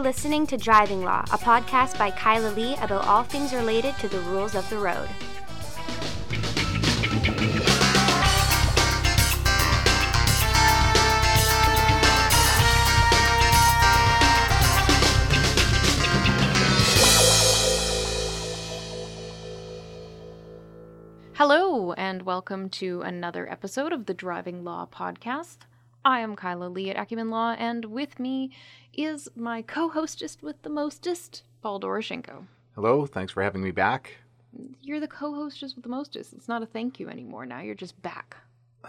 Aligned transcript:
You're 0.00 0.06
listening 0.06 0.46
to 0.46 0.56
Driving 0.56 1.04
Law, 1.04 1.20
a 1.30 1.36
podcast 1.36 1.98
by 1.98 2.10
Kyla 2.10 2.54
Lee 2.54 2.74
about 2.76 3.06
all 3.06 3.22
things 3.22 3.52
related 3.52 3.94
to 3.98 4.08
the 4.08 4.18
rules 4.20 4.54
of 4.54 4.66
the 4.70 4.78
road. 4.78 5.06
Hello, 21.34 21.92
and 21.92 22.22
welcome 22.22 22.70
to 22.70 23.02
another 23.02 23.46
episode 23.52 23.92
of 23.92 24.06
the 24.06 24.14
Driving 24.14 24.64
Law 24.64 24.88
Podcast. 24.90 25.58
I 26.02 26.20
am 26.20 26.34
Kyla 26.34 26.70
Lee 26.70 26.88
at 26.88 26.96
Acumen 26.98 27.28
Law, 27.28 27.52
and 27.58 27.84
with 27.84 28.18
me 28.18 28.50
is 28.92 29.28
my 29.36 29.62
co 29.62 29.88
hostess 29.88 30.38
with 30.42 30.60
the 30.62 30.68
mostest, 30.70 31.42
Paul 31.62 31.80
Doroshenko. 31.80 32.46
Hello, 32.74 33.06
thanks 33.06 33.32
for 33.32 33.42
having 33.42 33.62
me 33.62 33.70
back. 33.70 34.16
You're 34.82 35.00
the 35.00 35.08
co 35.08 35.34
hostess 35.34 35.74
with 35.74 35.82
the 35.84 35.90
mostest. 35.90 36.32
It's 36.32 36.48
not 36.48 36.62
a 36.62 36.66
thank 36.66 36.98
you 37.00 37.08
anymore. 37.08 37.46
Now 37.46 37.60
you're 37.60 37.74
just 37.74 38.00
back. 38.02 38.36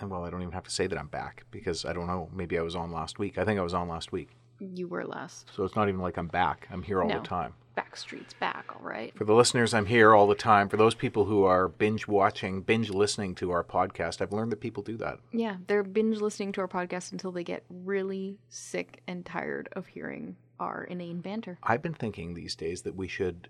Uh, 0.02 0.08
well, 0.08 0.24
I 0.24 0.30
don't 0.30 0.42
even 0.42 0.54
have 0.54 0.64
to 0.64 0.72
say 0.72 0.88
that 0.88 0.98
I'm 0.98 1.08
back 1.08 1.46
because 1.52 1.86
I 1.86 1.94
don't 1.94 2.08
know. 2.08 2.30
Maybe 2.34 2.58
I 2.58 2.62
was 2.62 2.76
on 2.76 2.92
last 2.92 3.20
week. 3.20 3.38
I 3.38 3.44
think 3.46 3.60
I 3.60 3.64
was 3.64 3.74
on 3.74 3.88
last 3.88 4.12
week. 4.12 4.30
You 4.60 4.88
were 4.88 5.06
last. 5.06 5.50
So 5.56 5.64
it's 5.64 5.76
not 5.76 5.90
even 5.90 6.00
like 6.02 6.18
I'm 6.18 6.28
back. 6.28 6.68
I'm 6.72 6.84
here 6.84 7.02
all 7.02 7.10
No. 7.10 7.20
the 7.20 7.28
time. 7.28 7.54
Backstreet's 7.78 8.34
back, 8.34 8.66
all 8.76 8.82
right? 8.82 9.16
For 9.16 9.26
the 9.26 9.34
listeners, 9.34 9.74
I'm 9.74 9.86
here 9.86 10.14
all 10.14 10.28
the 10.28 10.36
time. 10.36 10.70
For 10.70 10.78
those 10.78 10.96
people 10.96 11.26
who 11.26 11.44
are 11.44 11.68
binge 11.68 12.08
watching, 12.08 12.62
binge 12.62 12.90
listening 12.90 13.36
to 13.36 13.52
our 13.52 13.64
podcast, 13.64 14.22
I've 14.22 14.34
learned 14.34 14.52
that 14.52 14.60
people 14.60 14.84
do 14.84 14.98
that. 14.98 15.20
Yeah, 15.32 15.58
they're 15.68 15.84
binge 15.84 16.20
listening 16.20 16.52
to 16.54 16.62
our 16.62 16.68
podcast 16.68 17.12
until 17.12 17.32
they 17.32 17.44
get 17.44 17.64
really 17.70 18.38
sick 18.50 19.02
and 19.08 19.26
tired 19.26 19.70
of 19.74 19.88
hearing 19.88 20.36
our 20.60 20.84
inane 20.84 21.22
banter. 21.22 21.58
I've 21.64 21.82
been 21.82 21.94
thinking 21.94 22.34
these 22.34 22.56
days 22.56 22.82
that 22.84 22.96
we 22.96 23.08
should 23.08 23.48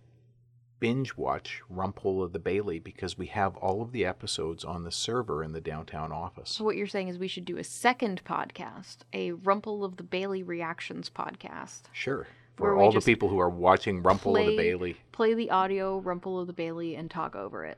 binge 0.79 1.15
watch 1.15 1.61
Rumpole 1.71 2.23
of 2.23 2.33
the 2.33 2.39
Bailey 2.39 2.79
because 2.79 3.17
we 3.17 3.27
have 3.27 3.55
all 3.57 3.81
of 3.81 3.91
the 3.91 4.03
episodes 4.03 4.65
on 4.65 4.83
the 4.83 4.91
server 4.91 5.43
in 5.43 5.53
the 5.53 5.61
downtown 5.61 6.11
office. 6.11 6.49
So 6.49 6.63
what 6.63 6.75
you're 6.75 6.87
saying 6.87 7.07
is 7.07 7.19
we 7.19 7.27
should 7.27 7.45
do 7.45 7.57
a 7.57 7.63
second 7.63 8.23
podcast, 8.25 8.97
a 9.13 9.31
Rumpole 9.31 9.85
of 9.85 9.97
the 9.97 10.03
Bailey 10.03 10.41
reactions 10.41 11.09
podcast. 11.09 11.83
Sure. 11.91 12.27
For 12.61 12.77
all 12.77 12.91
the 12.91 13.01
people 13.01 13.27
who 13.27 13.39
are 13.39 13.49
watching 13.49 14.03
Rumpole 14.03 14.39
of 14.39 14.45
the 14.45 14.57
Bailey, 14.57 14.95
Play 15.11 15.33
the 15.33 15.49
audio 15.49 15.99
Rumpole 15.99 16.41
of 16.41 16.47
the 16.47 16.53
Bailey 16.53 16.95
and 16.95 17.09
talk 17.09 17.35
over 17.35 17.65
it. 17.65 17.77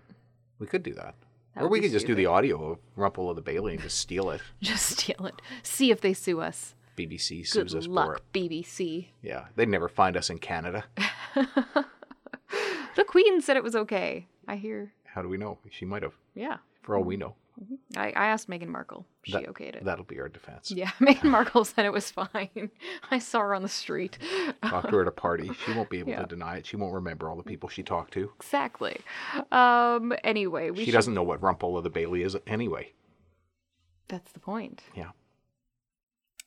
we 0.60 0.68
could 0.68 0.84
do 0.84 0.94
that. 0.94 1.16
That 1.56 1.64
or 1.64 1.68
we 1.70 1.80
could 1.80 1.92
just 1.92 2.06
do 2.08 2.16
the 2.16 2.26
audio 2.26 2.72
of 2.72 2.80
Rumpole 2.98 3.30
of 3.30 3.36
the 3.36 3.42
Bailey 3.42 3.74
and 3.74 3.82
just 3.82 3.98
steal 3.98 4.30
it. 4.32 4.42
Just 4.62 4.98
steal 4.98 5.26
it. 5.26 5.42
See 5.62 5.92
if 5.92 6.02
they 6.02 6.14
sue 6.14 6.42
us. 6.42 6.76
BBC 6.98 7.40
Good 7.52 7.70
sues 7.70 7.76
us 7.76 7.86
for 7.86 7.92
luck, 7.92 8.22
it. 8.34 8.52
BBC. 8.52 9.08
Yeah, 9.22 9.46
they'd 9.56 9.70
never 9.70 9.88
find 9.88 10.18
us 10.18 10.30
in 10.30 10.40
Canada. 10.40 10.84
The 12.96 13.04
Queen 13.04 13.42
said 13.42 13.58
it 13.58 13.64
was 13.64 13.76
okay. 13.76 14.28
I 14.48 14.56
hear. 14.56 14.94
How 15.06 15.22
do 15.22 15.30
we 15.30 15.38
know? 15.38 15.58
She 15.72 15.86
might 15.86 16.04
have, 16.04 16.14
Yeah. 16.36 16.58
for 16.84 16.96
all 16.96 17.04
we 17.04 17.16
mm. 17.16 17.22
know. 17.22 17.36
I, 17.96 18.08
I 18.08 18.26
asked 18.28 18.50
Meghan 18.50 18.68
Markle. 18.68 19.06
She 19.24 19.32
That- 19.34 19.46
okayed 19.46 19.76
it. 19.76 19.86
That'll 19.86 20.06
be 20.06 20.20
our 20.20 20.28
defense. 20.30 20.72
Yeah, 20.72 20.90
Meghan 21.00 21.26
Markle 21.30 21.66
said 21.66 21.86
it 21.86 21.94
was 21.94 22.10
fine. 22.12 22.72
I 23.12 23.20
saw 23.20 23.40
her 23.42 23.54
on 23.54 23.62
the 23.62 23.70
street. 23.70 24.18
Talked 24.66 24.90
to 24.90 24.96
her 24.96 25.02
at 25.04 25.08
a 25.08 25.12
party. 25.12 25.52
She 25.66 25.74
won't 25.74 25.90
be 25.90 26.00
able 26.00 26.10
Yeah. 26.10 26.22
to 26.22 26.28
deny 26.28 26.58
it. 26.58 26.66
She 26.66 26.76
won't 26.78 26.94
remember 26.94 27.30
all 27.30 27.36
the 27.36 27.44
people 27.44 27.70
she 27.70 27.84
talked 27.84 28.14
to. 28.14 28.32
Exactly. 28.40 29.00
Um. 29.52 30.14
Anyway, 30.24 30.72
we 30.72 30.80
she 30.80 30.86
should- 30.86 30.94
doesn't 30.94 31.14
know 31.14 31.24
what 31.24 31.42
Rumpole 31.42 31.78
of 31.78 31.84
the 31.84 31.90
Bailey 31.90 32.24
is 32.24 32.36
anyway. 32.48 32.92
That's 34.08 34.32
the 34.32 34.40
point. 34.40 34.84
Yeah, 34.96 35.12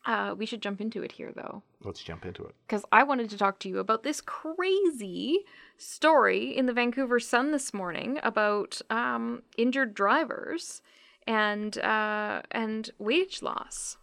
Uh, 0.04 0.34
we 0.36 0.46
should 0.46 0.60
jump 0.62 0.80
into 0.80 1.02
it 1.02 1.12
here, 1.12 1.32
though. 1.34 1.62
let's 1.82 2.02
jump 2.02 2.24
into 2.26 2.44
it. 2.44 2.54
because 2.66 2.84
I 2.92 3.02
wanted 3.02 3.30
to 3.30 3.38
talk 3.38 3.58
to 3.60 3.68
you 3.68 3.78
about 3.78 4.02
this 4.02 4.20
crazy 4.20 5.40
story 5.78 6.56
in 6.56 6.66
the 6.66 6.72
Vancouver 6.72 7.18
Sun 7.18 7.50
this 7.52 7.72
morning 7.74 8.18
about 8.22 8.80
um, 8.90 9.42
injured 9.56 9.94
drivers 9.94 10.80
and 11.26 11.78
uh, 11.78 12.42
and 12.50 12.90
wage 12.98 13.42
loss. 13.42 13.96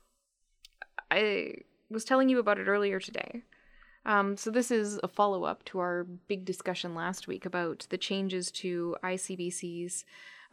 I 1.09 1.55
was 1.89 2.03
telling 2.05 2.29
you 2.29 2.39
about 2.39 2.59
it 2.59 2.67
earlier 2.67 2.99
today. 2.99 3.43
Um, 4.05 4.35
so 4.35 4.51
this 4.51 4.69
is 4.71 4.99
a 5.01 5.07
follow 5.07 5.45
up 5.45 5.63
to 5.65 5.79
our 5.79 6.03
big 6.27 6.43
discussion 6.43 6.93
last 6.93 7.27
week 7.27 7.45
about 7.45 7.87
the 7.89 7.97
changes 7.97 8.51
to 8.51 8.97
ICBC's 9.03 10.03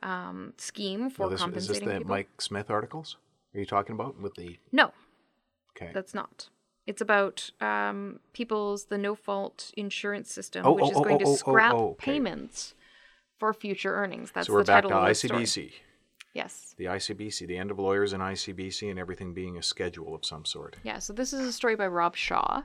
um, 0.02 0.54
scheme 0.56 1.10
for 1.10 1.22
Well, 1.22 1.30
this, 1.30 1.42
is 1.56 1.68
this 1.68 1.78
the 1.80 1.86
people. 1.86 2.04
Mike 2.06 2.40
Smyth 2.40 2.70
articles? 2.70 3.16
Are 3.54 3.58
you 3.58 3.66
talking 3.66 3.94
about 3.94 4.20
with 4.20 4.34
the? 4.34 4.58
No, 4.70 4.92
Okay. 5.76 5.90
that's 5.92 6.14
not. 6.14 6.48
It's 6.86 7.00
about 7.00 7.50
um, 7.60 8.20
people's 8.32 8.86
the 8.86 8.98
no 8.98 9.14
fault 9.14 9.72
insurance 9.76 10.32
system, 10.32 10.64
Oh, 10.64 10.72
which 10.72 10.84
oh, 10.84 10.90
is 10.90 10.96
oh, 10.96 11.02
going 11.02 11.16
oh, 11.16 11.18
to 11.18 11.26
oh, 11.26 11.34
scrap 11.34 11.74
oh, 11.74 11.88
okay. 11.90 12.12
payments 12.12 12.74
for 13.38 13.52
future 13.52 13.94
earnings. 13.94 14.30
That's 14.32 14.46
so 14.46 14.52
we're 14.52 14.60
the 14.60 14.66
back 14.66 14.82
to 14.84 14.88
title 14.88 15.02
of 15.04 15.08
the 15.08 15.46
story. 15.46 15.72
Yes. 16.32 16.74
The 16.78 16.84
ICBC, 16.84 17.46
the 17.46 17.56
end 17.56 17.70
of 17.70 17.78
lawyers 17.78 18.12
and 18.12 18.22
ICBC, 18.22 18.90
and 18.90 18.98
everything 18.98 19.34
being 19.34 19.58
a 19.58 19.62
schedule 19.62 20.14
of 20.14 20.24
some 20.24 20.44
sort. 20.44 20.76
Yeah. 20.84 20.98
So 20.98 21.12
this 21.12 21.32
is 21.32 21.40
a 21.40 21.52
story 21.52 21.76
by 21.76 21.86
Rob 21.86 22.16
Shaw. 22.16 22.62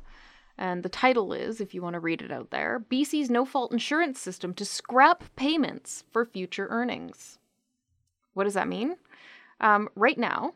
And 0.57 0.83
the 0.83 0.89
title 0.89 1.33
is, 1.33 1.59
if 1.59 1.73
you 1.73 1.81
want 1.81 1.95
to 1.95 1.99
read 1.99 2.21
it 2.21 2.31
out 2.31 2.51
there, 2.51 2.85
BC's 2.89 3.29
no 3.29 3.43
fault 3.43 3.73
insurance 3.73 4.19
system 4.19 4.53
to 4.53 4.63
scrap 4.63 5.23
payments 5.35 6.05
for 6.11 6.23
future 6.23 6.67
earnings. 6.69 7.39
What 8.33 8.45
does 8.45 8.53
that 8.53 8.67
mean? 8.67 8.95
Um, 9.59 9.89
right 9.95 10.17
now, 10.17 10.53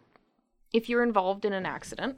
if 0.72 0.88
you're 0.88 1.04
involved 1.04 1.44
in 1.46 1.54
an 1.54 1.66
accident, 1.66 2.18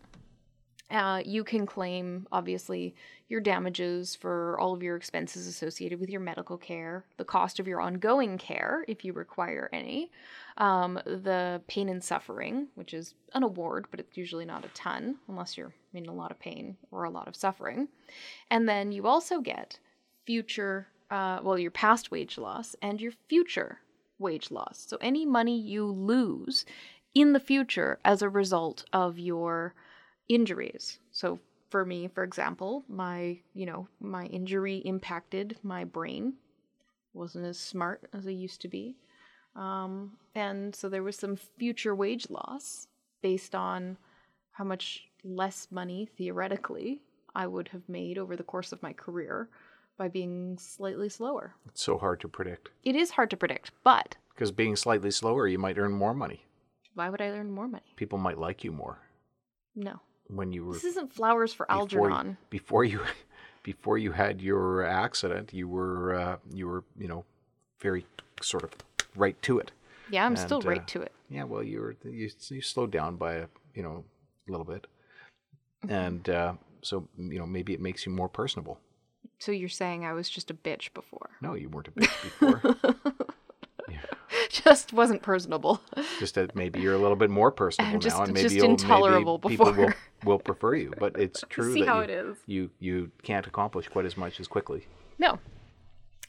uh, 0.92 1.22
you 1.26 1.44
can 1.44 1.66
claim, 1.66 2.28
obviously, 2.32 2.94
your 3.32 3.40
damages 3.40 4.14
for 4.14 4.60
all 4.60 4.74
of 4.74 4.84
your 4.84 4.98
expenses 4.98 5.48
associated 5.48 6.02
with 6.02 6.10
your 6.10 6.20
medical 6.20 6.58
care, 6.58 7.06
the 7.16 7.24
cost 7.24 7.62
of 7.62 7.68
your 7.68 7.80
ongoing 7.80 8.38
care, 8.38 8.84
if 8.90 9.06
you 9.06 9.14
require 9.14 9.70
any, 9.72 10.12
um, 10.58 11.00
the 11.06 11.62
pain 11.68 11.88
and 11.88 12.04
suffering, 12.04 12.68
which 12.76 12.94
is 12.94 13.14
an 13.34 13.42
award, 13.42 13.86
but 13.90 14.02
it's 14.02 14.18
usually 14.18 14.44
not 14.44 14.66
a 14.66 14.70
ton 14.74 15.16
unless 15.30 15.58
you're 15.58 15.74
in 15.94 16.08
a 16.08 16.14
lot 16.14 16.30
of 16.30 16.40
pain 16.42 16.76
or 16.92 17.06
a 17.06 17.10
lot 17.10 17.30
of 17.30 17.36
suffering. 17.38 17.88
And 18.50 18.68
then 18.68 18.92
you 18.92 19.08
also 19.08 19.40
get 19.40 19.80
future, 20.26 20.88
uh, 21.10 21.40
well, 21.42 21.58
your 21.58 21.72
past 21.72 22.12
wage 22.12 22.38
loss 22.38 22.76
and 22.82 23.00
your 23.00 23.14
future 23.30 23.80
wage 24.20 24.52
loss. 24.52 24.86
So 24.90 24.98
any 25.00 25.26
money 25.26 25.58
you 25.58 25.86
lose 25.86 26.66
in 27.16 27.32
the 27.32 27.40
future 27.40 27.98
as 28.04 28.22
a 28.22 28.28
result 28.28 28.84
of 28.92 29.18
your 29.18 29.74
injuries. 30.28 31.00
So 31.14 31.40
for 31.72 31.86
me, 31.86 32.08
for 32.08 32.24
example, 32.24 32.84
my, 32.88 33.40
you 33.54 33.66
know, 33.66 33.88
my 34.00 34.26
injury 34.26 34.78
impacted 34.78 35.58
my 35.64 35.86
brain. 35.86 36.34
Wasn't 37.14 37.46
as 37.46 37.58
smart 37.58 38.08
as 38.14 38.28
I 38.28 38.32
used 38.32 38.62
to 38.62 38.68
be. 38.68 38.98
Um, 39.56 40.12
and 40.36 40.76
so 40.76 40.88
there 40.88 41.04
was 41.04 41.16
some 41.16 41.36
future 41.36 41.96
wage 41.96 42.30
loss 42.30 42.88
based 43.22 43.56
on 43.56 43.98
how 44.52 44.64
much 44.64 45.08
less 45.24 45.68
money 45.72 46.10
theoretically 46.18 47.02
I 47.36 47.48
would 47.48 47.70
have 47.70 47.88
made 47.88 48.18
over 48.18 48.36
the 48.36 48.44
course 48.44 48.72
of 48.72 48.84
my 48.84 48.94
career 48.94 49.50
by 49.98 50.08
being 50.08 50.58
slightly 50.58 51.10
slower. 51.10 51.56
It's 51.68 51.84
so 51.84 51.98
hard 51.98 52.20
to 52.22 52.28
predict. 52.28 52.70
It 52.84 52.96
is 52.96 53.12
hard 53.12 53.30
to 53.32 53.38
predict, 53.38 53.72
but 53.84 54.16
Because 54.34 54.52
being 54.52 54.76
slightly 54.76 55.12
slower, 55.12 55.48
you 55.48 55.60
might 55.60 55.78
earn 55.78 55.92
more 55.94 56.14
money. 56.14 56.46
why 56.94 57.10
would 57.10 57.22
I 57.22 57.28
earn 57.28 57.52
more 57.52 57.68
money? 57.68 57.94
People 57.96 58.18
might 58.20 58.38
like 58.38 58.64
you 58.64 58.72
more 58.72 59.00
No. 59.76 60.00
When 60.36 60.52
you 60.54 60.66
were 60.66 60.74
This 60.74 60.84
isn't 60.86 61.14
flowers 61.14 61.54
for 61.54 61.70
Algernon. 61.72 62.38
before 62.50 62.84
you 62.84 63.02
before 63.64 63.98
you 63.98 64.12
had 64.12 64.42
your 64.42 64.84
accident. 64.84 65.54
You 65.54 65.68
were 65.68 66.16
uh, 66.16 66.38
you 66.54 66.68
were 66.68 66.84
you 66.98 67.08
know 67.08 67.26
very 67.80 68.06
sort 68.42 68.64
of 68.64 68.72
right 69.16 69.40
to 69.44 69.60
it. 69.60 69.72
Yeah, 70.10 70.26
I'm 70.26 70.36
still 70.36 70.62
right 70.62 70.82
uh, 70.82 70.86
to 70.88 71.02
it. 71.04 71.12
Yeah, 71.30 71.44
well, 71.44 71.64
you 71.64 71.80
were 71.82 71.96
you, 72.04 72.30
you 72.50 72.62
slowed 72.62 72.92
down 72.92 73.16
by 73.16 73.34
a 73.36 73.46
you 73.76 73.84
know 73.84 74.04
a 74.48 74.52
little 74.52 74.66
bit, 74.66 74.88
Mm-hmm. 75.86 75.94
and 75.96 76.30
uh, 76.30 76.54
so 76.84 77.08
you 77.18 77.40
know 77.40 77.46
maybe 77.48 77.74
it 77.74 77.82
makes 77.82 78.06
you 78.06 78.12
more 78.12 78.30
personable. 78.30 78.80
So 79.40 79.52
you're 79.52 79.70
saying 79.70 80.06
I 80.06 80.14
was 80.14 80.30
just 80.30 80.52
a 80.52 80.54
bitch 80.54 80.94
before. 80.94 81.32
No, 81.42 81.56
you 81.56 81.70
weren't 81.70 81.88
a 81.88 81.92
bitch 81.92 82.24
before. 82.24 82.76
just 84.50 84.94
wasn't 84.94 85.22
personable. 85.24 85.82
just 86.20 86.36
that 86.36 86.56
maybe 86.56 86.80
you're 86.80 86.94
a 86.94 86.98
little 87.00 87.16
bit 87.16 87.30
more 87.30 87.52
personable 87.52 88.00
just- 88.00 88.18
now, 88.18 88.24
and 88.26 88.34
maybe 88.34 88.50
just 88.50 88.64
intolerable 88.64 89.40
maybe 89.44 89.54
people 89.54 89.66
will, 89.68 89.74
before. 89.74 89.96
Will 90.24 90.40
prefer 90.40 90.76
you. 90.76 90.94
But 90.98 91.18
it's 91.18 91.44
true 91.50 91.74
See 91.74 91.84
that 91.84 92.10
you, 92.10 92.38
you 92.46 92.70
you 92.80 93.12
can't 93.24 93.48
accomplish 93.48 93.88
quite 93.88 94.06
as 94.06 94.18
much 94.18 94.40
as 94.40 94.48
quickly. 94.48 94.88
No. 95.20 95.40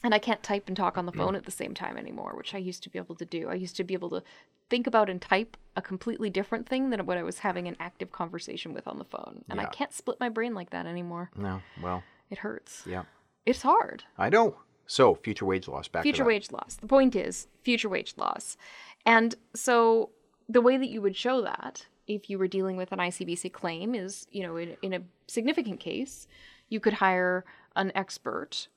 And 0.03 0.13
I 0.13 0.19
can't 0.19 0.43
type 0.43 0.67
and 0.67 0.75
talk 0.75 0.97
on 0.97 1.05
the 1.05 1.13
mm. 1.13 1.17
phone 1.17 1.35
at 1.35 1.45
the 1.45 1.51
same 1.51 1.73
time 1.73 1.97
anymore, 1.97 2.33
which 2.35 2.53
I 2.53 2.57
used 2.57 2.83
to 2.83 2.89
be 2.89 2.99
able 2.99 3.15
to 3.15 3.25
do. 3.25 3.49
I 3.49 3.53
used 3.53 3.77
to 3.77 3.85
be 3.85 3.93
able 3.93 4.09
to 4.09 4.23
think 4.69 4.85
about 4.85 5.09
and 5.09 5.21
type 5.21 5.55
a 5.75 5.81
completely 5.81 6.29
different 6.29 6.67
thing 6.67 6.89
than 6.89 7.05
what 7.05 7.17
I 7.17 7.23
was 7.23 7.39
having 7.39 7.67
an 7.67 7.77
active 7.79 8.11
conversation 8.11 8.73
with 8.73 8.87
on 8.87 8.97
the 8.97 9.05
phone. 9.05 9.45
And 9.49 9.61
I 9.61 9.65
can't 9.65 9.93
split 9.93 10.19
my 10.19 10.29
brain 10.29 10.53
like 10.53 10.71
that 10.71 10.85
anymore. 10.85 11.31
No, 11.37 11.61
well, 11.81 12.03
It 12.29 12.39
hurts. 12.39 12.83
yeah, 12.85 13.03
It's 13.45 13.61
hard. 13.61 14.03
I 14.17 14.29
know. 14.29 14.57
So 14.85 15.15
future 15.15 15.45
wage 15.45 15.67
loss. 15.67 15.87
Back 15.87 16.03
future 16.03 16.25
wage 16.25 16.51
loss. 16.51 16.75
The 16.75 16.87
point 16.87 17.15
is 17.15 17.47
future 17.63 17.89
wage 17.89 18.15
loss. 18.17 18.57
And 19.05 19.35
so 19.53 20.09
the 20.49 20.61
way 20.61 20.77
that 20.77 20.89
you 20.89 21.01
would 21.01 21.15
show 21.15 21.41
that 21.41 21.85
if 22.07 22.29
you 22.29 22.37
were 22.37 22.47
dealing 22.47 22.77
with 22.77 22.91
an 22.91 22.99
ICBC 22.99 23.51
claim 23.53 23.95
is, 23.95 24.27
you 24.31 24.43
know, 24.43 24.57
in, 24.57 24.75
in 24.81 24.93
a 24.93 25.01
significant 25.27 25.79
case, 25.79 26.27
You 26.69 26.79
could 26.79 26.93
hire 26.93 27.45
an 27.75 27.91
expert, 27.95 28.67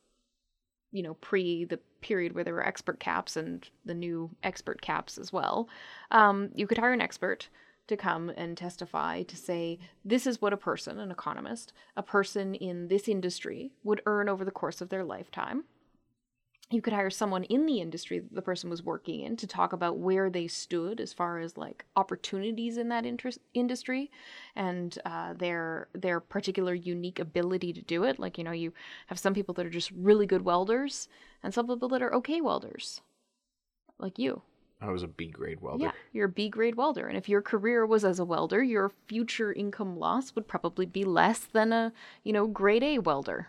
you 0.92 1.02
know, 1.02 1.14
pre 1.14 1.64
the 1.64 1.78
period 2.00 2.34
where 2.34 2.44
there 2.44 2.54
were 2.54 2.66
expert 2.66 3.00
caps 3.00 3.36
and 3.36 3.68
the 3.84 3.94
new 3.94 4.30
expert 4.42 4.80
caps 4.80 5.18
as 5.18 5.32
well. 5.32 5.68
Um, 6.10 6.50
you 6.54 6.66
could 6.66 6.78
hire 6.78 6.92
an 6.92 7.00
expert 7.00 7.48
to 7.88 7.96
come 7.96 8.30
and 8.36 8.56
testify 8.56 9.22
to 9.22 9.36
say 9.36 9.78
this 10.04 10.26
is 10.26 10.40
what 10.40 10.52
a 10.52 10.56
person, 10.56 10.98
an 10.98 11.10
economist, 11.10 11.72
a 11.96 12.02
person 12.02 12.54
in 12.54 12.88
this 12.88 13.08
industry 13.08 13.72
would 13.84 14.02
earn 14.06 14.28
over 14.28 14.44
the 14.44 14.50
course 14.50 14.80
of 14.80 14.88
their 14.88 15.04
lifetime 15.04 15.64
you 16.70 16.82
could 16.82 16.92
hire 16.92 17.10
someone 17.10 17.44
in 17.44 17.64
the 17.64 17.80
industry 17.80 18.18
that 18.18 18.34
the 18.34 18.42
person 18.42 18.68
was 18.68 18.82
working 18.82 19.20
in 19.20 19.36
to 19.36 19.46
talk 19.46 19.72
about 19.72 19.98
where 19.98 20.28
they 20.28 20.48
stood 20.48 21.00
as 21.00 21.12
far 21.12 21.38
as 21.38 21.56
like 21.56 21.84
opportunities 21.94 22.76
in 22.76 22.88
that 22.88 23.06
interest 23.06 23.38
industry 23.54 24.10
and 24.56 24.98
uh, 25.04 25.32
their 25.34 25.88
their 25.94 26.18
particular 26.18 26.74
unique 26.74 27.20
ability 27.20 27.72
to 27.72 27.82
do 27.82 28.02
it 28.02 28.18
like 28.18 28.36
you 28.36 28.44
know 28.44 28.50
you 28.52 28.72
have 29.06 29.18
some 29.18 29.34
people 29.34 29.54
that 29.54 29.64
are 29.66 29.70
just 29.70 29.92
really 29.92 30.26
good 30.26 30.42
welders 30.42 31.08
and 31.42 31.54
some 31.54 31.66
people 31.68 31.88
that 31.88 32.02
are 32.02 32.14
okay 32.14 32.40
welders 32.40 33.00
like 33.98 34.18
you 34.18 34.42
I 34.80 34.90
was 34.90 35.02
a 35.02 35.08
B 35.08 35.28
grade 35.28 35.60
welder. 35.60 35.84
yeah 35.84 35.92
you're 36.12 36.26
a 36.26 36.28
b 36.28 36.48
grade 36.48 36.74
welder 36.74 37.06
and 37.06 37.16
if 37.16 37.28
your 37.28 37.42
career 37.42 37.86
was 37.86 38.04
as 38.04 38.18
a 38.18 38.24
welder 38.24 38.62
your 38.62 38.90
future 39.06 39.52
income 39.52 39.96
loss 39.98 40.34
would 40.34 40.48
probably 40.48 40.84
be 40.84 41.04
less 41.04 41.38
than 41.40 41.72
a 41.72 41.92
you 42.24 42.32
know 42.32 42.46
grade 42.48 42.82
a 42.82 42.98
welder 42.98 43.48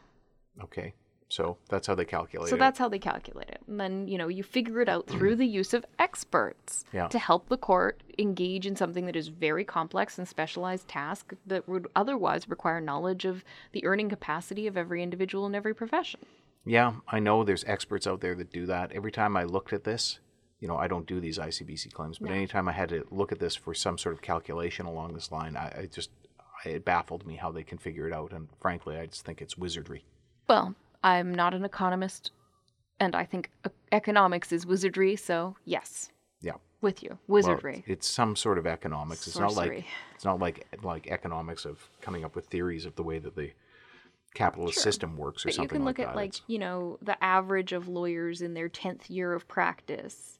Okay. 0.63 0.94
So 1.29 1.57
that's 1.69 1.88
how 1.88 1.95
they 1.95 2.06
calculate 2.06 2.50
So 2.50 2.56
it. 2.56 2.57
So 2.57 2.63
that's 2.63 2.79
how 2.79 2.88
they 2.88 3.00
calculate 3.00 3.50
it. 3.50 3.62
And 3.68 3.79
then, 3.79 4.07
you 4.07 4.18
know, 4.18 4.27
you 4.29 4.44
figure 4.44 4.79
it 4.81 4.88
out 4.89 5.07
through 5.07 5.35
the 5.35 5.45
use 5.45 5.74
of 5.74 5.85
experts 6.00 6.85
Yeah. 6.94 7.07
to 7.09 7.19
help 7.19 7.50
the 7.50 7.57
court 7.57 8.01
engage 8.18 8.65
in 8.65 8.75
something 8.75 9.06
that 9.06 9.15
is 9.15 9.27
very 9.27 9.65
complex 9.65 10.18
and 10.18 10.27
specialized 10.27 10.88
task 10.88 11.33
that 11.45 11.68
would 11.68 11.88
otherwise 11.95 12.47
require 12.47 12.79
knowledge 12.79 13.25
of 13.25 13.44
the 13.74 13.85
earning 13.85 14.09
capacity 14.09 14.68
of 14.68 14.77
every 14.77 15.03
individual 15.03 15.45
in 15.45 15.53
every 15.56 15.74
profession. 15.75 16.21
Yeah, 16.65 16.94
I 17.07 17.19
know 17.19 17.44
there's 17.44 17.63
experts 17.65 18.07
out 18.07 18.21
there 18.21 18.35
that 18.35 18.51
do 18.51 18.65
that. 18.65 18.91
Every 18.91 19.12
time 19.12 19.38
I 19.38 19.44
looked 19.44 19.74
at 19.74 19.83
this, 19.83 20.19
you 20.59 20.68
know, 20.68 20.75
I 20.77 20.88
don't 20.88 21.06
do 21.06 21.19
these 21.19 21.38
ICBC 21.38 21.94
claims, 21.94 22.19
but 22.19 22.29
No. 22.29 22.35
anytime 22.35 22.68
I 22.68 22.71
had 22.74 22.89
to 22.89 23.06
look 23.12 23.31
at 23.31 23.39
this 23.39 23.56
for 23.56 23.74
some 23.74 23.97
sort 23.97 24.15
of 24.15 24.21
calculation 24.21 24.85
along 24.85 25.13
this 25.13 25.31
line, 25.31 25.56
I, 25.56 25.81
I 25.81 25.85
just 25.91 26.09
it 26.65 26.83
baffled 26.83 27.25
me 27.27 27.35
how 27.35 27.51
they 27.51 27.63
can 27.63 27.77
figure 27.77 28.07
it 28.07 28.13
out. 28.13 28.33
And 28.33 28.50
frankly, 28.59 28.97
I 28.97 29.06
just 29.06 29.24
think 29.24 29.41
it's 29.41 29.57
wizardry. 29.57 30.03
Well, 30.50 30.75
I'm 31.04 31.34
not 31.34 31.54
an 31.54 31.64
economist 31.66 32.32
and 33.00 33.16
I 33.16 33.26
think 33.26 33.52
economics 33.92 34.52
is 34.52 34.66
wizardry, 34.66 35.16
so 35.16 35.56
yes, 35.66 36.12
Yeah. 36.42 36.54
with 36.82 37.04
you. 37.04 37.10
Well, 37.28 37.36
Wizardry. 37.44 37.84
it's 37.86 38.08
some 38.08 38.36
sort 38.36 38.58
of 38.58 38.66
economics. 38.66 39.28
It's 39.28 39.38
not 39.38 39.54
like 39.56 39.86
it's 40.16 40.26
not 40.26 40.40
like 40.40 40.68
like 40.82 41.08
economics 41.08 41.66
of 41.66 41.88
coming 42.02 42.26
up 42.26 42.36
with 42.36 42.48
theories 42.48 42.86
of 42.86 42.96
the 42.96 43.04
way 43.04 43.20
that 43.20 43.36
the 43.36 43.52
capitalist 44.34 44.76
Sure. 44.76 44.84
system 44.84 45.16
works 45.18 45.46
or 45.46 45.50
But 45.50 45.58
you 45.58 45.68
can 45.68 45.86
look 45.86 45.98
like 46.00 46.08
at 46.08 46.12
that. 46.12 46.16
like 46.16 46.30
It's- 46.30 46.42
you 46.48 46.60
know 46.60 46.98
the 47.02 47.22
average 47.24 47.72
of 47.72 47.88
lawyers 47.88 48.42
in 48.42 48.54
their 48.56 48.70
10th 48.70 49.10
year 49.10 49.34
of 49.34 49.48
practice 49.48 50.40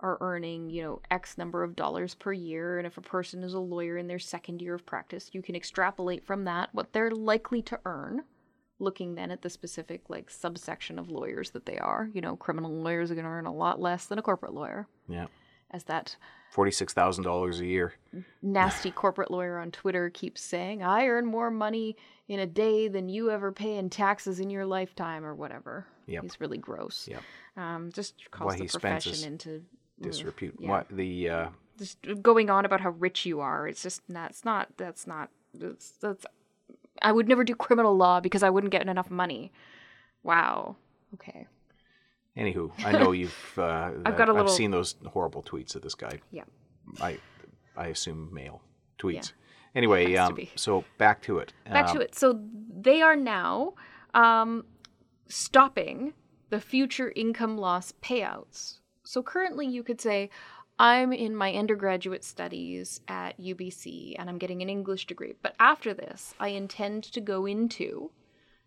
are 0.00 0.18
earning 0.20 0.68
you 0.70 0.82
know 0.82 1.00
x 1.10 1.38
number 1.38 1.62
of 1.62 1.74
dollars 1.76 2.14
per 2.14 2.32
year 2.32 2.78
and 2.78 2.86
if 2.86 2.96
a 2.98 3.02
person 3.02 3.42
is 3.42 3.54
a 3.54 3.58
lawyer 3.60 3.96
in 3.96 4.06
their 4.08 4.18
second 4.18 4.60
year 4.60 4.74
of 4.74 4.84
practice 4.86 5.30
you 5.32 5.40
can 5.42 5.54
extrapolate 5.56 6.22
from 6.24 6.44
that 6.44 6.68
what 6.74 6.92
they're 6.92 7.10
likely 7.10 7.62
to 7.62 7.78
earn 7.86 8.22
looking 8.78 9.14
then 9.14 9.30
at 9.30 9.42
the 9.42 9.50
specific 9.50 10.02
like 10.08 10.30
subsection 10.30 10.98
of 10.98 11.08
lawyers 11.10 11.50
that 11.50 11.64
they 11.66 11.78
are 11.78 12.10
you 12.12 12.20
know 12.20 12.36
criminal 12.36 12.72
lawyers 12.72 13.10
are 13.10 13.14
going 13.14 13.24
to 13.24 13.30
earn 13.30 13.46
a 13.46 13.54
lot 13.54 13.80
less 13.80 14.06
than 14.06 14.18
a 14.18 14.22
corporate 14.22 14.52
lawyer 14.52 14.86
yeah, 15.08 15.26
as 15.70 15.84
that 15.84 16.16
forty 16.50 16.70
six 16.70 16.92
thousand 16.92 17.24
dollars 17.24 17.60
a 17.60 17.66
year. 17.66 17.94
nasty 18.42 18.90
corporate 18.90 19.30
lawyer 19.30 19.58
on 19.58 19.70
Twitter 19.70 20.08
keeps 20.08 20.40
saying, 20.40 20.82
I 20.82 21.06
earn 21.06 21.26
more 21.26 21.50
money 21.50 21.96
in 22.28 22.38
a 22.40 22.46
day 22.46 22.88
than 22.88 23.08
you 23.08 23.30
ever 23.30 23.52
pay 23.52 23.76
in 23.76 23.90
taxes 23.90 24.40
in 24.40 24.50
your 24.50 24.64
lifetime 24.64 25.24
or 25.24 25.34
whatever. 25.34 25.86
Yep. 26.06 26.22
He's 26.22 26.40
really 26.40 26.58
gross. 26.58 27.08
Yep. 27.10 27.22
Um, 27.56 27.90
just 27.92 28.14
calls 28.30 28.52
Why 28.52 28.56
the 28.56 28.64
he 28.64 28.68
profession 28.68 29.32
into 29.32 29.62
Disrepute. 30.00 30.56
yeah. 30.58 30.68
What 30.68 30.88
the 30.90 31.28
uh, 31.28 31.48
just 31.78 31.98
going 32.22 32.50
on 32.50 32.64
about 32.64 32.80
how 32.80 32.90
rich 32.90 33.26
you 33.26 33.40
are. 33.40 33.66
It's 33.66 33.82
just 33.82 34.02
that's 34.08 34.44
not 34.44 34.68
that's 34.76 35.06
not 35.06 35.30
that's 35.52 35.90
that's 36.00 36.24
I 37.02 37.12
would 37.12 37.28
never 37.28 37.44
do 37.44 37.54
criminal 37.54 37.96
law 37.96 38.20
because 38.20 38.42
I 38.42 38.50
wouldn't 38.50 38.70
get 38.72 38.86
enough 38.88 39.10
money. 39.10 39.52
Wow. 40.22 40.76
Okay. 41.14 41.46
Anywhu, 42.36 42.72
I 42.84 42.92
know 42.92 43.12
you've. 43.20 43.58
Uh, 43.58 43.90
I've 44.04 44.16
got 44.16 44.28
a 44.28 44.32
little- 44.32 44.48
seen 44.48 44.70
those 44.70 44.96
horrible 45.06 45.42
tweets 45.42 45.74
of 45.76 45.82
this 45.82 45.94
guy. 45.94 46.20
Yeah. 46.30 46.44
I, 47.00 47.18
I 47.76 47.86
assume 47.88 48.30
male 48.32 48.60
tweets. 48.98 49.12
Yeah. 49.14 49.22
Anyway, 49.76 50.14
um, 50.16 50.38
so 50.54 50.84
back 50.98 51.20
to 51.22 51.38
it. 51.38 51.52
back 51.68 51.88
Um, 51.88 51.96
to 51.96 52.00
it. 52.02 52.14
So 52.14 52.40
they 52.80 53.02
are 53.02 53.16
now 53.16 53.74
um, 54.14 54.64
stopping 55.28 56.14
the 56.50 56.60
future 56.60 57.12
income 57.16 57.58
loss 57.58 57.92
payouts. 58.02 58.78
So 59.02 59.22
currently, 59.22 59.66
you 59.66 59.82
could 59.82 60.00
say, 60.00 60.30
I'm 60.78 61.12
in 61.12 61.36
my 61.36 61.52
undergraduate 61.54 62.24
studies 62.24 63.00
at 63.06 63.38
UBC 63.40 64.16
and 64.18 64.28
I'm 64.28 64.38
getting 64.38 64.60
an 64.62 64.68
English 64.68 65.06
degree. 65.06 65.34
But 65.40 65.54
after 65.60 65.94
this, 65.94 66.34
I 66.40 66.48
intend 66.48 67.04
to 67.04 67.20
go 67.20 67.46
into 67.46 68.10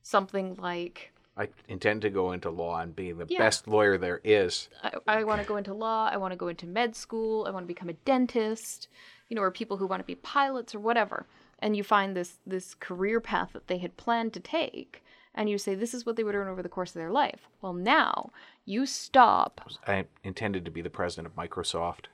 something 0.02 0.56
like 0.56 1.12
I 1.36 1.50
intend 1.68 2.02
to 2.02 2.10
go 2.10 2.32
into 2.32 2.50
law 2.50 2.80
and 2.80 2.96
be 2.96 3.12
the 3.12 3.26
Yeah. 3.30 3.40
best 3.40 3.68
lawyer 3.68 3.98
there 3.98 4.22
is. 4.24 4.70
I, 4.84 5.20
I 5.20 5.24
want 5.24 5.42
to 5.42 5.48
go 5.48 5.58
into 5.58 5.74
law, 5.74 6.10
I 6.12 6.18
want 6.18 6.32
to 6.32 6.38
go 6.38 6.48
into 6.48 6.66
med 6.66 6.96
school, 6.96 7.46
I 7.48 7.52
want 7.52 7.64
to 7.64 7.68
become 7.68 7.90
a 7.90 7.94
dentist, 7.94 8.88
you 9.30 9.36
know, 9.36 9.44
or 9.44 9.52
people 9.52 9.78
who 9.78 9.86
want 9.86 10.00
to 10.00 10.06
be 10.06 10.16
pilots 10.16 10.74
or 10.74 10.80
whatever. 10.80 11.28
And 11.60 11.76
you 11.78 11.84
find 11.84 12.16
this 12.16 12.40
this 12.48 12.74
career 12.74 13.20
path 13.20 13.52
that 13.54 13.68
they 13.68 13.78
had 13.80 13.98
planned 13.98 14.34
to 14.34 14.40
take, 14.40 15.04
and 15.38 15.50
you 15.50 15.58
say 15.58 15.76
this 15.76 15.94
is 15.94 16.06
what 16.06 16.16
they 16.16 16.24
would 16.24 16.36
earn 16.36 16.48
over 16.48 16.64
the 16.64 16.68
course 16.68 16.90
of 16.90 16.96
their 16.96 17.12
life. 17.12 17.48
Well, 17.62 17.74
now 17.74 18.32
you 18.66 18.86
stop. 18.86 19.62
I 19.86 20.06
intended 20.24 20.66
to 20.66 20.72
be 20.72 20.82
the 20.82 20.90
president 20.90 21.28
of 21.28 21.36
Microsoft. 21.36 22.06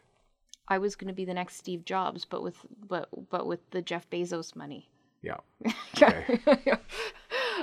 I 0.68 0.78
was 0.78 0.96
going 0.96 1.08
to 1.08 1.14
be 1.14 1.26
the 1.26 1.34
next 1.34 1.56
Steve 1.56 1.86
Jobs, 1.86 2.26
but 2.26 2.44
with 2.44 2.58
but 2.88 3.10
but 3.30 3.48
with 3.48 3.68
the 3.72 3.82
Jeff 3.82 4.10
Bezos 4.10 4.56
money. 4.56 4.90
Yeah. 5.22 5.38
Okay. 5.96 6.40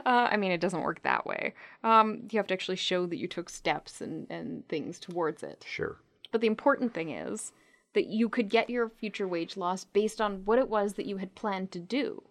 uh, 0.06 0.28
I 0.30 0.36
mean, 0.36 0.52
it 0.52 0.60
doesn't 0.60 0.82
work 0.82 1.02
that 1.02 1.26
way. 1.26 1.52
Um, 1.82 2.28
you 2.30 2.38
have 2.38 2.46
to 2.46 2.54
actually 2.54 2.76
show 2.76 3.06
that 3.06 3.16
you 3.16 3.26
took 3.26 3.50
steps 3.50 4.00
and, 4.00 4.28
and 4.30 4.66
things 4.68 5.00
towards 5.00 5.42
it. 5.42 5.64
Sure. 5.68 5.96
But 6.30 6.40
the 6.40 6.46
important 6.46 6.94
thing 6.94 7.10
is 7.10 7.52
that 7.92 8.06
you 8.06 8.28
could 8.28 8.48
get 8.48 8.70
your 8.70 8.88
future 8.88 9.26
wage 9.26 9.56
loss 9.56 9.84
based 9.84 10.20
on 10.20 10.44
what 10.44 10.60
it 10.60 10.68
was 10.68 10.94
that 10.94 11.06
you 11.06 11.16
had 11.16 11.34
planned 11.34 11.72
to 11.72 11.80
do, 11.80 12.22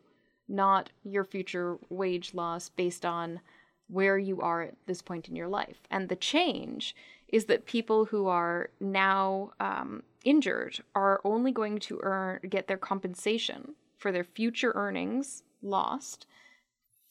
not 0.49 0.89
your 1.03 1.23
future 1.23 1.77
wage 1.89 2.33
loss 2.33 2.69
based 2.69 3.05
on 3.05 3.39
where 3.87 4.17
you 4.17 4.41
are 4.41 4.63
at 4.63 4.75
this 4.85 5.01
point 5.01 5.29
in 5.29 5.35
your 5.35 5.47
life. 5.47 5.77
And 5.89 6.09
the 6.09 6.15
change 6.15 6.95
is 7.27 7.45
that 7.45 7.65
people 7.65 8.05
who 8.05 8.27
are 8.27 8.69
now 8.79 9.51
um, 9.59 10.03
injured 10.25 10.79
are 10.95 11.21
only 11.23 11.51
going 11.51 11.79
to 11.79 11.99
earn 12.03 12.39
get 12.49 12.67
their 12.67 12.77
compensation 12.77 13.75
for 13.97 14.11
their 14.11 14.23
future 14.23 14.71
earnings 14.75 15.43
lost 15.61 16.25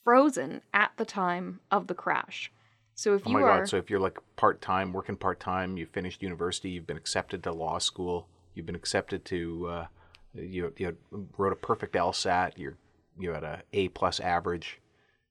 frozen 0.04 0.62
at 0.72 0.90
the 0.96 1.04
time 1.04 1.60
of 1.70 1.86
the 1.86 1.94
crash. 1.94 2.50
So 2.94 3.14
if 3.14 3.26
you 3.26 3.36
Oh 3.36 3.38
you 3.38 3.44
my 3.44 3.50
are 3.50 3.58
God. 3.60 3.68
So 3.68 3.76
if 3.76 3.90
you're 3.90 4.00
like 4.00 4.18
part 4.36 4.60
time, 4.60 4.92
working 4.92 5.16
part 5.16 5.38
time, 5.38 5.76
you 5.76 5.86
finished 5.86 6.22
university, 6.22 6.70
you've 6.70 6.86
been 6.86 6.96
accepted 6.96 7.42
to 7.44 7.52
law 7.52 7.78
school, 7.78 8.26
you've 8.54 8.66
been 8.66 8.74
accepted 8.74 9.24
to, 9.26 9.68
uh, 9.68 9.86
you, 10.34 10.72
you 10.76 10.96
wrote 11.36 11.52
a 11.52 11.56
perfect 11.56 11.94
LSAT, 11.94 12.52
you're, 12.56 12.76
you 13.18 13.30
had 13.32 13.44
a 13.44 13.62
A 13.72 13.88
plus 13.88 14.20
average, 14.20 14.80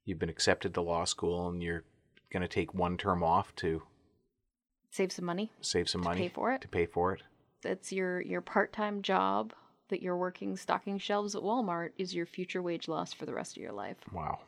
you've 0.05 0.19
been 0.19 0.29
accepted 0.29 0.73
to 0.73 0.81
law 0.81 1.05
school, 1.05 1.47
and 1.49 1.61
you're 1.63 1.83
going 2.31 2.41
to 2.41 2.47
take 2.47 2.73
one 2.73 2.97
term 2.97 3.23
off 3.23 3.55
to 3.57 3.83
save 4.91 5.11
some 5.11 5.25
money, 5.25 5.51
save 5.61 5.87
some 5.89 6.01
To 6.01 6.07
money 6.09 6.21
pay 6.21 6.29
for 6.29 6.51
it? 6.51 6.61
To 6.61 6.67
pay 6.67 6.85
for 6.85 7.13
it. 7.13 7.23
that's 7.61 7.91
your 7.91 8.21
your 8.21 8.41
part-time 8.41 9.01
job 9.01 9.53
that 9.89 10.01
you're 10.01 10.17
working 10.17 10.57
stocking 10.57 10.97
shelves 10.97 11.35
at 11.35 11.41
Walmart 11.41 11.91
is 11.97 12.13
your 12.13 12.25
future 12.25 12.61
wage 12.61 12.87
loss 12.89 13.13
for 13.13 13.25
the 13.25 13.33
rest 13.33 13.55
of 13.55 13.63
your 13.63 13.71
life. 13.71 13.97
Wow. 14.11 14.39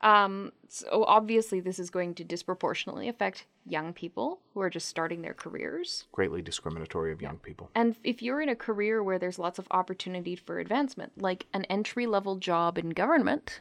Um, 0.00 0.52
so 0.68 1.04
obviously 1.04 1.60
this 1.60 1.78
is 1.78 1.90
going 1.90 2.14
to 2.14 2.24
disproportionately 2.24 3.08
affect 3.08 3.46
young 3.66 3.92
people 3.92 4.40
who 4.54 4.60
are 4.60 4.70
just 4.70 4.88
starting 4.88 5.22
their 5.22 5.34
careers. 5.34 6.06
Greatly 6.12 6.40
discriminatory 6.40 7.12
of 7.12 7.20
young 7.20 7.38
people. 7.38 7.70
And 7.74 7.96
if 8.04 8.22
you're 8.22 8.40
in 8.40 8.48
a 8.48 8.56
career 8.56 9.02
where 9.02 9.18
there's 9.18 9.38
lots 9.38 9.58
of 9.58 9.66
opportunity 9.70 10.36
for 10.36 10.60
advancement, 10.60 11.20
like 11.20 11.46
an 11.52 11.64
entry 11.64 12.06
level 12.06 12.36
job 12.36 12.78
in 12.78 12.90
government, 12.90 13.60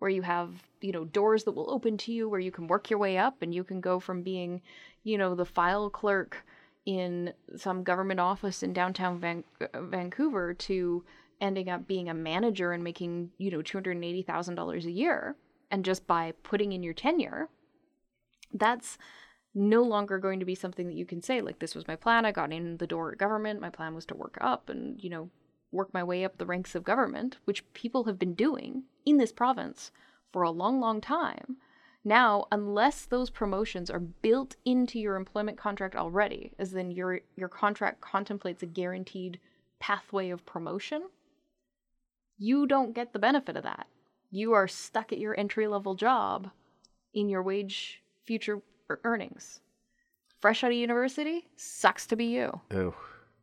where 0.00 0.10
you 0.10 0.22
have, 0.22 0.50
you 0.80 0.92
know, 0.92 1.04
doors 1.04 1.44
that 1.44 1.52
will 1.52 1.70
open 1.70 1.96
to 1.98 2.12
you 2.12 2.28
where 2.28 2.40
you 2.40 2.50
can 2.50 2.66
work 2.66 2.90
your 2.90 2.98
way 2.98 3.18
up 3.18 3.42
and 3.42 3.54
you 3.54 3.62
can 3.62 3.80
go 3.80 4.00
from 4.00 4.22
being, 4.22 4.60
you 5.04 5.16
know, 5.16 5.34
the 5.34 5.44
file 5.44 5.88
clerk 5.88 6.44
in 6.86 7.32
some 7.56 7.84
government 7.84 8.18
office 8.18 8.62
in 8.62 8.72
downtown 8.72 9.20
Van- 9.20 9.44
uh, 9.60 9.82
Vancouver 9.82 10.54
to 10.54 11.04
ending 11.40 11.68
up 11.68 11.86
being 11.86 12.08
a 12.08 12.14
manager 12.14 12.72
and 12.72 12.82
making, 12.82 13.30
you 13.38 13.50
know, 13.50 13.58
$280,000 13.58 14.84
a 14.84 14.90
year. 14.90 15.36
And 15.70 15.84
just 15.84 16.06
by 16.06 16.32
putting 16.42 16.72
in 16.72 16.82
your 16.82 16.94
tenure, 16.94 17.48
that's 18.52 18.98
no 19.54 19.82
longer 19.82 20.18
going 20.18 20.40
to 20.40 20.46
be 20.46 20.54
something 20.54 20.86
that 20.86 20.96
you 20.96 21.04
can 21.04 21.20
say 21.20 21.40
like 21.40 21.58
this 21.58 21.74
was 21.74 21.88
my 21.88 21.96
plan 21.96 22.24
i 22.24 22.30
got 22.30 22.52
in 22.52 22.76
the 22.76 22.86
door 22.86 23.10
at 23.10 23.18
government 23.18 23.60
my 23.60 23.68
plan 23.68 23.96
was 23.96 24.06
to 24.06 24.14
work 24.14 24.38
up 24.40 24.68
and 24.68 25.02
you 25.02 25.10
know 25.10 25.28
work 25.72 25.92
my 25.92 26.04
way 26.04 26.24
up 26.24 26.38
the 26.38 26.46
ranks 26.46 26.76
of 26.76 26.84
government 26.84 27.36
which 27.46 27.64
people 27.72 28.04
have 28.04 28.16
been 28.16 28.34
doing 28.34 28.84
in 29.04 29.16
this 29.16 29.32
province 29.32 29.90
for 30.32 30.42
a 30.42 30.50
long, 30.50 30.80
long 30.80 31.00
time. 31.00 31.56
Now, 32.04 32.46
unless 32.50 33.04
those 33.04 33.28
promotions 33.28 33.90
are 33.90 34.00
built 34.00 34.56
into 34.64 34.98
your 34.98 35.16
employment 35.16 35.58
contract 35.58 35.94
already, 35.94 36.52
as 36.58 36.72
then 36.72 36.90
your 36.90 37.20
your 37.36 37.48
contract 37.48 38.00
contemplates 38.00 38.62
a 38.62 38.66
guaranteed 38.66 39.38
pathway 39.80 40.30
of 40.30 40.46
promotion, 40.46 41.08
you 42.38 42.66
don't 42.66 42.94
get 42.94 43.12
the 43.12 43.18
benefit 43.18 43.56
of 43.56 43.64
that. 43.64 43.86
You 44.30 44.52
are 44.52 44.68
stuck 44.68 45.12
at 45.12 45.18
your 45.18 45.38
entry 45.38 45.66
level 45.66 45.94
job 45.94 46.50
in 47.14 47.28
your 47.28 47.42
wage 47.42 48.02
future 48.24 48.62
earnings. 49.04 49.60
Fresh 50.40 50.64
out 50.64 50.70
of 50.70 50.76
university, 50.76 51.46
sucks 51.56 52.06
to 52.06 52.16
be 52.16 52.26
you. 52.26 52.60
Oh, 52.72 52.94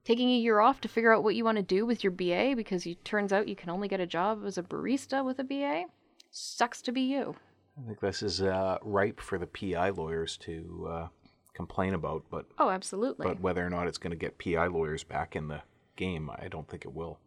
Taking 0.04 0.30
a 0.30 0.38
year 0.38 0.62
off 0.62 0.80
to 0.82 0.88
figure 0.88 1.14
out 1.14 1.24
what 1.24 1.36
you 1.36 1.44
want 1.44 1.58
to 1.58 1.62
do 1.64 1.86
with 1.86 2.02
your 2.04 2.12
BA 2.12 2.54
because 2.56 2.86
it 2.86 3.04
turns 3.04 3.34
out 3.34 3.50
you 3.50 3.56
can 3.58 3.70
only 3.70 3.90
get 3.90 4.00
a 4.00 4.06
job 4.08 4.44
as 4.46 4.58
a 4.58 4.64
barista 4.64 5.24
with 5.24 5.38
a 5.40 5.44
BA, 5.44 5.84
sucks 6.32 6.82
to 6.84 6.94
be 6.94 7.02
you. 7.02 7.36
I 7.78 7.86
think 7.86 8.00
this 8.00 8.24
is 8.24 8.42
uh, 8.42 8.78
ripe 8.82 9.20
for 9.20 9.38
the 9.38 9.46
PI 9.48 9.90
lawyers 9.90 10.38
to 10.38 10.88
uh, 10.90 11.08
complain 11.54 11.94
about, 11.94 12.24
but 12.32 12.46
Oh, 12.58 12.70
absolutely. 12.70 13.28
but 13.28 13.42
whether 13.42 13.66
or 13.66 13.70
not 13.70 13.88
it's 13.88 13.98
going 13.98 14.12
to 14.12 14.18
get 14.18 14.40
PI 14.40 14.68
lawyers 14.68 15.04
back 15.04 15.36
in 15.36 15.50
the 15.50 15.62
game, 15.98 16.32
I 16.34 16.48
don't 16.48 16.68
think 16.70 16.86
it 16.86 16.94
will. 16.94 17.20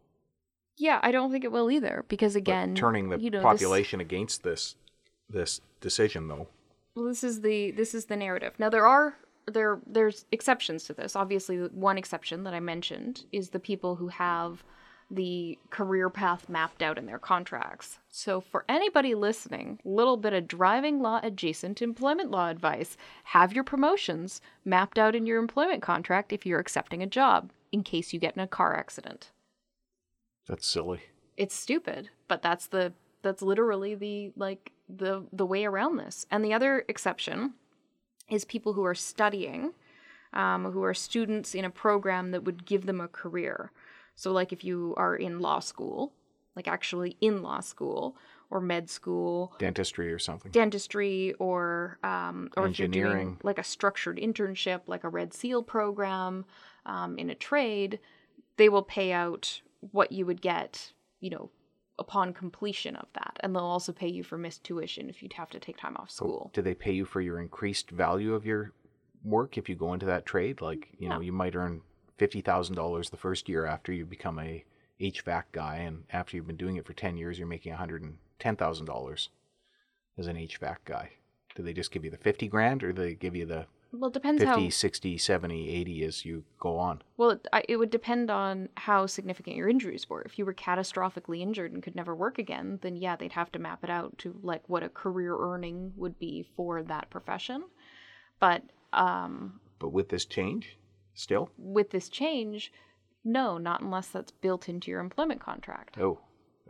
Yeah, 0.77 0.99
I 1.03 1.11
don't 1.11 1.31
think 1.31 1.43
it 1.43 1.51
will 1.51 1.69
either 1.69 2.05
because 2.07 2.33
But 2.33 2.39
again, 2.39 2.75
turning 2.75 3.09
the 3.09 3.19
you 3.19 3.29
know, 3.29 3.39
this- 3.39 3.43
population 3.43 3.99
against 3.99 4.43
this 4.43 4.75
this 5.29 5.61
decision, 5.79 6.27
though, 6.27 6.47
well, 6.95 7.05
this 7.05 7.23
is 7.23 7.41
the 7.41 7.71
this 7.71 7.93
is 7.93 8.05
the 8.05 8.17
narrative. 8.17 8.53
Now 8.59 8.69
there 8.69 8.85
are 8.85 9.15
there 9.47 9.79
there's 9.85 10.25
exceptions 10.31 10.83
to 10.85 10.93
this. 10.93 11.15
Obviously, 11.15 11.57
the 11.57 11.69
one 11.73 11.97
exception 11.97 12.43
that 12.43 12.53
I 12.53 12.59
mentioned 12.59 13.25
is 13.31 13.49
the 13.49 13.59
people 13.59 13.95
who 13.95 14.09
have 14.09 14.63
the 15.09 15.59
career 15.69 16.09
path 16.09 16.47
mapped 16.47 16.81
out 16.81 16.97
in 16.97 17.05
their 17.05 17.19
contracts. 17.19 17.99
So 18.09 18.39
for 18.39 18.63
anybody 18.69 19.13
listening, 19.13 19.79
little 19.83 20.15
bit 20.15 20.31
of 20.31 20.47
driving 20.47 21.01
law 21.01 21.19
adjacent 21.21 21.81
employment 21.81 22.31
law 22.31 22.49
advice. 22.49 22.95
Have 23.25 23.53
your 23.53 23.65
promotions 23.65 24.39
mapped 24.63 24.97
out 24.97 25.13
in 25.13 25.25
your 25.25 25.37
employment 25.37 25.81
contract 25.81 26.31
if 26.31 26.45
you're 26.45 26.59
accepting 26.61 27.03
a 27.03 27.07
job 27.07 27.51
in 27.73 27.83
case 27.83 28.13
you 28.13 28.19
get 28.19 28.35
in 28.35 28.41
a 28.41 28.47
car 28.47 28.75
accident. 28.75 29.31
That's 30.47 30.67
silly. 30.67 31.01
it's 31.37 31.55
stupid 31.55 32.09
but 32.27 32.41
that's 32.41 32.67
the 32.67 32.93
that's 33.21 33.41
literally 33.41 33.95
the 33.95 34.31
like 34.35 34.71
the 34.89 35.25
the 35.31 35.45
way 35.45 35.65
around 35.65 35.97
this 35.97 36.25
and 36.31 36.43
the 36.43 36.53
other 36.53 36.83
exception 36.87 37.53
is 38.29 38.45
people 38.45 38.73
who 38.73 38.83
are 38.85 38.95
studying 38.95 39.73
um, 40.33 40.71
who 40.71 40.83
are 40.83 40.93
students 40.93 41.53
in 41.53 41.65
a 41.65 41.69
program 41.69 42.31
that 42.31 42.43
would 42.43 42.65
give 42.65 42.85
them 42.85 43.01
a 43.01 43.07
career 43.07 43.71
so 44.15 44.31
like 44.31 44.51
if 44.51 44.63
you 44.63 44.93
are 44.97 45.15
in 45.15 45.39
law 45.39 45.59
school 45.59 46.13
like 46.55 46.67
actually 46.67 47.15
in 47.21 47.41
law 47.41 47.59
school 47.59 48.15
or 48.49 48.59
med 48.59 48.89
school 48.89 49.53
Dentistry 49.59 50.11
or 50.11 50.19
something. 50.19 50.51
dentistry 50.51 51.33
or 51.39 51.97
um, 52.03 52.49
or 52.57 52.67
if 52.67 52.79
you're 52.79 52.87
doing 52.89 53.37
like 53.43 53.57
a 53.57 53.63
structured 53.63 54.17
internship, 54.17 54.81
like 54.87 55.05
a 55.05 55.09
Red 55.09 55.33
Seal 55.33 55.63
program 55.63 56.43
um, 56.85 57.17
in 57.17 57.29
a 57.29 57.35
trade, 57.35 57.99
they 58.57 58.67
will 58.67 58.83
pay 58.83 59.13
out 59.13 59.61
what 59.91 60.11
you 60.11 60.25
would 60.25 60.41
get, 60.41 60.93
you 61.19 61.29
know, 61.29 61.49
upon 61.99 62.33
completion 62.33 62.95
of 62.95 63.07
that, 63.13 63.37
and 63.41 63.55
they'll 63.55 63.63
also 63.63 63.91
pay 63.91 64.07
you 64.07 64.23
for 64.23 64.37
missed 64.37 64.63
tuition 64.63 65.09
if 65.09 65.21
you'd 65.21 65.33
have 65.33 65.49
to 65.51 65.59
take 65.59 65.77
time 65.77 65.95
off 65.97 66.07
oh, 66.09 66.13
school. 66.13 66.51
Do 66.53 66.61
they 66.61 66.73
pay 66.73 66.91
you 66.91 67.05
for 67.05 67.21
your 67.21 67.39
increased 67.39 67.91
value 67.91 68.33
of 68.33 68.45
your 68.45 68.71
work 69.23 69.57
if 69.57 69.69
you 69.69 69.75
go 69.75 69.93
into 69.93 70.05
that 70.07 70.25
trade? 70.25 70.61
Like, 70.61 70.89
you 70.97 71.09
know, 71.09 71.19
you 71.19 71.31
might 71.31 71.55
earn 71.55 71.81
fifty 72.17 72.41
thousand 72.41 72.75
dollars 72.75 73.09
the 73.09 73.17
first 73.17 73.49
year 73.49 73.65
after 73.65 73.91
you 73.91 74.05
become 74.05 74.39
a 74.39 74.63
HVAC 74.99 75.43
guy, 75.51 75.77
and 75.77 76.03
after 76.11 76.35
you've 76.35 76.47
been 76.47 76.57
doing 76.57 76.77
it 76.77 76.85
for 76.85 76.93
ten 76.93 77.17
years, 77.17 77.37
you're 77.37 77.47
making 77.47 77.71
one 77.71 77.79
hundred 77.79 78.03
and 78.03 78.17
ten 78.39 78.55
thousand 78.55 78.85
dollars 78.85 79.29
as 80.17 80.27
an 80.27 80.37
HVAC 80.37 80.77
guy. 80.85 81.11
Do 81.55 81.63
they 81.63 81.73
just 81.73 81.91
give 81.91 82.05
you 82.05 82.11
the 82.11 82.17
fifty 82.17 82.47
grand, 82.47 82.83
or 82.83 82.93
do 82.93 83.01
they 83.01 83.15
give 83.15 83.35
you 83.35 83.45
the 83.45 83.65
Well, 83.93 84.09
it 84.09 84.13
depends 84.13 84.41
50, 84.41 84.63
how 84.63 84.69
60, 84.69 85.17
70, 85.17 85.69
80 85.69 86.03
as 86.05 86.25
you 86.25 86.43
go 86.59 86.77
on? 86.77 87.01
Well, 87.17 87.31
it, 87.31 87.47
I, 87.51 87.63
it 87.67 87.75
would 87.77 87.89
depend 87.89 88.31
on 88.31 88.69
how 88.77 89.05
significant 89.05 89.57
your 89.57 89.67
injuries 89.67 90.09
were. 90.09 90.21
If 90.21 90.39
you 90.39 90.45
were 90.45 90.53
catastrophically 90.53 91.41
injured 91.41 91.73
and 91.73 91.83
could 91.83 91.95
never 91.95 92.15
work 92.15 92.37
again, 92.39 92.79
then 92.81 92.95
yeah, 92.95 93.15
they'd 93.17 93.33
have 93.33 93.51
to 93.51 93.59
map 93.59 93.83
it 93.83 93.89
out 93.89 94.17
to 94.19 94.39
like 94.41 94.61
what 94.69 94.83
a 94.83 94.89
career 94.89 95.35
earning 95.37 95.91
would 95.97 96.17
be 96.19 96.45
for 96.55 96.83
that 96.83 97.09
profession. 97.09 97.63
But 98.39 98.63
um, 98.93 99.59
But 99.79 99.89
with 99.89 100.09
this 100.09 100.25
change, 100.25 100.77
still, 101.13 101.49
with 101.57 101.89
this 101.91 102.07
change, 102.07 102.71
no, 103.23 103.57
not 103.57 103.81
unless 103.81 104.07
that's 104.07 104.31
built 104.31 104.69
into 104.69 104.89
your 104.89 105.01
employment 105.01 105.41
contract. 105.41 105.97
oh, 105.99 106.19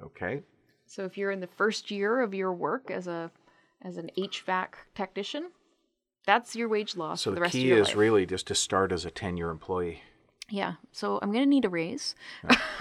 okay. 0.04 0.42
So 0.88 1.06
if 1.06 1.18
you're 1.18 1.32
in 1.32 1.40
the 1.40 1.48
first 1.48 1.90
year 1.92 2.20
of 2.20 2.34
your 2.34 2.52
work 2.52 2.92
as 2.92 3.08
a 3.08 3.32
as 3.84 3.98
an 3.98 4.10
HVAC 4.18 4.70
technician, 4.96 5.52
that's 6.26 6.56
your 6.56 6.68
wage 6.70 6.96
loss 6.96 7.22
So 7.22 7.32
for 7.32 7.32
the 7.32 7.36
the 7.36 7.42
rest 7.42 7.56
of 7.56 7.62
key 7.62 7.68
your 7.68 7.80
is 7.80 7.88
life. 7.90 7.98
really 7.98 8.26
just 8.26 8.48
to 8.48 8.56
start 8.56 8.92
as 8.92 9.06
a 9.06 9.12
ten-year 9.12 9.50
employee. 9.50 10.02
Yeah, 10.50 10.74
so 10.92 11.18
I'm 11.22 11.32
gonna 11.32 11.46
need 11.46 11.64
a 11.66 11.70
raise. 11.70 12.14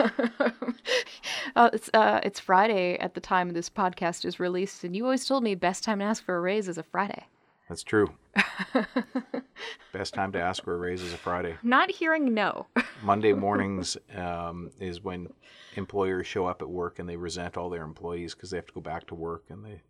uh, 1.56 1.70
it's 1.72 1.88
uh, 1.94 2.20
it's 2.22 2.40
Friday 2.40 2.96
at 2.98 3.14
the 3.14 3.20
time 3.20 3.50
this 3.50 3.70
podcast 3.70 4.24
is 4.24 4.40
released, 4.40 4.82
and 4.84 4.96
you 4.96 5.04
always 5.04 5.24
told 5.24 5.42
me 5.44 5.54
best 5.54 5.84
time 5.84 6.00
to 6.00 6.04
ask 6.04 6.24
for 6.24 6.36
a 6.36 6.40
raise 6.40 6.68
is 6.68 6.78
a 6.78 6.82
Friday. 6.82 7.26
That's 7.68 7.84
true. 7.84 8.08
Best 9.92 10.12
time 10.14 10.32
to 10.32 10.40
ask 10.40 10.64
for 10.64 10.74
a 10.74 10.78
raise 10.78 11.02
is 11.02 11.12
a 11.12 11.16
Friday. 11.16 11.54
Not 11.62 11.88
hearing 11.90 12.34
no. 12.34 12.66
Monday 13.02 13.32
mornings 13.32 13.96
um, 14.16 14.70
is 14.80 15.02
when 15.02 15.28
employers 15.76 16.26
show 16.26 16.46
up 16.46 16.62
at 16.62 16.68
work 16.68 16.98
and 16.98 17.08
they 17.08 17.16
resent 17.16 17.56
all 17.56 17.70
their 17.70 17.84
employees 17.84 18.34
because 18.34 18.50
they 18.50 18.56
have 18.56 18.66
to 18.66 18.72
go 18.72 18.80
back 18.80 19.06
to 19.06 19.14
work 19.14 19.44
and 19.50 19.64
they 19.64 19.82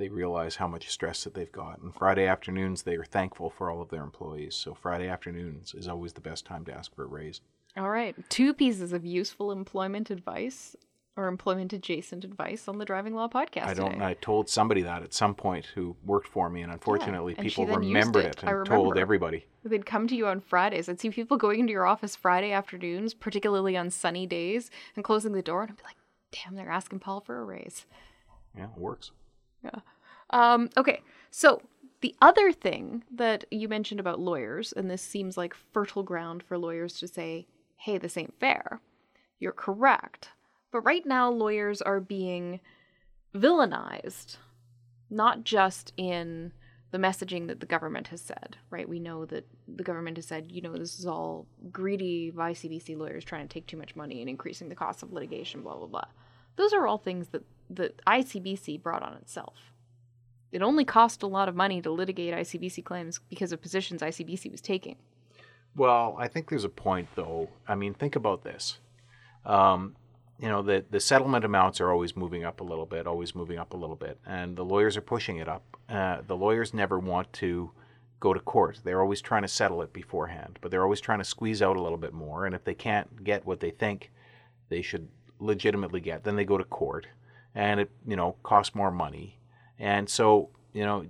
they 0.00 0.08
realize 0.08 0.56
how 0.56 0.66
much 0.66 0.88
stress 0.88 1.22
that 1.24 1.34
they've 1.34 1.52
got. 1.52 1.80
And 1.80 1.94
Friday 1.94 2.26
afternoons 2.26 2.82
they 2.82 2.96
are 2.96 3.04
thankful 3.04 3.50
for 3.50 3.70
all 3.70 3.82
of 3.82 3.90
their 3.90 4.02
employees. 4.02 4.54
So 4.54 4.74
Friday 4.74 5.06
afternoons 5.06 5.74
is 5.74 5.86
always 5.86 6.14
the 6.14 6.20
best 6.20 6.46
time 6.46 6.64
to 6.64 6.72
ask 6.72 6.94
for 6.94 7.04
a 7.04 7.06
raise. 7.06 7.42
All 7.76 7.90
right, 7.90 8.16
two 8.28 8.52
pieces 8.52 8.92
of 8.92 9.04
useful 9.04 9.52
employment 9.52 10.10
advice 10.10 10.74
or 11.16 11.28
employment 11.28 11.72
adjacent 11.72 12.24
advice 12.24 12.66
on 12.66 12.78
the 12.78 12.84
Driving 12.84 13.14
Law 13.14 13.28
podcast. 13.28 13.66
I 13.66 13.74
don't. 13.74 13.92
today. 13.92 14.04
I 14.04 14.14
told 14.14 14.48
somebody 14.48 14.82
that 14.82 15.02
at 15.02 15.12
some 15.12 15.34
point 15.34 15.66
who 15.66 15.94
worked 16.04 16.28
for 16.28 16.48
me, 16.48 16.62
and 16.62 16.72
unfortunately, 16.72 17.34
and 17.36 17.44
she 17.44 17.50
people 17.50 17.76
remembered 17.76 18.24
it. 18.24 18.42
it, 18.42 18.44
and 18.44 18.66
told 18.66 18.96
everybody. 18.96 19.44
They'd 19.64 19.86
come 19.86 20.08
to 20.08 20.16
you 20.16 20.26
on 20.26 20.40
Fridays. 20.40 20.88
I'd 20.88 20.98
see 20.98 21.10
people 21.10 21.36
going 21.36 21.60
into 21.60 21.72
your 21.72 21.86
office 21.86 22.16
Friday 22.16 22.52
afternoons, 22.52 23.12
particularly 23.12 23.76
on 23.76 23.90
sunny 23.90 24.26
days, 24.26 24.70
and 24.96 25.04
closing 25.04 25.32
the 25.32 25.42
door, 25.42 25.62
and 25.62 25.70
I'd 25.70 25.76
be 25.76 25.84
like, 25.84 25.96
"Damn, 26.32 26.56
they're 26.56 26.70
asking 26.70 27.00
Paul 27.00 27.20
for 27.20 27.38
a 27.38 27.44
raise." 27.44 27.86
Yeah, 28.56 28.64
it 28.64 28.78
works. 28.78 29.12
Um, 30.30 30.70
okay, 30.76 31.02
so 31.30 31.62
the 32.00 32.14
other 32.22 32.52
thing 32.52 33.04
that 33.10 33.44
you 33.50 33.68
mentioned 33.68 34.00
about 34.00 34.20
lawyers, 34.20 34.72
and 34.72 34.90
this 34.90 35.02
seems 35.02 35.36
like 35.36 35.54
fertile 35.72 36.02
ground 36.02 36.42
for 36.42 36.56
lawyers 36.56 36.98
to 37.00 37.08
say, 37.08 37.46
hey, 37.76 37.98
this 37.98 38.16
ain't 38.16 38.38
fair. 38.40 38.80
You're 39.38 39.52
correct. 39.52 40.30
But 40.70 40.82
right 40.82 41.04
now, 41.04 41.30
lawyers 41.30 41.82
are 41.82 42.00
being 42.00 42.60
villainized, 43.34 44.36
not 45.10 45.44
just 45.44 45.92
in 45.96 46.52
the 46.90 46.98
messaging 46.98 47.46
that 47.46 47.60
the 47.60 47.66
government 47.66 48.08
has 48.08 48.20
said, 48.20 48.56
right? 48.70 48.88
We 48.88 48.98
know 48.98 49.24
that 49.26 49.46
the 49.68 49.84
government 49.84 50.16
has 50.16 50.26
said, 50.26 50.50
you 50.50 50.60
know, 50.60 50.72
this 50.72 50.98
is 50.98 51.06
all 51.06 51.46
greedy 51.70 52.32
ICBC 52.32 52.96
lawyers 52.96 53.24
trying 53.24 53.46
to 53.46 53.52
take 53.52 53.66
too 53.66 53.76
much 53.76 53.94
money 53.94 54.20
and 54.20 54.28
increasing 54.28 54.68
the 54.68 54.74
cost 54.74 55.02
of 55.02 55.12
litigation, 55.12 55.62
blah, 55.62 55.76
blah, 55.76 55.86
blah. 55.86 56.04
Those 56.56 56.72
are 56.72 56.86
all 56.86 56.98
things 56.98 57.28
that, 57.28 57.44
that 57.70 58.04
ICBC 58.04 58.82
brought 58.82 59.02
on 59.02 59.14
itself. 59.14 59.54
It 60.52 60.62
only 60.62 60.84
cost 60.84 61.22
a 61.22 61.28
lot 61.28 61.48
of 61.48 61.54
money 61.54 61.80
to 61.80 61.90
litigate 61.90 62.34
ICBC 62.34 62.84
claims 62.84 63.20
because 63.28 63.52
of 63.52 63.62
positions 63.62 64.02
ICBC 64.02 64.50
was 64.50 64.60
taking. 64.60 64.96
Well, 65.76 66.16
I 66.18 66.26
think 66.26 66.48
there's 66.48 66.64
a 66.64 66.68
point, 66.68 67.08
though. 67.14 67.48
I 67.68 67.76
mean, 67.76 67.94
think 67.94 68.16
about 68.16 68.42
this. 68.42 68.78
Um, 69.46 69.94
you 70.40 70.48
know, 70.48 70.62
the 70.62 70.84
the 70.90 71.00
settlement 71.00 71.44
amounts 71.44 71.80
are 71.80 71.90
always 71.90 72.16
moving 72.16 72.44
up 72.44 72.60
a 72.60 72.64
little 72.64 72.86
bit, 72.86 73.06
always 73.06 73.34
moving 73.34 73.58
up 73.58 73.74
a 73.74 73.76
little 73.76 73.96
bit, 73.96 74.18
and 74.26 74.56
the 74.56 74.64
lawyers 74.64 74.96
are 74.96 75.02
pushing 75.02 75.36
it 75.36 75.48
up. 75.48 75.62
Uh, 75.88 76.22
the 76.26 76.36
lawyers 76.36 76.74
never 76.74 76.98
want 76.98 77.32
to 77.34 77.70
go 78.20 78.34
to 78.34 78.40
court. 78.40 78.80
They're 78.82 79.00
always 79.02 79.20
trying 79.20 79.42
to 79.42 79.48
settle 79.48 79.82
it 79.82 79.92
beforehand, 79.92 80.58
but 80.60 80.70
they're 80.70 80.82
always 80.82 81.00
trying 81.00 81.18
to 81.18 81.24
squeeze 81.24 81.62
out 81.62 81.76
a 81.76 81.82
little 81.82 81.98
bit 81.98 82.12
more. 82.12 82.46
And 82.46 82.54
if 82.54 82.64
they 82.64 82.74
can't 82.74 83.22
get 83.22 83.46
what 83.46 83.60
they 83.60 83.70
think 83.70 84.10
they 84.68 84.82
should 84.82 85.08
legitimately 85.38 86.00
get, 86.00 86.24
then 86.24 86.36
they 86.36 86.44
go 86.44 86.58
to 86.58 86.64
court, 86.64 87.06
and 87.54 87.80
it 87.80 87.90
you 88.06 88.16
know 88.16 88.36
costs 88.42 88.74
more 88.74 88.90
money. 88.90 89.38
And 89.78 90.08
so 90.08 90.50
you 90.72 90.84
know 90.84 91.04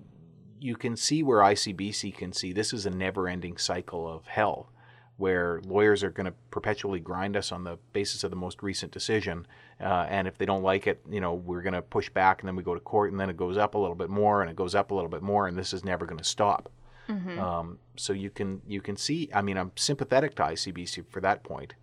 you 0.61 0.77
can 0.77 0.97
see 0.97 1.23
where 1.23 1.39
ICBC 1.39 2.15
can 2.17 2.33
see 2.33 2.53
this 2.53 2.73
is 2.73 2.85
a 2.87 2.91
never-ending 2.91 3.57
cycle 3.57 4.07
of 4.07 4.27
hell, 4.27 4.71
where 5.17 5.61
lawyers 5.65 6.05
are 6.05 6.11
going 6.11 6.27
to 6.27 6.35
perpetually 6.51 7.01
grind 7.01 7.37
us 7.37 7.51
on 7.51 7.65
the 7.65 7.79
basis 7.93 8.25
of 8.25 8.31
the 8.31 8.37
most 8.37 8.63
recent 8.63 8.93
decision, 8.93 9.47
uh, 9.81 10.07
and 10.09 10.29
if 10.29 10.37
they 10.37 10.45
don't 10.45 10.63
like 10.63 10.87
it, 10.87 11.01
you 11.11 11.21
know, 11.21 11.35
we're 11.35 11.63
going 11.63 11.73
to 11.73 11.83
push 11.83 12.11
back, 12.11 12.43
and 12.43 12.49
then 12.49 12.57
we 12.57 12.63
go 12.63 12.75
to 12.75 12.81
court, 12.81 13.11
and 13.11 13.19
then 13.19 13.31
it 13.31 13.37
goes 13.37 13.57
up 13.57 13.75
a 13.75 13.79
little 13.79 13.97
bit 13.97 14.11
more, 14.11 14.43
and 14.43 14.51
it 14.51 14.57
goes 14.57 14.75
up 14.75 14.91
a 14.91 14.95
little 14.95 15.11
bit 15.11 15.23
more, 15.23 15.47
and 15.47 15.57
this 15.57 15.73
is 15.73 15.85
never 15.85 16.05
going 16.05 16.19
to 16.19 16.25
stop. 16.25 16.71
Um, 17.39 17.79
so 17.97 18.13
you 18.13 18.31
can 18.31 18.63
you 18.69 18.81
can 18.81 18.97
see. 18.97 19.29
I 19.35 19.43
mean, 19.43 19.57
I'm 19.57 19.73
sympathetic 19.77 20.37
to 20.37 20.43
ICBC 20.43 21.07
for 21.11 21.21
that 21.23 21.43
point. 21.43 21.75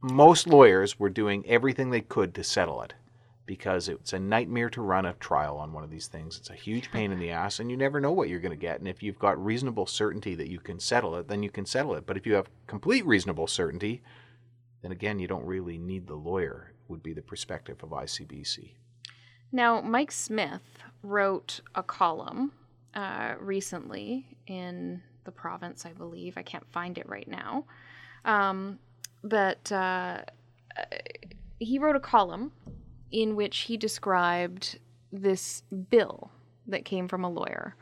Most 0.00 0.46
lawyers 0.46 0.98
were 0.98 1.10
doing 1.10 1.44
everything 1.46 1.90
they 1.90 2.00
could 2.00 2.34
to 2.34 2.42
settle 2.42 2.80
it 2.80 2.94
because 3.50 3.88
it's 3.88 4.12
a 4.12 4.18
nightmare 4.20 4.70
to 4.70 4.80
run 4.80 5.04
a 5.04 5.12
trial 5.14 5.56
on 5.56 5.72
one 5.72 5.82
of 5.82 5.90
these 5.90 6.06
things. 6.06 6.38
It's 6.38 6.50
a 6.50 6.54
huge 6.54 6.92
pain 6.92 7.10
in 7.10 7.18
the 7.18 7.32
ass, 7.32 7.58
and 7.58 7.68
you 7.68 7.76
never 7.76 8.00
know 8.00 8.12
what 8.12 8.28
you're 8.28 8.38
going 8.38 8.56
to 8.56 8.56
get. 8.56 8.78
And 8.78 8.86
if 8.86 9.02
you've 9.02 9.18
got 9.18 9.44
reasonable 9.44 9.86
certainty 9.86 10.36
that 10.36 10.48
you 10.48 10.60
can 10.60 10.78
settle 10.78 11.16
it, 11.16 11.26
then 11.26 11.42
you 11.42 11.50
can 11.50 11.66
settle 11.66 11.96
it. 11.96 12.06
But 12.06 12.16
if 12.16 12.28
you 12.28 12.34
have 12.34 12.48
complete 12.68 13.04
reasonable 13.04 13.48
certainty, 13.48 14.02
then 14.82 14.92
again, 14.92 15.18
you 15.18 15.26
don't 15.26 15.44
really 15.44 15.78
need 15.78 16.06
the 16.06 16.14
lawyer, 16.14 16.74
would 16.86 17.02
be 17.02 17.12
the 17.12 17.22
perspective 17.22 17.82
of 17.82 17.88
ICBC. 17.88 18.74
Now, 19.50 19.80
Mike 19.80 20.12
Smyth 20.12 20.84
wrote 21.02 21.60
a 21.74 21.82
column 21.82 22.52
uh, 22.94 23.34
recently 23.40 24.28
in 24.46 25.02
the 25.24 25.32
province, 25.32 25.84
I 25.84 25.92
believe. 25.92 26.38
I 26.38 26.42
can't 26.42 26.70
find 26.70 26.96
it 26.98 27.08
right 27.08 27.26
now. 27.26 27.64
Um, 28.24 28.78
but 29.24 29.72
uh, 29.72 30.18
he 31.60 31.78
wrote 31.78 31.94
a 31.94 32.00
column 32.00 32.52
in 33.10 33.36
which 33.36 33.58
he 33.60 33.76
described 33.76 34.78
this 35.12 35.62
bill 35.90 36.30
that 36.66 36.84
came 36.84 37.08
from 37.08 37.24
a 37.24 37.30
lawyer. 37.30 37.74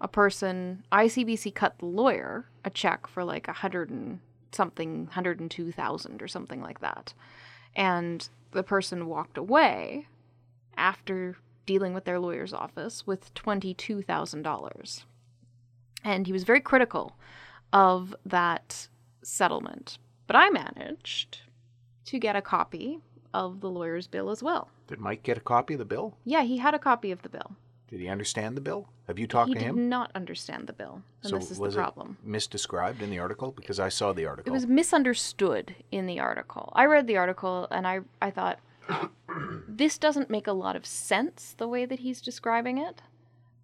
A 0.00 0.08
person, 0.08 0.84
ICBC 0.92 1.54
cut 1.54 1.78
the 1.78 1.86
lawyer 1.86 2.46
a 2.64 2.70
check 2.70 3.06
for 3.06 3.24
like 3.24 3.48
a 3.48 3.52
hundred 3.52 3.90
and 3.90 4.20
something, 4.52 5.06
hundred 5.08 5.40
and 5.40 5.50
two 5.50 5.72
thousand 5.72 6.22
or 6.22 6.28
something 6.28 6.62
like 6.62 6.80
that. 6.80 7.12
And 7.76 8.28
the 8.52 8.62
person 8.62 9.06
walked 9.06 9.38
away 9.38 10.06
after 10.76 11.36
dealing 11.66 11.94
with 11.94 12.04
their 12.04 12.18
lawyer's 12.18 12.52
office 12.52 13.06
with 13.06 13.32
$22,000. 13.34 15.04
And 16.02 16.26
he 16.26 16.32
was 16.32 16.42
very 16.42 16.60
critical 16.60 17.16
of 17.72 18.14
that 18.24 18.88
settlement. 19.22 19.98
But 20.26 20.36
I 20.36 20.50
managed 20.50 21.42
to 22.06 22.18
get 22.18 22.34
a 22.34 22.42
copy 22.42 22.98
of 23.34 23.60
the 23.60 23.70
lawyer's 23.70 24.06
bill 24.06 24.30
as 24.30 24.42
well. 24.42 24.68
Did 24.86 24.98
Mike 25.00 25.22
get 25.22 25.36
a 25.38 25.40
copy 25.40 25.74
of 25.74 25.78
the 25.78 25.84
bill? 25.84 26.16
Yeah, 26.24 26.42
he 26.42 26.58
had 26.58 26.74
a 26.74 26.78
copy 26.78 27.10
of 27.10 27.22
the 27.22 27.28
bill. 27.28 27.56
Did 27.88 28.00
he 28.00 28.08
understand 28.08 28.56
the 28.56 28.60
bill? 28.60 28.88
Have 29.08 29.18
you 29.18 29.26
talked 29.26 29.48
he 29.48 29.54
to 29.54 29.60
did 29.60 29.66
him? 29.68 29.88
not 29.88 30.12
understand 30.14 30.66
the 30.68 30.72
bill. 30.72 31.02
And 31.22 31.30
so 31.30 31.36
this 31.38 31.50
is 31.50 31.58
was 31.58 31.74
the 31.74 31.80
problem. 31.80 32.18
it 32.24 32.28
misdescribed 32.30 33.00
in 33.00 33.10
the 33.10 33.18
article? 33.18 33.50
Because 33.50 33.80
I 33.80 33.88
saw 33.88 34.12
the 34.12 34.26
article. 34.26 34.48
It 34.50 34.54
was 34.54 34.66
misunderstood 34.66 35.74
in 35.90 36.06
the 36.06 36.20
article. 36.20 36.72
I 36.76 36.84
read 36.84 37.06
the 37.08 37.16
article 37.16 37.66
and 37.70 37.86
I, 37.88 38.00
I 38.22 38.30
thought, 38.30 38.60
this 39.68 39.98
doesn't 39.98 40.30
make 40.30 40.46
a 40.46 40.52
lot 40.52 40.76
of 40.76 40.86
sense 40.86 41.54
the 41.58 41.66
way 41.68 41.84
that 41.84 42.00
he's 42.00 42.20
describing 42.20 42.78
it. 42.78 43.02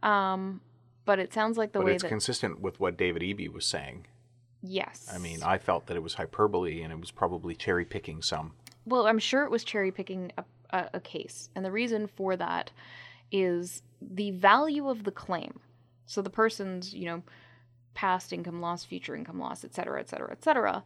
Um, 0.03 0.61
but 1.05 1.19
it 1.21 1.33
sounds 1.33 1.57
like 1.57 1.73
the 1.73 1.79
but 1.79 1.87
way 1.87 1.95
it's 1.95 2.03
that. 2.03 2.09
consistent 2.09 2.61
with 2.61 2.81
what 2.81 2.97
David 2.97 3.23
Eby 3.23 3.53
was 3.53 3.65
saying. 3.65 4.07
yes. 4.63 5.09
I 5.13 5.19
mean, 5.19 5.43
I 5.43 5.59
felt 5.59 5.87
that 5.87 5.97
it 5.97 6.03
was 6.03 6.15
hyperbole 6.15 6.83
and 6.83 6.93
it 6.93 6.99
was 7.01 7.11
probably 7.13 7.55
cherry 7.55 7.85
picking 7.85 8.23
some. 8.23 8.55
Well, 8.87 9.07
I'm 9.07 9.19
sure 9.19 9.45
it 9.45 9.51
was 9.51 9.65
cherry 9.65 9.91
picking 9.91 10.33
a, 10.39 10.45
a, 10.71 10.91
a 10.95 11.01
case. 11.01 11.51
And 11.55 11.65
the 11.65 11.73
reason 11.73 12.07
for 12.07 12.37
that 12.37 12.71
is 13.33 13.83
the 14.01 14.31
value 14.31 14.89
of 14.89 15.05
the 15.05 15.11
claim. 15.11 15.61
So 16.07 16.23
the 16.23 16.31
person's, 16.31 16.95
you 16.95 17.07
know, 17.07 17.23
past 17.95 18.33
income 18.33 18.61
loss, 18.61 18.85
future 18.85 19.17
income 19.17 19.41
loss, 19.41 19.65
et 19.65 19.75
cetera, 19.75 19.99
et 19.99 20.09
cetera, 20.09 20.31
et 20.31 20.45
cetera, 20.45 20.85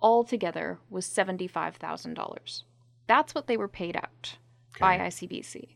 all 0.00 0.24
together 0.24 0.78
was 0.88 1.06
$75,000. 1.06 2.62
That's 3.06 3.34
what 3.34 3.46
they 3.46 3.56
were 3.56 3.68
paid 3.68 3.96
out 3.96 4.36
by 4.78 4.98
ICBC. 4.98 5.70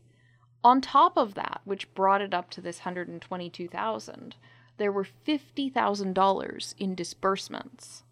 On 0.63 0.81
top 0.81 1.17
of 1.17 1.35
that, 1.35 1.61
which 1.65 1.93
brought 1.93 2.21
it 2.21 2.33
up 2.33 2.49
to 2.51 2.61
this 2.61 2.79
122,000, 2.79 4.35
there 4.77 4.91
were 4.91 5.05
$50,000 5.27 6.75
in 6.79 6.95
disbursements. 6.95 8.03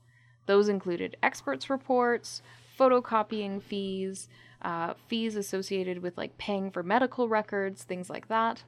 Those 0.46 0.70
included 0.70 1.18
experts' 1.24 1.70
reports, 1.70 2.42
photocopying 2.84 3.62
fees, 3.62 4.28
uh, 4.62 4.94
fees 5.08 5.36
associated 5.36 6.02
with 6.02 6.18
like 6.18 6.38
paying 6.38 6.72
for 6.72 6.84
medical 6.84 7.28
records, 7.28 7.84
things 7.84 8.10
like 8.10 8.28
that. 8.28 8.64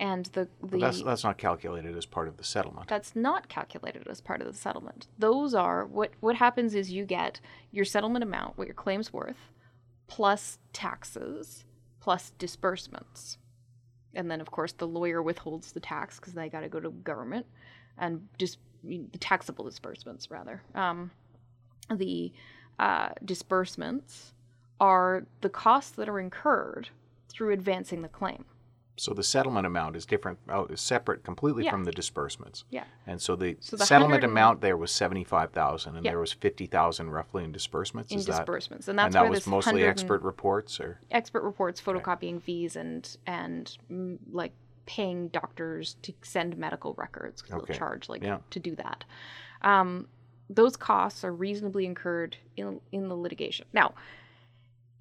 And 0.00 0.26
the, 0.26 0.48
the 0.60 0.78
that's 0.78 1.02
that's 1.02 1.22
not 1.22 1.38
calculated 1.38 1.96
as 1.96 2.04
part 2.04 2.26
of 2.26 2.36
the 2.36 2.42
settlement. 2.42 2.88
that's 2.88 3.14
not 3.14 3.48
calculated 3.48 4.08
as 4.08 4.20
part 4.20 4.40
of 4.40 4.48
the 4.48 4.58
settlement. 4.58 5.06
Those 5.18 5.54
are 5.54 5.86
what 5.86 6.10
what 6.18 6.34
happens 6.36 6.74
is 6.74 6.90
you 6.90 7.04
get 7.04 7.40
your 7.70 7.84
settlement 7.84 8.24
amount, 8.24 8.58
what 8.58 8.66
your 8.66 8.74
claim's 8.74 9.12
worth, 9.12 9.52
plus 10.08 10.58
taxes, 10.72 11.64
plus 12.00 12.32
disbursements. 12.38 13.38
And 14.14 14.28
then 14.28 14.40
of 14.40 14.50
course 14.50 14.72
the 14.72 14.86
lawyer 14.86 15.22
withholds 15.22 15.70
the 15.70 15.80
tax 15.80 16.18
because 16.18 16.32
they 16.32 16.48
got 16.48 16.60
to 16.60 16.68
go 16.68 16.80
to 16.80 16.90
government 16.90 17.46
and 17.96 18.26
just 18.36 18.58
the 18.82 19.18
taxable 19.20 19.64
disbursements 19.64 20.28
rather. 20.28 20.60
Um, 20.74 21.12
the 21.94 22.32
uh, 22.78 23.10
disbursements 23.24 24.32
are 24.80 25.24
the 25.40 25.48
costs 25.48 25.92
that 25.92 26.08
are 26.08 26.18
incurred 26.18 26.88
through 27.28 27.52
advancing 27.52 28.02
the 28.02 28.08
claim. 28.08 28.44
So 28.96 29.12
the 29.12 29.24
settlement 29.24 29.66
amount 29.66 29.96
is 29.96 30.06
different, 30.06 30.38
oh, 30.48 30.66
is 30.66 30.80
separate 30.80 31.24
completely 31.24 31.64
Yeah. 31.64 31.72
from 31.72 31.82
the 31.82 31.90
disbursements. 31.90 32.64
Yeah. 32.70 32.84
And 33.08 33.20
so 33.20 33.34
the, 33.34 33.56
So 33.58 33.76
the 33.76 33.84
settlement 33.84 34.22
100 34.22 34.30
amount 34.30 34.60
there 34.60 34.76
was 34.76 34.92
seventy 34.92 35.24
five 35.24 35.50
thousand, 35.50 35.96
and 35.96 36.04
Yeah. 36.04 36.12
there 36.12 36.20
was 36.20 36.32
fifty 36.32 36.66
thousand 36.66 37.10
roughly 37.10 37.42
in 37.42 37.50
disbursements. 37.50 38.12
In 38.12 38.18
is 38.18 38.26
that, 38.26 38.38
disbursements, 38.38 38.86
and 38.86 38.96
that's 38.96 39.06
and 39.06 39.14
that 39.24 39.28
was 39.28 39.48
mostly 39.48 39.72
100 39.82 39.88
and- 39.88 39.90
expert 39.90 40.22
reports, 40.22 40.78
or 40.78 41.00
expert 41.10 41.42
reports, 41.42 41.80
photocopying 41.80 42.40
fees, 42.40 42.76
and 42.76 43.16
and 43.26 43.76
mm, 43.90 44.16
like 44.30 44.52
paying 44.86 45.26
doctors 45.28 45.94
to 46.02 46.12
send 46.22 46.56
medical 46.56 46.94
records 46.94 47.42
because 47.42 47.62
Okay. 47.62 47.72
they'll 47.72 47.78
charge 47.78 48.08
like 48.08 48.22
Yeah. 48.22 48.38
to 48.50 48.60
do 48.60 48.76
that. 48.76 49.04
Um, 49.62 50.06
those 50.48 50.76
costs 50.76 51.24
are 51.24 51.32
reasonably 51.32 51.86
incurred 51.86 52.36
in 52.56 52.80
in 52.92 53.08
the 53.08 53.16
litigation. 53.16 53.66
Now, 53.72 53.94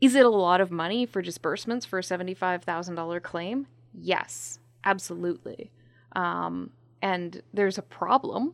is 0.02 0.16
it 0.16 0.26
a 0.26 0.30
lot 0.30 0.62
of 0.62 0.72
money 0.72 1.06
for 1.06 1.22
disbursements 1.22 1.86
for 1.86 2.00
a 2.00 2.04
seventy 2.04 2.34
five 2.34 2.64
thousand 2.64 2.96
dollar 2.96 3.20
claim? 3.20 3.68
Yes, 3.94 4.60
absolutely. 4.84 5.72
Um, 6.16 6.72
and 7.02 7.42
there's 7.54 7.78
a 7.78 7.84
problem, 7.84 8.54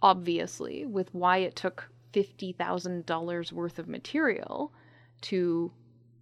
obviously, 0.00 0.84
with 0.84 1.14
why 1.14 1.38
it 1.38 1.56
took 1.56 1.88
fifty 2.12 2.52
thousand 2.52 3.06
dollars 3.06 3.52
worth 3.52 3.78
of 3.78 3.88
material 3.88 4.72
to 5.22 5.72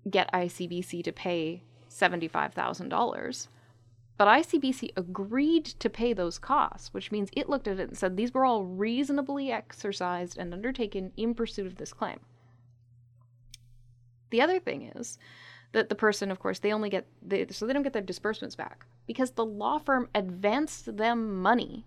get 0.09 0.33
ICBC 0.33 1.05
to 1.05 1.13
pay 1.13 1.63
$75,000. 1.91 3.49
But 4.21 4.29
ICBC 4.29 4.91
agreed 4.99 5.65
to 5.65 5.89
pay 5.89 6.13
those 6.13 6.39
costs, 6.39 6.93
which 6.93 7.11
means 7.11 7.31
it 7.33 7.49
looked 7.49 7.67
at 7.67 7.81
it 7.81 7.89
and 7.89 7.97
said 7.97 8.19
these 8.19 8.35
were 8.35 8.45
all 8.45 8.67
reasonably 8.67 9.51
exercised 9.51 10.37
and 10.37 10.53
undertaken 10.53 11.13
in 11.17 11.35
pursuit 11.35 11.67
of 11.67 11.77
this 11.77 11.95
claim. 11.95 12.21
The 14.29 14.43
other 14.43 14.59
thing 14.61 14.93
is 14.95 15.17
that 15.73 15.89
the 15.89 15.95
person, 15.95 16.31
of 16.31 16.39
course, 16.39 16.59
they 16.59 16.71
only 16.71 16.91
get, 16.91 17.07
so 17.51 17.65
they 17.65 17.73
don't 17.73 17.83
get 17.83 17.95
their 17.95 18.03
disbursements 18.03 18.55
back 18.55 18.85
because 19.07 19.31
the 19.31 19.45
law 19.47 19.79
firm 19.79 20.11
advanced 20.15 20.99
them 20.99 21.41
money 21.41 21.87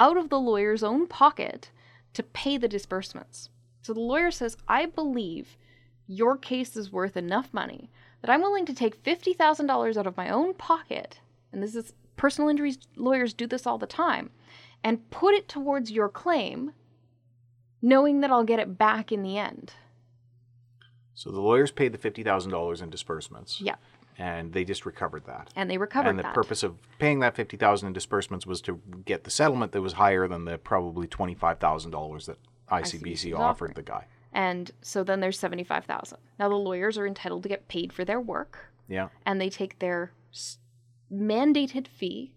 out 0.00 0.16
of 0.16 0.30
the 0.30 0.40
lawyer's 0.40 0.82
own 0.82 1.06
pocket 1.06 1.70
to 2.14 2.22
pay 2.22 2.56
the 2.56 2.66
disbursements. 2.66 3.50
So 3.82 3.92
the 3.92 4.00
lawyer 4.00 4.30
says, 4.30 4.56
I 4.68 4.86
believe 4.86 5.58
your 6.06 6.38
case 6.38 6.78
is 6.78 6.90
worth 6.90 7.18
enough 7.18 7.52
money 7.52 7.90
that 8.22 8.30
I'm 8.30 8.40
willing 8.40 8.64
to 8.64 8.74
take 8.74 9.04
$50,000 9.04 9.98
out 9.98 10.06
of 10.06 10.16
my 10.16 10.30
own 10.30 10.54
pocket, 10.54 11.20
and 11.52 11.62
this 11.62 11.74
is 11.74 11.92
personal 12.16 12.48
injuries 12.50 12.78
lawyers 12.96 13.32
do 13.34 13.46
this 13.46 13.66
all 13.66 13.78
the 13.78 13.86
time, 13.86 14.30
and 14.84 15.08
put 15.10 15.34
it 15.34 15.48
towards 15.48 15.90
your 15.90 16.08
claim, 16.08 16.72
knowing 17.82 18.20
that 18.20 18.30
I'll 18.30 18.44
get 18.44 18.58
it 18.58 18.76
back 18.78 19.12
in 19.12 19.22
the 19.22 19.38
end. 19.38 19.72
so 21.14 21.30
the 21.30 21.40
lawyers 21.40 21.70
paid 21.70 21.92
the 21.92 21.98
fifty 21.98 22.22
thousand 22.22 22.52
dollars 22.52 22.80
in 22.80 22.90
disbursements. 22.90 23.60
Yeah. 23.60 23.76
And 24.20 24.52
they 24.52 24.64
just 24.64 24.84
recovered 24.84 25.26
that. 25.26 25.48
And 25.54 25.70
they 25.70 25.78
recovered 25.78 26.06
that. 26.06 26.10
and 26.10 26.18
the 26.18 26.22
that. 26.24 26.34
purpose 26.34 26.64
of 26.64 26.76
paying 26.98 27.20
that 27.20 27.36
fifty 27.36 27.56
thousand 27.56 27.86
in 27.88 27.92
disbursements 27.92 28.46
was 28.46 28.60
to 28.62 28.80
get 29.04 29.22
the 29.24 29.30
settlement 29.30 29.70
that 29.72 29.80
was 29.80 29.92
higher 29.92 30.26
than 30.26 30.44
the 30.44 30.58
probably 30.58 31.06
twenty 31.06 31.34
five 31.34 31.58
thousand 31.60 31.92
dollars 31.92 32.26
that 32.26 32.38
ICBC, 32.70 33.00
ICBC 33.00 33.32
offered 33.34 33.42
offering. 33.42 33.72
the 33.74 33.82
guy. 33.82 34.06
And 34.32 34.70
so 34.82 35.02
then 35.04 35.20
there's 35.20 35.38
75,000. 35.38 36.18
Now 36.38 36.50
the 36.50 36.54
lawyers 36.54 36.98
are 36.98 37.06
entitled 37.06 37.42
to 37.44 37.48
get 37.48 37.66
paid 37.68 37.94
for 37.94 38.04
their 38.04 38.20
work, 38.20 38.58
Yeah, 38.86 39.08
and 39.24 39.40
they 39.40 39.48
take 39.48 39.78
their 39.78 40.12
mandated 41.12 41.86
fee 41.88 42.32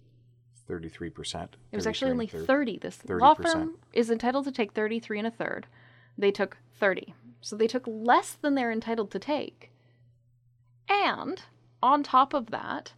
thirty 0.68 0.90
three 0.90 1.10
percent. 1.10 1.58
It 1.72 1.76
was 1.76 1.88
actually 1.88 2.12
only 2.12 2.28
30. 2.28 2.78
This 2.80 3.00
law 3.08 3.34
firm 3.34 3.78
is 3.94 4.10
entitled 4.10 4.46
to 4.46 4.52
take 4.52 4.72
33 4.74 5.20
and 5.20 5.28
a 5.28 5.32
third. 5.32 5.68
They 6.18 6.32
took 6.32 6.58
30. 6.80 7.14
So 7.42 7.56
they 7.56 7.68
took 7.68 7.84
less 7.86 8.34
than 8.34 8.56
they're 8.56 8.72
entitled 8.72 9.12
to 9.12 9.20
take. 9.20 9.72
And 10.88 11.42
on 11.84 12.04
top 12.04 12.34
of 12.34 12.52
that, 12.52 12.94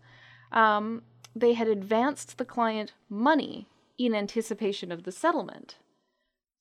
um, 0.51 1.03
they 1.35 1.53
had 1.53 1.67
advanced 1.67 2.37
the 2.37 2.45
client 2.45 2.93
money 3.09 3.67
in 3.97 4.13
anticipation 4.13 4.91
of 4.91 5.03
the 5.03 5.11
settlement. 5.11 5.77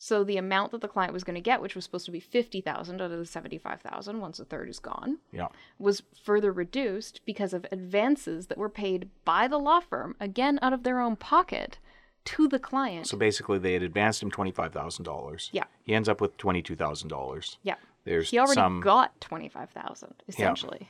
So 0.04 0.24
the 0.24 0.36
amount 0.36 0.72
that 0.72 0.80
the 0.80 0.88
client 0.88 1.12
was 1.12 1.22
going 1.22 1.36
to 1.36 1.40
get, 1.40 1.62
which 1.62 1.76
was 1.76 1.84
supposed 1.84 2.06
to 2.06 2.10
be 2.10 2.18
50,000 2.18 3.00
out 3.00 3.12
of 3.12 3.16
the 3.20 3.24
75,000 3.24 4.18
once 4.20 4.40
a 4.40 4.44
third 4.44 4.68
is 4.68 4.80
gone, 4.80 5.18
Yeah. 5.30 5.46
was 5.78 6.02
further 6.24 6.50
reduced 6.50 7.20
because 7.24 7.52
of 7.54 7.64
advances 7.70 8.48
that 8.48 8.58
were 8.58 8.68
paid 8.68 9.10
by 9.24 9.46
the 9.46 9.58
law 9.58 9.78
firm, 9.78 10.16
again 10.18 10.58
out 10.60 10.72
of 10.72 10.82
their 10.82 10.98
own 11.00 11.14
pocket, 11.14 11.78
to 12.24 12.48
the 12.48 12.58
client. 12.58 13.06
So 13.06 13.16
basically, 13.16 13.60
they 13.60 13.74
had 13.74 13.84
advanced 13.84 14.20
him 14.24 14.30
twenty 14.32 14.50
five 14.50 14.72
thousand 14.72 15.04
dollars. 15.04 15.50
Yeah. 15.52 15.64
He 15.84 15.94
ends 15.94 16.08
up 16.08 16.20
with 16.20 16.36
twenty 16.36 16.62
two 16.62 16.74
thousand 16.74 17.08
dollars. 17.08 17.58
yeah. 17.62 17.76
There's 18.02 18.28
He 18.30 18.40
already 18.40 18.54
some 18.54 18.80
got 18.80 19.20
25,000 19.20 20.14
essentially. 20.26 20.88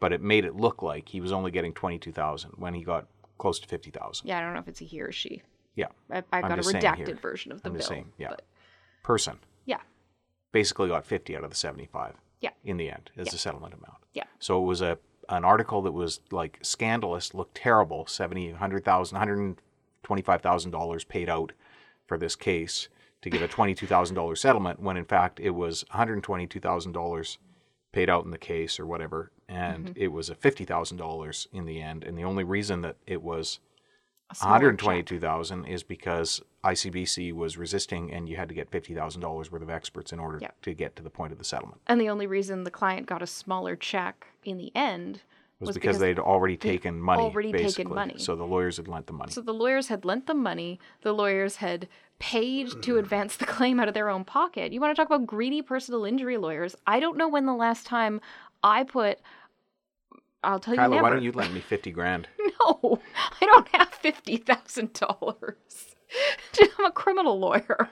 but 0.00 0.12
it 0.12 0.20
made 0.20 0.44
it 0.44 0.56
look 0.56 0.82
like 0.82 1.08
he 1.10 1.20
was 1.20 1.30
only 1.30 1.52
getting 1.52 1.72
twenty 1.72 1.98
two 2.00 2.10
thousand 2.10 2.54
when 2.56 2.74
he 2.74 2.82
got 2.82 3.06
close 3.38 3.60
to 3.60 3.68
fifty 3.68 3.92
thousand. 3.92 4.26
Yeah, 4.26 4.38
I 4.38 4.40
don't 4.40 4.54
know 4.54 4.58
if 4.60 4.66
it's 4.66 4.80
a 4.80 4.84
he 4.84 5.00
or 5.00 5.12
she. 5.12 5.42
Yeah, 5.80 5.86
I, 6.10 6.22
I've 6.32 6.42
got 6.48 6.58
a 6.58 6.62
redacted 6.62 7.20
version 7.20 7.52
of 7.52 7.62
the 7.62 7.68
I'm 7.68 7.74
bill. 7.74 7.82
saying, 7.82 8.12
yeah. 8.18 8.28
but- 8.30 8.42
person 9.02 9.38
yeah. 9.64 9.80
basically 10.52 10.88
got 10.88 11.04
fifty 11.06 11.36
out 11.36 11.44
of 11.44 11.50
the 11.50 11.56
seventy 11.56 11.86
five. 11.86 12.14
Yeah. 12.40 12.50
in 12.64 12.78
the 12.78 12.90
end 12.90 13.10
as 13.18 13.26
Yeah. 13.26 13.32
the 13.32 13.38
settlement 13.38 13.74
amount. 13.74 13.98
Yeah. 14.14 14.24
So 14.38 14.62
it 14.62 14.66
was 14.66 14.80
a 14.80 14.98
an 15.28 15.44
article 15.44 15.82
that 15.82 15.92
was 15.92 16.20
like 16.30 16.58
scandalous, 16.62 17.34
looked 17.34 17.54
terrible, 17.54 18.06
seventy, 18.06 18.50
hundred 18.52 18.84
thousand, 18.84 19.18
hundred 19.18 19.56
twenty-five 20.02 20.40
thousand 20.40 20.70
dollars 20.70 21.04
paid 21.04 21.28
out 21.28 21.52
for 22.06 22.16
this 22.18 22.34
case 22.36 22.88
to 23.22 23.28
give 23.30 23.42
a 23.42 23.48
twenty-two 23.56 23.86
thousand 23.86 24.16
dollars 24.16 24.40
settlement, 24.40 24.80
when 24.80 24.96
in 24.96 25.04
fact 25.04 25.38
it 25.40 25.50
was 25.50 25.84
one 25.90 25.98
hundred 25.98 26.22
twenty-two 26.22 26.60
thousand 26.60 26.92
dollars 26.92 27.38
paid 27.92 28.08
out 28.08 28.24
in 28.24 28.30
the 28.30 28.38
case 28.38 28.80
or 28.80 28.86
whatever, 28.86 29.30
and 29.48 29.86
Mm-hmm. 29.88 30.02
it 30.02 30.08
was 30.12 30.30
a 30.30 30.34
fifty 30.34 30.64
thousand 30.64 30.96
dollars 30.96 31.46
in 31.52 31.66
the 31.66 31.80
end. 31.82 32.04
And 32.04 32.16
the 32.16 32.24
only 32.24 32.44
reason 32.44 32.80
that 32.82 32.96
it 33.06 33.22
was 33.22 33.60
A 34.30 34.32
one 34.32 34.36
smaller 34.36 34.52
hundred 34.52 34.78
check. 34.78 34.84
twenty-two 34.84 35.18
thousand 35.20 35.64
is 35.64 35.82
because 35.82 36.40
ICBC 36.64 37.32
was 37.32 37.56
resisting, 37.58 38.12
and 38.12 38.28
you 38.28 38.36
had 38.36 38.48
to 38.48 38.54
get 38.54 38.70
fifty 38.70 38.94
thousand 38.94 39.20
dollars 39.22 39.50
worth 39.50 39.62
of 39.62 39.70
experts 39.70 40.12
in 40.12 40.20
order 40.20 40.38
Yeah. 40.40 40.50
to 40.62 40.72
get 40.72 40.94
to 40.96 41.02
the 41.02 41.10
point 41.10 41.32
of 41.32 41.38
the 41.38 41.44
settlement. 41.44 41.80
And 41.88 42.00
the 42.00 42.08
only 42.08 42.26
reason 42.28 42.62
the 42.64 42.70
client 42.70 43.06
got 43.06 43.22
a 43.22 43.26
smaller 43.26 43.74
check 43.74 44.28
in 44.44 44.56
the 44.56 44.70
end 44.74 45.22
was, 45.58 45.68
was 45.68 45.74
because, 45.74 45.96
because 45.96 45.98
they'd 45.98 46.18
already 46.20 46.56
taken 46.56 47.00
money. 47.00 47.22
already 47.22 47.52
taken 47.52 47.88
money. 47.92 48.14
So 48.18 48.36
the 48.36 48.44
lawyers 48.46 48.76
had 48.76 48.86
lent 48.88 49.06
the 49.08 49.12
money. 49.12 49.32
So 49.32 49.40
the 49.40 49.52
lawyers 49.52 49.88
had 49.88 50.04
lent 50.04 50.26
them 50.28 50.42
money. 50.42 50.78
The 51.02 51.12
lawyers 51.12 51.56
had 51.56 51.88
paid 52.20 52.70
to 52.82 52.98
advance 53.02 53.36
the 53.36 53.46
claim 53.46 53.80
out 53.80 53.88
of 53.88 53.94
their 53.94 54.08
own 54.10 54.24
pocket. 54.24 54.72
You 54.72 54.80
want 54.80 54.94
to 54.94 55.00
talk 55.02 55.08
about 55.10 55.26
greedy 55.26 55.60
personal 55.60 56.04
injury 56.04 56.36
lawyers? 56.36 56.76
I 56.86 57.00
don't 57.00 57.16
know 57.18 57.28
when 57.28 57.46
the 57.46 57.54
last 57.54 57.84
time 57.84 58.20
I 58.62 58.84
put. 58.84 59.18
I'll 60.42 60.58
tell 60.58 60.74
you 60.74 60.80
Kyla, 60.80 61.02
why 61.02 61.10
don't 61.10 61.22
you 61.22 61.32
lend 61.32 61.54
me 61.54 61.60
fifty 61.60 61.90
grand? 61.90 62.28
No, 62.60 63.00
I 63.40 63.46
don't 63.46 63.68
have 63.68 63.88
fifty 63.88 64.36
thousand 64.36 64.92
dollars. 64.92 65.96
I'm 66.78 66.84
a 66.84 66.90
criminal 66.90 67.38
lawyer. 67.38 67.88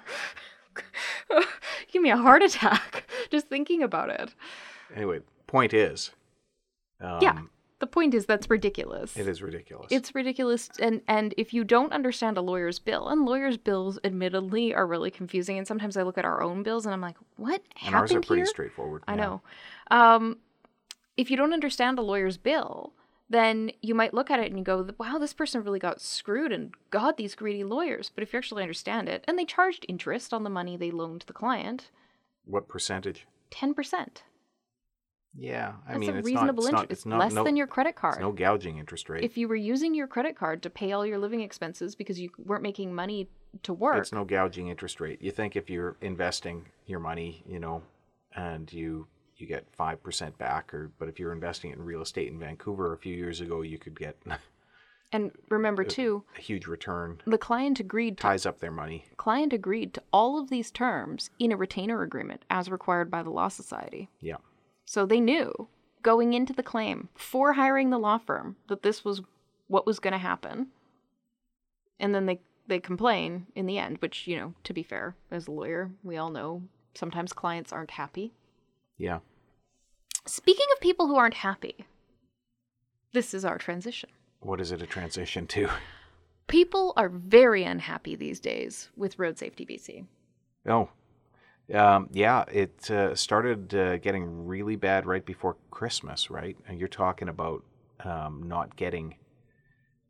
Give 1.93 2.03
me 2.03 2.11
a 2.11 2.19
heart 2.19 2.43
attack 2.43 3.09
just 3.31 3.49
thinking 3.49 3.83
about 3.83 4.11
it. 4.11 4.35
Anyway, 4.95 5.21
point 5.47 5.73
is, 5.73 6.11
um, 7.01 7.19
yeah, 7.23 7.41
the 7.79 7.87
point 7.87 8.13
is 8.13 8.27
that's 8.27 8.51
ridiculous. 8.51 9.17
it 9.17 9.27
is 9.29 9.41
ridiculous. 9.41 9.87
It's 9.91 10.15
ridiculous, 10.15 10.69
and 10.81 11.01
and 11.09 11.33
if 11.39 11.55
you 11.55 11.65
don't 11.65 11.93
understand 11.93 12.37
a 12.37 12.43
lawyer's 12.43 12.79
bill, 12.79 13.09
and 13.09 13.25
lawyers' 13.25 13.57
bills, 13.57 13.99
admittedly, 14.05 14.75
are 14.75 14.87
really 14.87 15.11
confusing. 15.11 15.59
And 15.59 15.67
sometimes 15.67 15.97
I 15.97 16.03
look 16.03 16.19
at 16.19 16.25
our 16.25 16.43
own 16.43 16.63
bills 16.63 16.87
and 16.87 16.93
I'm 16.93 17.01
like, 17.01 17.17
what 17.37 17.63
and 17.83 17.95
happened 17.95 17.95
ours 17.95 18.13
are 18.13 18.21
pretty 18.21 18.45
straightforward. 18.47 19.03
I 19.07 19.15
yeah. 19.15 19.21
know. 19.21 19.43
Um, 19.91 20.39
if 21.19 21.31
you 21.31 21.37
don't 21.37 21.53
understand 21.53 21.99
a 21.99 22.03
lawyer's 22.03 22.39
bill, 22.39 22.95
then 23.29 23.71
you 23.83 23.95
might 23.95 24.15
look 24.15 24.31
at 24.31 24.41
it 24.41 24.47
and 24.49 24.59
you 24.59 24.65
go, 24.65 24.89
wow, 24.97 25.19
this 25.19 25.35
person 25.35 25.63
really 25.63 25.79
got 25.79 26.01
screwed 26.01 26.51
and 26.53 26.73
God, 26.91 27.19
these 27.19 27.35
greedy 27.35 27.63
lawyers. 27.65 28.11
But 28.15 28.23
if 28.23 28.33
you 28.33 28.39
actually 28.39 28.63
understand 28.63 29.09
it, 29.09 29.23
and 29.29 29.39
they 29.39 29.45
charged 29.45 29.85
interest 29.89 30.33
on 30.33 30.45
the 30.45 30.51
money 30.51 30.77
they 30.79 30.91
loaned 30.91 31.25
the 31.27 31.35
client, 31.35 31.91
What 32.47 32.69
percentage? 32.69 33.27
10%. 33.51 34.23
Yeah, 35.37 35.75
I 35.87 35.91
That's 35.93 36.01
mean, 36.01 36.11
a 36.15 36.19
it's 36.19 36.27
reasonable 36.27 36.65
not, 36.65 36.69
interest. 36.71 36.85
it's 36.91 37.01
It's, 37.01 37.07
not, 37.07 37.19
less 37.21 37.33
no, 37.35 37.45
than 37.45 37.57
your 37.57 37.67
credit 37.67 37.91
it's 37.91 38.01
card. 38.01 38.21
no 38.21 38.33
gouging 38.33 38.79
interest 38.79 39.09
rate. 39.11 39.23
if 39.23 39.37
you 39.37 39.47
were 39.47 39.57
using 39.57 39.95
your 39.95 40.07
credit 40.07 40.37
card 40.37 40.63
to 40.63 40.71
pay 40.71 40.93
all 40.93 41.05
your 41.05 41.19
living 41.19 41.43
expenses 41.43 41.95
because 41.95 42.19
you 42.19 42.31
weren't 42.45 42.63
making 42.63 42.95
money 42.95 43.29
to 43.63 43.73
work, 43.75 43.99
It's 43.99 44.13
no 44.13 44.25
gouging 44.25 44.69
interest 44.69 45.01
rate. 45.01 45.21
You 45.23 45.31
think 45.31 45.55
if 45.55 45.69
you're 45.69 45.97
investing 46.01 46.67
your 46.87 46.99
money, 47.01 47.43
you 47.47 47.61
know, 47.61 47.83
and 48.35 48.73
you 48.73 49.07
you 49.41 49.47
get 49.47 49.67
five 49.73 50.03
percent 50.03 50.37
back, 50.39 50.73
or 50.75 50.91
but 50.99 51.09
if 51.09 51.19
you're 51.19 51.33
investing 51.33 51.71
in 51.73 51.83
real 51.85 52.03
estate 52.03 52.29
in 52.29 52.39
Vancouver 52.39 52.93
a 52.93 52.99
few 52.99 53.15
years 53.15 53.41
ago, 53.41 53.63
you 53.63 53.79
could 53.79 53.99
get 53.99 54.17
and 55.13 55.33
remember 55.49 55.83
Uh, 55.83 55.89
too, 55.89 56.25
a 56.37 56.41
huge 56.41 56.67
return. 56.67 57.21
the 57.27 57.39
client 57.39 57.81
agreed 57.81 58.19
to 58.19 58.23
Ties 58.23 58.47
up 58.47 58.61
their 58.61 58.71
money. 58.71 59.05
client 59.17 59.53
agreed 59.53 59.95
to 59.95 60.03
all 60.13 60.39
of 60.41 60.51
these 60.51 60.71
terms 60.71 61.31
in 61.39 61.53
a 61.53 61.57
retainer 61.57 62.03
agreement 62.03 62.45
as 62.51 62.71
required 62.71 63.11
by 63.11 63.23
the 63.23 63.31
law 63.31 63.49
society. 63.49 64.09
Yeah, 64.21 64.37
So 64.85 65.07
they 65.07 65.21
knew 65.21 65.69
going 66.03 66.33
into 66.33 66.53
the 66.53 66.63
claim 66.63 67.09
for 67.17 67.55
hiring 67.55 67.91
the 67.91 67.99
law 67.99 68.19
firm 68.19 68.57
that 68.69 68.83
this 68.83 69.05
was 69.05 69.21
what 69.67 69.87
was 69.87 69.99
going 69.99 70.13
to 70.13 70.19
happen. 70.19 70.69
And 72.01 72.15
then 72.15 72.27
they 72.27 72.41
they 72.69 72.79
complain 72.81 73.47
in 73.55 73.65
the 73.65 73.79
end, 73.79 73.97
which, 74.01 74.27
you 74.27 74.37
know, 74.37 74.53
to 74.65 74.75
be 74.75 74.83
fair, 74.83 75.17
as 75.31 75.47
a 75.49 75.51
lawyer, 75.51 75.91
we 76.03 76.19
all 76.19 76.29
know 76.31 76.63
sometimes 76.95 77.33
clients 77.33 77.73
aren't 77.73 77.93
happy. 77.93 78.35
Yeah. 78.99 79.21
Speaking 80.27 80.67
of 80.75 80.81
people 80.81 81.07
who 81.07 81.17
aren't 81.17 81.35
happy, 81.35 81.87
this 83.13 83.33
is 83.33 83.45
our 83.45 83.57
transition. 83.57 84.11
What 84.41 84.61
is 84.61 84.73
it 84.73 84.83
a 84.83 84.87
transition 84.87 85.47
to? 85.49 85.69
People 86.47 86.93
are 86.97 87.09
very 87.09 87.65
unhappy 87.65 88.15
these 88.17 88.41
days 88.41 88.91
with 88.97 89.19
Road 89.19 89.39
Safety 89.39 89.65
BC. 89.65 90.07
Oh, 90.69 90.91
um, 91.75 92.09
yeah. 92.13 92.45
It 92.51 92.91
uh, 92.91 93.15
started 93.15 93.75
uh, 93.75 93.99
getting 93.99 94.47
really 94.47 94.77
bad 94.77 95.07
right 95.07 95.25
before 95.25 95.57
Christmas, 95.71 96.31
right? 96.31 96.57
And 96.67 96.79
you're 96.79 96.89
talking 96.89 97.29
about 97.29 97.65
um, 98.05 98.45
not 98.47 98.77
getting 98.77 99.17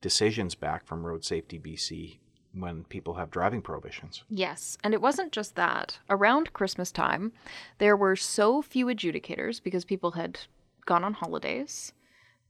decisions 0.01 0.55
back 0.55 0.87
from 0.87 1.05
Road 1.05 1.25
Safety 1.25 1.59
BC 1.59 2.19
when 2.61 2.85
people 2.85 3.15
have 3.15 3.31
driving 3.31 3.63
prohibitions. 3.63 4.23
Yes, 4.29 4.79
and 4.83 4.95
it 4.95 5.01
wasn't 5.01 5.33
just 5.33 5.55
that. 5.57 5.99
Around 6.11 6.53
Christmas 6.53 6.93
time, 6.93 7.33
there 7.79 7.97
were 7.97 8.17
so 8.17 8.63
few 8.63 8.87
adjudicators 8.87 9.63
because 9.63 9.85
people 9.85 10.13
had 10.13 10.39
gone 10.87 11.05
on 11.05 11.15
holidays. 11.15 11.93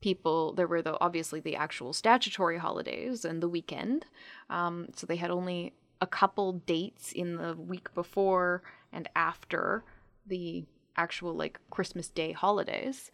People, 0.01 0.53
there 0.53 0.68
were 0.68 0.83
the 0.83 0.99
obviously 1.01 1.40
the 1.40 1.57
actual 1.57 1.92
statutory 1.92 2.59
holidays 2.59 3.25
and 3.25 3.42
the 3.42 3.49
weekend, 3.49 4.07
um, 4.49 4.88
so 4.94 5.07
they 5.07 5.16
had 5.16 5.31
only 5.31 5.73
a 6.01 6.07
couple 6.07 6.53
dates 6.53 7.12
in 7.12 7.37
the 7.37 7.55
week 7.55 7.92
before 7.94 8.62
and 8.92 9.09
after 9.16 9.83
the 10.27 10.64
actual 10.97 11.35
like 11.35 11.59
Christmas 11.71 12.09
Day 12.09 12.31
holidays, 12.33 13.11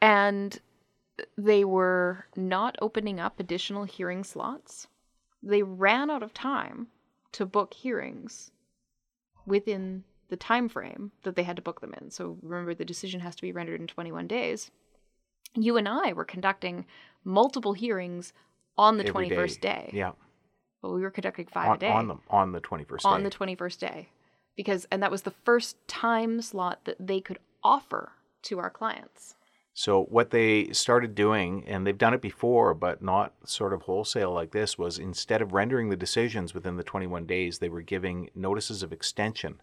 and 0.00 0.60
they 1.36 1.64
were 1.64 2.26
not 2.36 2.76
opening 2.80 3.18
up 3.18 3.38
additional 3.40 3.84
hearing 3.84 4.24
slots 4.24 4.86
they 5.42 5.62
ran 5.62 6.10
out 6.10 6.22
of 6.22 6.32
time 6.34 6.88
to 7.32 7.46
book 7.46 7.74
hearings 7.74 8.50
within 9.46 10.04
the 10.28 10.36
time 10.36 10.68
frame 10.68 11.12
that 11.24 11.36
they 11.36 11.42
had 11.42 11.56
to 11.56 11.62
book 11.62 11.80
them 11.80 11.94
in. 12.00 12.10
So 12.10 12.38
remember 12.42 12.74
the 12.74 12.84
decision 12.84 13.20
has 13.20 13.34
to 13.36 13.42
be 13.42 13.52
rendered 13.52 13.80
in 13.80 13.86
21 13.86 14.26
days. 14.26 14.70
You 15.54 15.76
and 15.76 15.88
I 15.88 16.12
were 16.12 16.24
conducting 16.24 16.86
multiple 17.24 17.72
hearings 17.74 18.32
on 18.78 18.96
the 18.96 19.06
Every 19.06 19.28
21st 19.28 19.60
day. 19.60 19.90
Yeah, 19.92 20.12
But 20.80 20.92
we 20.92 21.02
were 21.02 21.10
conducting 21.10 21.46
5 21.46 21.68
on, 21.68 21.76
a 21.76 21.78
day 21.78 21.90
on 21.90 22.08
the 22.08 22.16
on 22.30 22.52
the 22.52 22.60
twenty 22.60 22.84
first 22.84 23.04
on 23.04 23.22
day. 23.22 23.28
the 23.28 23.36
21st 23.36 23.78
day. 23.78 24.08
Because 24.56 24.86
and 24.90 25.02
that 25.02 25.10
was 25.10 25.22
the 25.22 25.30
first 25.44 25.76
time 25.88 26.40
slot 26.40 26.84
that 26.84 26.96
they 26.98 27.20
could 27.20 27.38
offer 27.62 28.12
to 28.42 28.58
our 28.58 28.70
clients. 28.70 29.34
So 29.74 30.04
what 30.04 30.30
they 30.30 30.70
started 30.72 31.14
doing, 31.14 31.64
and 31.66 31.86
they've 31.86 31.96
done 31.96 32.12
it 32.12 32.20
before, 32.20 32.74
but 32.74 33.02
not 33.02 33.32
sort 33.44 33.72
of 33.72 33.82
wholesale 33.82 34.32
like 34.32 34.52
this, 34.52 34.76
was 34.76 34.98
instead 34.98 35.40
of 35.40 35.52
rendering 35.52 35.88
the 35.88 35.96
decisions 35.96 36.52
within 36.52 36.76
the 36.76 36.82
21 36.82 37.24
days, 37.26 37.58
they 37.58 37.70
were 37.70 37.80
giving 37.80 38.28
notices 38.34 38.82
of 38.82 38.92
extension 38.92 39.60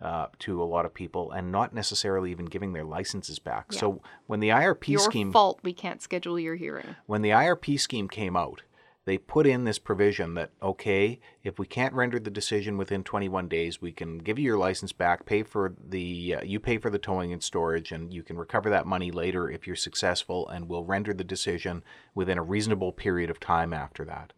uh, 0.00 0.28
to 0.38 0.62
a 0.62 0.64
lot 0.64 0.86
of 0.86 0.94
people, 0.94 1.30
and 1.32 1.52
not 1.52 1.74
necessarily 1.74 2.30
even 2.30 2.46
giving 2.46 2.72
their 2.72 2.84
licenses 2.84 3.38
back. 3.38 3.66
Yeah. 3.70 3.80
So 3.80 4.02
when 4.28 4.40
the 4.40 4.48
IRP 4.48 4.82
scheme 4.84 4.92
Your 4.92 5.00
scheme, 5.00 5.32
fault 5.32 5.60
we 5.62 5.74
can't 5.74 6.00
schedule 6.00 6.38
your 6.38 6.54
hearing. 6.56 6.96
when 7.04 7.20
the 7.20 7.30
IRP 7.30 7.78
scheme 7.78 8.08
came 8.08 8.34
out, 8.36 8.62
they 9.10 9.18
put 9.18 9.44
in 9.44 9.64
this 9.64 9.80
provision 9.80 10.34
that 10.34 10.52
okay, 10.62 11.18
if 11.42 11.58
we 11.58 11.66
can't 11.66 11.92
render 11.94 12.20
the 12.20 12.30
decision 12.30 12.78
within 12.78 13.02
21 13.02 13.48
days, 13.48 13.82
we 13.82 13.90
can 13.90 14.18
give 14.18 14.38
you 14.38 14.44
your 14.44 14.56
license 14.56 14.92
back, 14.92 15.26
pay 15.26 15.42
for 15.42 15.74
the 15.84 16.36
uh, 16.36 16.42
you 16.44 16.60
pay 16.60 16.78
for 16.78 16.90
the 16.90 16.98
towing 16.98 17.32
and 17.32 17.42
storage, 17.42 17.90
and 17.90 18.14
you 18.14 18.22
can 18.22 18.36
recover 18.36 18.70
that 18.70 18.86
money 18.86 19.10
later 19.10 19.50
if 19.50 19.66
you're 19.66 19.74
successful, 19.74 20.48
and 20.48 20.68
we'll 20.68 20.84
render 20.84 21.12
the 21.12 21.24
decision 21.24 21.82
within 22.14 22.38
a 22.38 22.42
reasonable 22.44 22.92
period 22.92 23.30
of 23.30 23.40
time 23.40 23.72
after 23.72 24.04
that. 24.04 24.32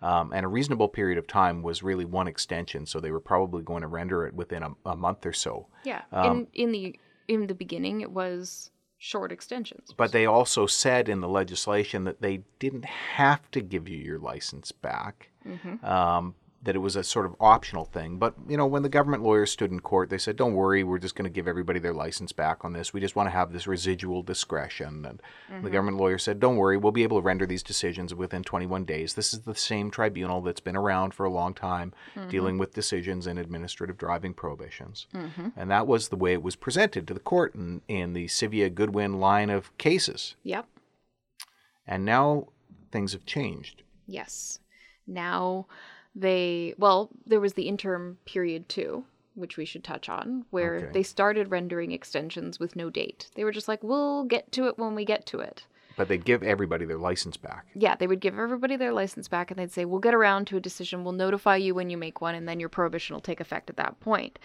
Um, 0.00 0.32
and 0.32 0.46
a 0.46 0.48
reasonable 0.48 0.88
period 0.88 1.18
of 1.18 1.26
time 1.26 1.60
was 1.60 1.82
really 1.82 2.06
one 2.06 2.26
extension, 2.26 2.86
so 2.86 3.00
they 3.00 3.10
were 3.10 3.20
probably 3.20 3.62
going 3.62 3.82
to 3.82 3.88
render 3.88 4.26
it 4.26 4.32
within 4.32 4.62
a, 4.62 4.70
a 4.86 4.96
month 4.96 5.26
or 5.26 5.34
so. 5.34 5.66
Yeah. 5.84 6.00
Um, 6.12 6.46
in 6.54 6.64
in 6.64 6.72
the 6.72 6.98
in 7.28 7.46
the 7.46 7.54
beginning 7.54 8.00
it 8.00 8.10
was 8.10 8.70
short 9.04 9.30
extensions. 9.30 9.92
But 9.94 10.12
they 10.12 10.24
also 10.24 10.66
said 10.66 11.10
in 11.10 11.20
the 11.20 11.28
legislation 11.28 12.04
that 12.04 12.22
they 12.22 12.40
didn't 12.58 12.86
have 12.86 13.50
to 13.50 13.60
give 13.60 13.86
you 13.86 13.98
your 13.98 14.18
license 14.18 14.72
back. 14.72 15.28
Mm-hmm. 15.46 15.84
Um, 15.84 16.34
that 16.64 16.74
it 16.74 16.80
was 16.80 16.96
a 16.96 17.04
sort 17.04 17.26
of 17.26 17.36
optional 17.40 17.84
thing. 17.84 18.16
But 18.18 18.34
you 18.48 18.56
know, 18.56 18.66
when 18.66 18.82
the 18.82 18.88
government 18.88 19.22
lawyers 19.22 19.50
stood 19.50 19.70
in 19.70 19.80
court, 19.80 20.10
they 20.10 20.18
said, 20.18 20.36
"Don't 20.36 20.54
worry, 20.54 20.82
we're 20.82 20.98
just 20.98 21.14
going 21.14 21.24
to 21.24 21.34
give 21.34 21.46
everybody 21.46 21.78
their 21.78 21.92
license 21.92 22.32
back 22.32 22.64
on 22.64 22.72
this. 22.72 22.92
We 22.92 23.00
just 23.00 23.16
want 23.16 23.26
to 23.26 23.32
have 23.32 23.52
this 23.52 23.66
residual 23.66 24.22
discretion." 24.22 25.04
And 25.04 25.20
the 25.48 25.54
mm-hmm. 25.54 25.68
government 25.68 25.96
lawyer 25.98 26.18
said, 26.18 26.40
"Don't 26.40 26.56
worry, 26.56 26.76
we'll 26.76 26.92
be 26.92 27.02
able 27.02 27.18
to 27.18 27.24
render 27.24 27.46
these 27.46 27.62
decisions 27.62 28.14
within 28.14 28.42
21 28.42 28.84
days. 28.84 29.14
This 29.14 29.34
is 29.34 29.40
the 29.40 29.54
same 29.54 29.90
tribunal 29.90 30.40
that's 30.40 30.60
been 30.60 30.76
around 30.76 31.14
for 31.14 31.24
a 31.24 31.30
long 31.30 31.54
time, 31.54 31.92
mm-hmm. 32.14 32.28
dealing 32.28 32.58
with 32.58 32.74
decisions 32.74 33.26
in 33.26 33.38
administrative 33.38 33.98
driving 33.98 34.34
prohibitions." 34.34 35.06
Mm-hmm. 35.14 35.48
And 35.56 35.70
that 35.70 35.86
was 35.86 36.08
the 36.08 36.16
way 36.16 36.32
it 36.32 36.42
was 36.42 36.56
presented 36.56 37.06
to 37.06 37.14
the 37.14 37.20
court 37.20 37.54
in, 37.54 37.82
in 37.88 38.14
the 38.14 38.26
Sivia 38.26 38.74
Goodwin 38.74 39.20
line 39.20 39.50
of 39.50 39.76
cases. 39.78 40.34
Yep. 40.42 40.66
And 41.86 42.04
now 42.04 42.48
things 42.90 43.12
have 43.12 43.26
changed. 43.26 43.82
Yes. 44.06 44.60
Now 45.06 45.66
they, 46.14 46.74
well, 46.78 47.10
there 47.26 47.40
was 47.40 47.54
the 47.54 47.68
interim 47.68 48.18
period 48.24 48.68
too, 48.68 49.04
which 49.34 49.56
we 49.56 49.64
should 49.64 49.82
touch 49.84 50.08
on, 50.08 50.44
where 50.50 50.76
Okay. 50.76 50.90
they 50.92 51.02
started 51.02 51.50
rendering 51.50 51.92
extensions 51.92 52.60
with 52.60 52.76
no 52.76 52.88
date. 52.90 53.30
They 53.34 53.44
were 53.44 53.52
just 53.52 53.68
like, 53.68 53.82
we'll 53.82 54.24
get 54.24 54.52
to 54.52 54.66
it 54.68 54.78
when 54.78 54.94
we 54.94 55.04
get 55.04 55.26
to 55.26 55.40
it. 55.40 55.66
But 55.96 56.08
they'd 56.08 56.24
give 56.24 56.42
everybody 56.42 56.84
their 56.84 56.98
license 56.98 57.36
back. 57.36 57.66
Yeah, 57.76 57.94
they 57.94 58.08
would 58.08 58.18
give 58.18 58.36
everybody 58.36 58.74
their 58.74 58.92
license 58.92 59.28
back 59.28 59.52
and 59.52 59.58
they'd 59.60 59.70
say, 59.70 59.84
We'll 59.84 60.00
get 60.00 60.12
around 60.14 60.48
to 60.48 60.56
a 60.56 60.60
decision. 60.60 61.04
We'll 61.04 61.12
notify 61.12 61.54
you 61.54 61.72
when 61.72 61.88
you 61.88 61.96
make 61.96 62.20
one, 62.20 62.34
and 62.34 62.48
then 62.48 62.58
your 62.58 62.68
prohibition 62.68 63.14
will 63.14 63.20
take 63.20 63.38
effect 63.40 63.70
at 63.70 63.76
that 63.76 64.00
point. 64.00 64.40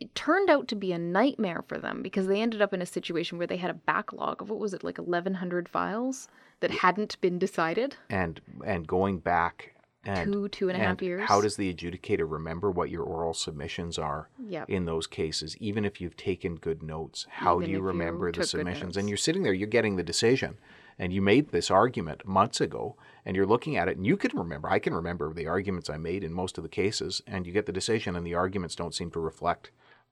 It 0.00 0.14
turned 0.14 0.48
out 0.48 0.66
to 0.68 0.74
be 0.74 0.92
a 0.92 0.98
nightmare 0.98 1.62
for 1.68 1.76
them 1.78 2.00
because 2.02 2.26
they 2.26 2.40
ended 2.40 2.62
up 2.62 2.72
in 2.72 2.80
a 2.80 2.86
situation 2.86 3.36
where 3.36 3.46
they 3.46 3.58
had 3.58 3.70
a 3.70 3.74
backlog 3.74 4.40
of 4.40 4.48
what 4.48 4.58
was 4.58 4.72
it, 4.72 4.82
like 4.82 4.96
1,100 4.96 5.68
files 5.68 6.26
that 6.60 6.70
hadn't 6.70 7.20
been 7.20 7.38
decided? 7.38 7.96
and 8.08 8.40
and 8.64 8.86
going 8.86 9.18
back 9.18 9.73
and 10.06 10.32
Two, 10.32 10.48
two 10.48 10.68
and 10.68 10.80
a 10.80 10.84
half 10.84 11.00
years. 11.02 11.26
How 11.26 11.40
does 11.40 11.56
the 11.56 11.72
adjudicator 11.72 12.30
remember 12.30 12.70
what 12.70 12.90
your 12.90 13.02
oral 13.02 13.34
submissions 13.34 13.98
are 13.98 14.28
Yep. 14.46 14.68
in 14.70 14.84
those 14.84 15.06
cases? 15.06 15.56
Even 15.58 15.84
if 15.84 16.00
you've 16.00 16.16
taken 16.16 16.56
good 16.56 16.82
notes, 16.82 17.26
how 17.30 17.56
Even 17.56 17.66
do 17.66 17.70
you 17.72 17.78
if 17.78 17.82
you 17.82 17.86
remember 17.86 18.32
the 18.32 18.46
submissions? 18.46 18.96
And 18.96 19.08
you're 19.08 19.16
sitting 19.16 19.42
there, 19.42 19.52
you're 19.52 19.68
getting 19.68 19.96
the 19.96 20.02
decision, 20.02 20.56
and 20.98 21.12
you 21.12 21.22
made 21.22 21.50
this 21.50 21.70
argument 21.70 22.26
months 22.26 22.60
ago, 22.60 22.96
and 23.24 23.34
you're 23.36 23.46
looking 23.46 23.76
at 23.76 23.88
it, 23.88 23.96
and 23.96 24.06
you 24.06 24.16
can 24.16 24.36
remember. 24.36 24.68
I 24.68 24.78
can 24.78 24.94
remember 24.94 25.32
the 25.32 25.46
arguments 25.46 25.88
I 25.90 25.96
made 25.96 26.22
in 26.22 26.32
most 26.32 26.58
of 26.58 26.62
the 26.64 26.68
cases, 26.68 27.22
and 27.26 27.46
you 27.46 27.52
get 27.52 27.66
the 27.66 27.72
decision, 27.72 28.14
and 28.16 28.26
the 28.26 28.34
arguments 28.34 28.74
don't 28.76 28.94
seem 28.94 29.10
to 29.12 29.20
reflect 29.20 29.70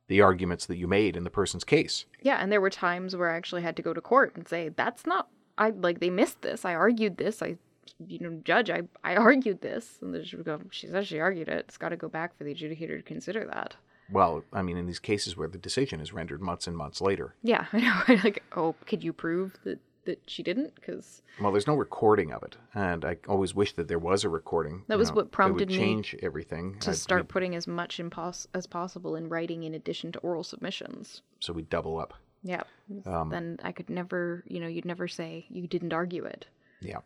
the 0.09 0.21
arguments 0.21 0.67
that 0.67 0.77
you 0.77 0.89
made 0.89 1.17
in 1.17 1.25
the 1.25 1.31
person's 1.31 1.65
case. 1.65 2.07
Yeah, 2.21 2.39
and 2.39 2.51
there 2.51 2.61
were 2.61 2.71
times 2.71 3.15
where 3.15 3.31
I 3.31 3.37
actually 3.37 3.63
had 3.63 3.77
to 3.77 3.83
go 3.83 3.95
to 3.95 4.01
court 4.01 4.33
and 4.35 4.49
say, 4.49 4.69
That's 4.69 5.07
not, 5.07 5.29
I 5.57 5.71
like, 5.71 6.01
they 6.01 6.11
missed 6.11 6.43
this. 6.43 6.65
I 6.65 6.75
argued 6.75 7.19
this. 7.19 7.41
I, 7.43 7.57
you 8.07 8.19
know, 8.21 8.41
judge, 8.45 8.71
I, 8.71 8.83
I 9.05 9.17
argued 9.17 9.61
this. 9.61 9.99
And 10.01 10.13
the 10.15 10.21
judge 10.21 10.35
would 10.35 10.45
go, 10.47 10.61
She 10.71 10.87
says 10.87 11.07
she 11.07 11.19
argued 11.21 11.49
it. 11.49 11.67
It's 11.69 11.79
got 11.79 11.91
to 11.91 11.97
go 11.97 12.09
back 12.09 12.37
for 12.37 12.45
the 12.45 12.55
adjudicator 12.55 12.97
to 12.99 13.03
consider 13.03 13.45
that. 13.47 13.77
Well, 14.11 14.45
I 14.53 14.63
mean, 14.63 14.77
in 14.77 14.87
these 14.87 14.99
cases 14.99 15.37
where 15.37 15.49
the 15.49 15.59
decision 15.59 16.01
is 16.01 16.13
rendered 16.13 16.43
months 16.43 16.67
and 16.67 16.77
months 16.77 17.01
later, 17.01 17.35
Yeah, 17.43 17.67
I 17.73 17.81
know. 17.81 18.15
like, 18.25 18.43
oh, 18.57 18.75
could 18.87 19.03
you 19.05 19.13
prove 19.13 19.57
that 19.65 19.79
that 20.05 20.21
she 20.27 20.43
didn't? 20.43 20.75
Because 20.75 21.23
Well, 21.41 21.53
there's 21.53 21.69
no 21.69 21.77
recording 21.77 22.33
of 22.33 22.43
it, 22.43 22.57
and 22.75 23.05
I 23.05 23.19
always 23.29 23.55
wish 23.55 23.73
that 23.75 23.87
there 23.87 24.01
was 24.01 24.25
a 24.25 24.29
recording. 24.29 24.83
That 24.89 24.95
you 24.95 24.99
was 24.99 25.11
know, 25.11 25.15
what 25.15 25.31
prompted 25.31 25.69
me 25.69 25.77
change 25.77 26.17
everything. 26.21 26.77
to 26.81 26.91
I'd- 26.91 26.99
start 26.99 27.29
putting 27.29 27.55
as 27.55 27.69
much 27.69 27.99
impos- 27.99 28.49
as 28.53 28.67
possible 28.67 29.15
in 29.15 29.29
writing 29.29 29.63
in 29.63 29.75
addition 29.75 30.11
to 30.11 30.19
oral 30.19 30.43
submissions. 30.43 31.23
so 31.39 31.53
we 31.53 31.63
double 31.63 32.01
up. 32.01 32.15
Yeah. 32.43 32.65
Um, 33.07 33.29
then 33.31 33.61
I 33.63 33.71
could 33.71 33.89
never, 33.89 34.43
you 34.49 34.59
know, 34.59 34.67
you'd 34.67 34.85
never 34.85 35.07
say 35.07 35.47
you 35.49 35.69
didn't 35.69 35.93
argue 35.93 36.25
it. 36.25 36.47
Yeah. 36.81 36.99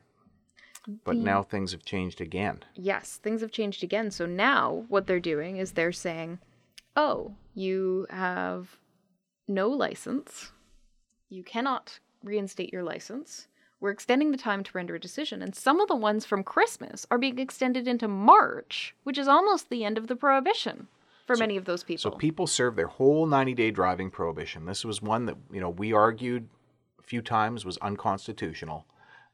But 1.05 1.17
now 1.17 1.43
things 1.43 1.73
have 1.73 1.85
changed 1.85 2.21
again. 2.21 2.63
Yes, 2.75 3.17
things 3.17 3.41
have 3.41 3.51
changed 3.51 3.83
again. 3.83 4.11
So 4.11 4.27
now 4.27 4.85
what 4.89 5.07
they're 5.07 5.21
doing 5.21 5.57
is 5.57 5.73
they're 5.73 5.93
saying, 5.93 6.39
"Oh, 6.95 7.35
you 7.55 8.07
have 8.11 8.79
no 9.49 9.69
license. 9.69 10.53
You 11.29 11.43
cannot 11.43 11.99
reinstate 12.23 12.73
your 12.73 12.83
license. 12.83 13.49
We're 13.81 13.91
extending 13.91 14.31
the 14.31 14.39
time 14.39 14.63
to 14.65 14.71
render 14.73 14.95
a 14.95 15.01
decision, 15.01 15.43
and 15.43 15.55
some 15.55 15.81
of 15.81 15.89
the 15.89 15.97
ones 15.97 16.25
from 16.25 16.43
Christmas 16.43 17.07
are 17.11 17.19
being 17.19 17.39
extended 17.39 17.87
into 17.87 18.09
March, 18.09 18.95
which 19.03 19.19
is 19.19 19.29
almost 19.29 19.69
the 19.69 19.85
end 19.85 19.99
of 19.99 20.07
the 20.07 20.17
prohibition 20.17 20.89
for 21.27 21.37
many 21.37 21.57
of 21.57 21.65
those 21.65 21.83
people." 21.85 22.11
So 22.11 22.17
people 22.17 22.47
serve 22.47 22.77
their 22.77 22.87
whole 22.87 23.27
90-day 23.27 23.73
driving 23.73 24.11
prohibition. 24.11 24.65
This 24.65 24.85
was 24.85 25.03
one 25.03 25.27
that 25.27 25.37
you 25.53 25.61
know 25.61 25.71
we 25.71 25.93
argued 25.93 26.49
a 26.99 27.03
few 27.03 27.23
times 27.23 27.65
was 27.65 27.77
unconstitutional 27.79 28.87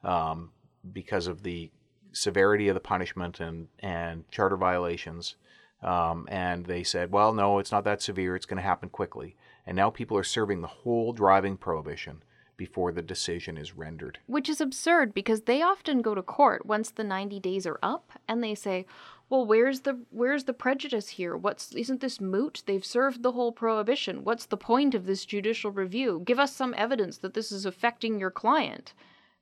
um, 0.02 0.50
because 0.92 1.26
of 1.26 1.42
the 1.42 1.70
severity 2.12 2.68
of 2.68 2.74
the 2.74 2.80
punishment 2.80 3.40
and 3.40 3.68
and 3.78 4.28
charter 4.30 4.56
violations. 4.56 5.36
Um, 5.82 6.28
and 6.30 6.66
they 6.66 6.84
said, 6.84 7.10
well, 7.10 7.32
no, 7.32 7.58
it's 7.58 7.72
not 7.72 7.82
that 7.84 8.00
severe. 8.00 8.36
It's 8.36 8.46
going 8.46 8.58
to 8.58 8.62
happen 8.62 8.88
quickly. 8.88 9.34
And 9.66 9.76
now 9.76 9.90
people 9.90 10.16
are 10.16 10.22
serving 10.22 10.60
the 10.60 10.68
whole 10.68 11.12
driving 11.12 11.56
prohibition 11.56 12.22
before 12.56 12.92
the 12.92 13.02
decision 13.02 13.56
is 13.56 13.76
rendered. 13.76 14.20
Which 14.26 14.48
is 14.48 14.60
absurd 14.60 15.12
because 15.14 15.42
they 15.42 15.62
often 15.62 16.00
go 16.00 16.14
to 16.14 16.22
court 16.22 16.64
once 16.64 16.90
the 16.90 17.02
90 17.02 17.40
days 17.40 17.66
are 17.66 17.80
up 17.82 18.12
and 18.28 18.44
they 18.44 18.54
say, 18.54 18.86
"Well, 19.28 19.44
where's 19.44 19.80
the 19.80 20.04
where's 20.10 20.44
the 20.44 20.52
prejudice 20.52 21.08
here? 21.08 21.36
What's 21.36 21.72
isn't 21.74 22.00
this 22.00 22.20
moot? 22.20 22.62
They've 22.66 22.84
served 22.84 23.22
the 23.22 23.32
whole 23.32 23.50
prohibition. 23.50 24.22
What's 24.22 24.46
the 24.46 24.56
point 24.56 24.94
of 24.94 25.06
this 25.06 25.24
judicial 25.24 25.72
review? 25.72 26.22
Give 26.24 26.38
us 26.38 26.54
some 26.54 26.74
evidence 26.76 27.18
that 27.18 27.34
this 27.34 27.50
is 27.50 27.66
affecting 27.66 28.20
your 28.20 28.30
client." 28.30 28.94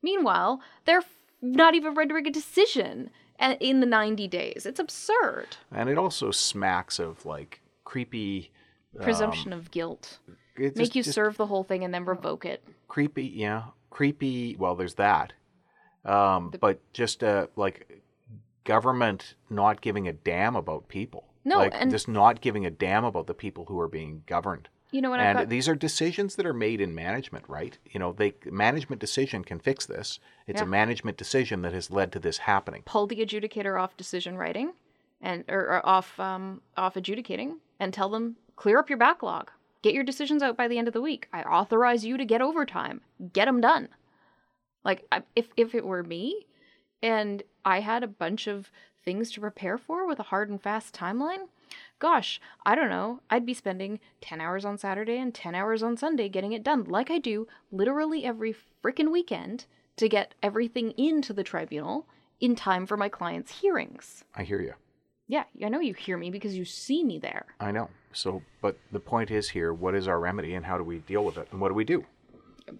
Meanwhile, 0.03 0.63
they're 0.87 1.03
not 1.43 1.75
even 1.75 1.95
rendering 1.95 2.27
a 2.27 2.31
decision 2.31 3.11
in 3.61 3.81
the 3.81 3.87
90 3.87 4.29
days. 4.29 4.67
It's 4.67 4.81
absurd. 4.81 5.57
And 5.73 5.89
it 5.89 5.99
also 5.99 6.31
smacks 6.31 6.99
of 6.99 7.25
like 7.27 7.61
creepy. 7.85 8.51
Presumption 9.01 9.53
of 9.53 9.71
guilt. 9.71 10.19
Make 10.59 10.75
just- 10.77 10.95
you 10.97 11.03
just 11.03 11.15
serve 11.15 11.37
the 11.37 11.47
whole 11.47 11.63
thing 11.65 11.85
and 11.85 11.95
then 11.95 12.05
revoke 12.05 12.45
it. 12.45 12.63
creepy. 12.89 13.25
Yeah, 13.27 13.65
creepy. 13.89 14.57
Well, 14.57 14.75
there's 14.75 14.95
that. 14.95 15.33
Um, 16.05 16.53
but 16.61 16.81
just 16.93 17.23
uh, 17.23 17.47
like 17.57 18.03
government 18.65 19.35
not 19.49 19.81
giving 19.81 20.09
a 20.09 20.13
damn 20.13 20.57
about 20.57 20.89
people. 20.89 21.25
No, 21.45 21.59
like 21.59 21.73
and- 21.75 21.91
just 21.91 22.09
not 22.09 22.41
giving 22.41 22.67
a 22.67 22.71
damn 22.71 23.05
about 23.05 23.27
the 23.27 23.35
people 23.35 23.67
who 23.67 23.79
are 23.81 23.89
being 23.89 24.23
governed. 24.27 24.69
You 24.93 25.01
know 25.03 25.11
what 25.11 25.21
and 25.21 25.39
got 25.39 25.49
these 25.49 25.69
are 25.69 25.75
decisions 25.75 26.37
that 26.37 26.47
are 26.47 26.53
made 26.55 26.81
in 26.81 26.95
management, 26.95 27.45
right? 27.49 27.79
You 27.91 28.01
know, 28.01 28.13
they 28.13 28.35
management 28.47 29.01
decision 29.01 29.45
can 29.45 29.59
fix 29.61 29.87
this. 29.87 30.19
It's 30.47 30.61
Yeah. 30.61 30.67
a 30.67 30.69
management 30.69 31.17
decision 31.17 31.63
that 31.63 31.73
has 31.73 31.91
led 31.91 32.11
to 32.13 32.19
this 32.19 32.39
happening. 32.39 32.83
pull 32.87 33.07
the 33.07 33.17
adjudicator 33.25 33.81
off 33.81 33.97
decision 33.97 34.37
writing 34.37 34.73
and 35.21 35.45
or, 35.49 35.61
or 35.61 35.87
off 35.87 36.19
um, 36.19 36.63
off 36.77 36.97
adjudicating 36.97 37.59
and 37.79 37.93
tell 37.95 38.09
them 38.09 38.37
clear 38.57 38.79
up 38.79 38.89
your 38.91 38.99
backlog 38.99 39.51
get 39.83 39.95
your 39.95 40.05
decisions 40.05 40.43
out 40.43 40.57
by 40.57 40.67
the 40.69 40.77
end 40.79 40.89
of 40.89 40.95
the 40.95 41.01
week 41.01 41.29
i 41.33 41.43
authorize 41.43 42.05
you 42.05 42.17
to 42.17 42.25
get 42.25 42.43
overtime 42.43 43.01
get 43.33 43.45
them 43.47 43.61
done 43.61 43.89
like 44.85 45.07
if 45.37 45.49
if 45.57 45.75
it 45.75 45.85
were 45.85 46.03
me 46.03 46.47
and 47.03 47.43
i 47.65 47.81
had 47.81 48.03
a 48.03 48.07
bunch 48.09 48.47
of 48.47 48.71
things 49.05 49.31
to 49.31 49.41
prepare 49.41 49.79
for 49.79 50.07
with 50.07 50.19
a 50.19 50.25
hard 50.25 50.49
and 50.51 50.63
fast 50.63 50.95
timeline 50.95 51.49
gosh 52.01 52.41
i 52.67 52.75
don't 52.75 52.91
know 52.91 53.21
i'd 53.31 53.47
be 53.47 53.55
spending 53.55 54.01
10 54.21 54.41
hours 54.41 54.65
on 54.65 54.77
saturday 54.77 55.19
and 55.19 55.35
10 55.35 55.55
hours 55.55 55.83
on 55.83 55.97
sunday 55.97 56.29
getting 56.29 56.53
it 56.53 56.65
done 56.65 56.83
like 56.85 57.11
i 57.11 57.19
do 57.19 57.47
literally 57.71 58.25
every 58.25 58.55
freaking 58.83 59.13
weekend 59.13 59.67
to 59.97 60.09
get 60.09 60.35
everything 60.43 60.93
into 60.93 61.33
the 61.33 61.45
tribunal 61.45 62.07
in 62.41 62.57
time 62.57 62.87
for 62.87 62.97
my 62.97 63.09
clients' 63.09 63.61
hearings. 63.61 64.25
I 64.35 64.45
hear 64.45 64.61
you. 64.61 64.73
Yeah, 65.29 65.45
I 65.65 65.69
know 65.69 65.81
you 65.81 65.95
hear 65.95 66.17
me 66.17 66.31
because 66.31 66.57
you 66.57 66.65
see 66.65 67.05
me 67.05 67.19
there. 67.19 67.47
I 67.61 67.71
know. 67.71 67.89
So, 68.13 68.43
but 68.63 68.79
the 68.91 68.99
point 68.99 69.31
is 69.31 69.51
here: 69.51 69.73
what 69.73 69.95
is 69.95 70.09
our 70.09 70.19
remedy, 70.19 70.55
and 70.55 70.67
how 70.67 70.77
do 70.77 70.83
we 70.83 70.99
deal 70.99 71.25
with 71.25 71.37
it, 71.37 71.49
and 71.53 71.61
what 71.61 71.69
do 71.69 71.75
we 71.75 71.85
do? 71.85 72.05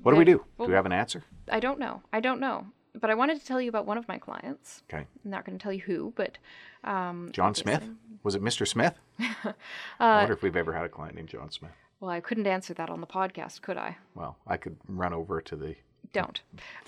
What 0.03 0.13
do 0.13 0.19
we 0.19 0.25
do? 0.25 0.45
Do 0.59 0.67
we 0.67 0.73
have 0.73 0.87
an 0.87 0.93
answer? 0.93 1.23
I 1.51 1.61
don't 1.61 1.79
know. 1.79 2.03
I 2.13 2.21
don't 2.21 2.41
know. 2.41 2.67
But 2.95 3.11
I 3.11 3.15
wanted 3.15 3.41
to 3.41 3.47
tell 3.47 3.61
you 3.61 3.69
about 3.69 3.87
one 3.87 3.99
of 3.99 4.09
my 4.09 4.19
clients. 4.19 4.83
Okay. 4.93 5.05
I'm 5.25 5.31
not 5.31 5.45
going 5.45 5.57
to 5.59 5.63
tell 5.63 5.73
you 5.73 5.83
who, 5.83 6.13
but 6.17 6.39
um, 6.85 7.31
John 7.33 7.55
Smith? 7.55 7.89
Was 8.23 8.35
it 8.35 8.43
Mr. 8.43 8.67
Smith? 8.67 8.95
Uh, 9.45 9.53
I 9.99 10.17
wonder 10.19 10.33
if 10.33 10.43
we've 10.43 10.57
ever 10.57 10.73
had 10.73 10.85
a 10.85 10.89
client 10.89 11.15
named 11.15 11.29
John 11.29 11.51
Smith. 11.51 11.73
Well, 12.01 12.11
I 12.11 12.21
couldn't 12.21 12.47
answer 12.47 12.73
that 12.75 12.89
on 12.89 13.03
the 13.03 13.07
podcast, 13.07 13.61
could 13.61 13.77
I? 13.77 13.99
Well, 14.15 14.39
I 14.47 14.57
could 14.57 14.77
run 14.89 15.13
over 15.13 15.43
to 15.43 15.57
the. 15.57 15.75
don't. 16.15 16.41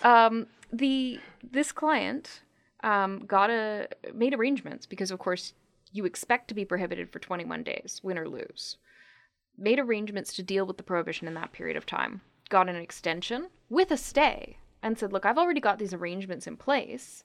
Um, 0.02 0.46
the 0.72 1.20
this 1.50 1.70
client 1.72 2.40
um, 2.82 3.26
got 3.26 3.50
a 3.50 3.88
made 4.14 4.32
arrangements 4.34 4.86
because, 4.86 5.10
of 5.10 5.18
course, 5.18 5.52
you 5.92 6.06
expect 6.06 6.48
to 6.48 6.54
be 6.54 6.64
prohibited 6.64 7.10
for 7.10 7.18
21 7.18 7.62
days, 7.62 8.00
win 8.02 8.18
or 8.18 8.28
lose. 8.28 8.78
Made 9.58 9.78
arrangements 9.78 10.32
to 10.34 10.42
deal 10.42 10.64
with 10.64 10.78
the 10.78 10.82
prohibition 10.82 11.28
in 11.28 11.34
that 11.34 11.52
period 11.52 11.76
of 11.76 11.84
time. 11.84 12.22
Got 12.48 12.70
an 12.70 12.76
extension 12.76 13.48
with 13.68 13.90
a 13.90 13.98
stay, 13.98 14.56
and 14.82 14.98
said, 14.98 15.12
"Look, 15.12 15.24
I've 15.24 15.38
already 15.38 15.60
got 15.60 15.78
these 15.78 15.94
arrangements 15.94 16.46
in 16.46 16.56
place. 16.56 17.24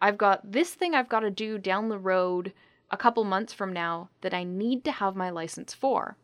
I've 0.00 0.18
got 0.18 0.52
this 0.52 0.74
thing 0.74 0.94
I've 0.94 1.08
got 1.08 1.20
to 1.20 1.30
do 1.30 1.58
down 1.58 1.88
the 1.88 1.98
road 1.98 2.52
a 2.90 2.96
couple 2.96 3.24
months 3.24 3.52
from 3.52 3.72
now 3.72 4.10
that 4.22 4.32
I 4.32 4.44
need 4.44 4.84
to 4.84 4.92
have 4.92 5.16
my 5.16 5.30
license 5.30 5.74
for." 5.74 6.16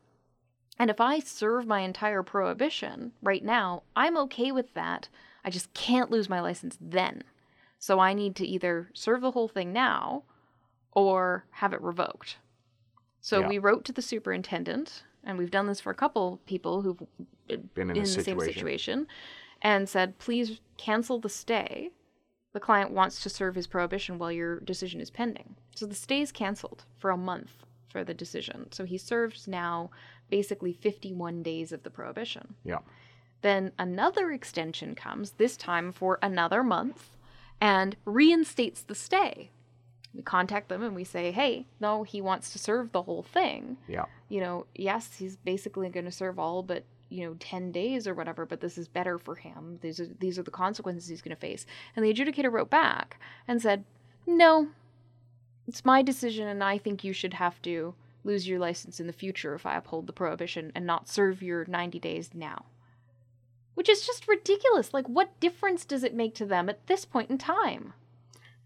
And 0.79 0.91
if 0.91 1.01
I 1.01 1.21
serve 1.21 1.67
my 1.67 1.81
entire 1.81 2.23
prohibition 2.25 3.13
right 3.23 3.45
now, 3.45 3.85
I'm 3.95 4.17
okay 4.17 4.51
with 4.51 4.75
that. 4.75 5.09
I 5.45 5.51
just 5.51 5.73
can't 5.73 6.11
lose 6.11 6.29
my 6.29 6.41
license 6.41 6.77
then. 6.81 7.23
So 7.79 8.01
I 8.01 8.13
need 8.13 8.35
to 8.37 8.47
either 8.47 8.91
serve 8.93 9.21
the 9.21 9.31
whole 9.33 9.47
thing 9.47 9.73
now 9.73 10.25
or 10.93 11.45
have 11.51 11.73
it 11.73 11.81
revoked. 11.81 12.39
So 13.21 13.41
Yeah. 13.41 13.49
we 13.49 13.59
wrote 13.59 13.85
to 13.85 13.93
the 13.93 14.03
superintendent, 14.03 15.05
and 15.23 15.39
we've 15.39 15.51
done 15.51 15.67
this 15.67 15.81
for 15.81 15.91
a 15.91 15.95
couple 15.95 16.41
people 16.47 16.83
who've 16.83 17.03
Been 17.47 17.91
in 17.91 17.91
in 17.91 17.97
a 17.99 18.01
the 18.01 18.07
same 18.07 18.41
situation. 18.41 19.07
And 19.65 19.89
said, 19.89 20.19
please 20.19 20.61
cancel 20.77 21.19
the 21.19 21.29
stay. 21.29 21.91
The 22.53 22.61
client 22.61 22.93
wants 22.93 23.21
to 23.23 23.31
serve 23.31 23.57
his 23.57 23.67
prohibition 23.67 24.19
while 24.19 24.31
your 24.31 24.61
decision 24.61 25.01
is 25.01 25.11
pending. 25.11 25.57
So 25.75 25.87
the 25.87 25.95
stay 25.95 26.21
is 26.21 26.31
canceled 26.31 26.85
for 26.99 27.11
a 27.11 27.17
month 27.17 27.65
for 27.89 28.05
the 28.05 28.15
decision. 28.15 28.71
So 28.71 28.85
he 28.85 28.99
serves 28.99 29.49
now 29.49 29.91
basically 30.31 30.73
51 30.73 31.43
days 31.43 31.73
of 31.73 31.83
the 31.83 31.91
prohibition. 31.91 32.55
Yeah. 32.63 32.79
Then 33.41 33.73
another 33.79 34.31
extension 34.31 34.95
comes, 34.95 35.33
this 35.33 35.57
time 35.57 35.91
for 35.93 36.19
another 36.23 36.63
month, 36.63 37.17
and 37.61 37.97
reinstates 38.05 38.83
the 38.83 38.95
stay. 38.95 39.51
We 40.15 40.23
contact 40.23 40.69
them 40.69 40.83
and 40.83 40.95
we 40.95 41.05
say, 41.05 41.33
hey, 41.33 41.67
no, 41.81 42.05
he 42.05 42.21
wants 42.21 42.51
to 42.51 42.59
serve 42.59 42.93
the 42.93 43.03
whole 43.03 43.23
thing 43.23 43.79
Yeah. 43.89 44.05
you 44.29 44.41
know, 44.41 44.67
yes, 44.75 45.17
he's 45.19 45.37
basically 45.37 45.89
going 45.89 46.05
to 46.05 46.13
serve 46.13 46.39
all 46.39 46.63
but 46.63 46.85
you 47.15 47.25
know 47.25 47.37
10 47.39 47.71
days 47.71 48.09
or 48.09 48.15
whatever 48.15 48.45
but 48.45 48.61
this 48.61 48.77
is 48.77 48.89
better 48.89 49.19
for 49.19 49.37
him. 49.37 49.79
These 49.81 50.01
are 50.01 50.07
these 50.19 50.39
are 50.39 50.43
the 50.43 50.51
consequences 50.51 51.09
he's 51.09 51.23
going 51.23 51.35
to 51.35 51.41
face. 51.41 51.65
And 51.95 52.05
the 52.05 52.13
adjudicator 52.13 52.51
wrote 52.51 52.71
back 52.71 53.21
and 53.47 53.63
said 53.63 53.85
no. 54.27 54.69
It's 55.69 55.85
my 55.85 56.03
decision 56.03 56.49
and 56.49 56.63
i 56.63 56.77
think 56.77 57.05
you 57.05 57.13
should 57.13 57.35
have 57.35 57.63
to 57.63 57.95
lose 58.25 58.49
your 58.49 58.59
license 58.59 59.01
in 59.01 59.07
the 59.07 59.13
future 59.13 59.55
if 59.55 59.67
i 59.67 59.77
uphold 59.77 60.07
the 60.07 60.13
prohibition 60.13 60.73
and 60.75 60.87
not 60.87 61.09
serve 61.09 61.43
your 61.43 61.65
90 61.67 61.99
days 62.01 62.31
now. 62.35 62.65
Which 63.75 63.89
is 63.89 64.07
just 64.07 64.29
ridiculous. 64.29 64.93
Like 64.93 65.09
what 65.09 65.39
difference 65.41 65.85
does 65.85 66.05
it 66.05 66.15
make 66.15 66.35
to 66.35 66.47
them 66.47 66.69
at 66.69 66.87
this 66.87 67.05
point 67.05 67.31
in 67.31 67.39
time 67.39 67.95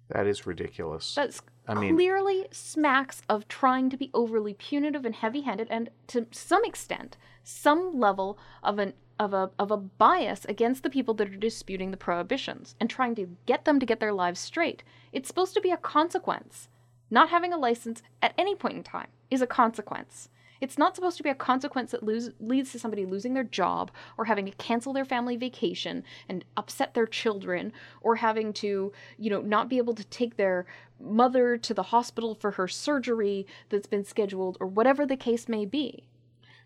That 0.09 0.27
is 0.27 0.47
ridiculous. 0.47 1.15
that's 1.15 1.43
I 1.67 1.75
mean- 1.75 1.95
clearly 1.95 2.47
smacks 2.51 3.21
of 3.29 3.47
trying 3.49 3.91
to 3.91 3.97
be 3.97 4.11
overly 4.15 4.55
punitive 4.55 5.05
and 5.05 5.15
heavy-handed, 5.15 5.69
and 5.71 5.91
to 6.09 6.27
some 6.31 6.65
extent, 6.65 7.17
some 7.45 7.99
level 7.99 8.39
of 8.63 8.79
an 8.79 8.95
of 9.19 9.35
a 9.35 9.51
of 9.59 9.71
a 9.71 9.77
bias 9.77 10.45
against 10.45 10.83
the 10.83 10.91
people 10.91 11.13
that 11.15 11.29
are 11.29 11.37
disputing 11.37 11.91
the 11.91 11.97
prohibitions 11.97 12.77
and 12.81 12.89
trying 12.89 13.15
to 13.17 13.37
get 13.47 13.65
them 13.65 13.81
to 13.81 13.87
get 13.87 14.01
their 14.01 14.13
lives 14.13 14.39
straight. 14.41 14.83
It's 15.13 15.29
supposed 15.29 15.55
to 15.55 15.61
be 15.61 15.71
a 15.71 15.77
consequence. 15.77 16.69
Not 17.11 17.31
having 17.31 17.53
a 17.53 17.59
license 17.59 18.03
at 18.23 18.35
any 18.39 18.55
point 18.55 18.77
in 18.77 18.83
time 18.85 19.09
is 19.31 19.43
a 19.43 19.47
consequence. 19.47 20.29
It's 20.61 20.79
not 20.79 20.95
supposed 20.95 21.17
to 21.19 21.23
be 21.23 21.31
a 21.31 21.35
consequence 21.35 21.93
that 21.93 22.03
lose, 22.03 22.31
leads 22.41 22.73
to 22.73 22.79
somebody 22.79 23.07
losing 23.07 23.35
their 23.35 23.45
job 23.45 23.91
or 24.17 24.25
having 24.25 24.47
to 24.47 24.53
cancel 24.53 24.93
their 24.93 25.05
family 25.05 25.37
vacation 25.37 26.05
and 26.29 26.45
upset 26.57 26.95
their 26.95 27.07
children 27.07 27.73
or 28.01 28.17
having 28.17 28.53
to, 28.55 28.93
you 29.19 29.31
know, 29.31 29.41
not 29.41 29.69
be 29.69 29.79
able 29.79 29.95
to 29.95 30.05
take 30.05 30.37
their 30.37 30.67
mother 31.01 31.57
to 31.57 31.73
the 31.73 31.85
hospital 31.85 32.35
for 32.35 32.53
her 32.53 32.67
surgery 32.69 33.47
that's 33.69 33.87
been 33.87 34.05
scheduled 34.05 34.57
or 34.61 34.67
whatever 34.67 35.07
the 35.07 35.17
case 35.17 35.49
may 35.49 35.65
be. 35.65 36.05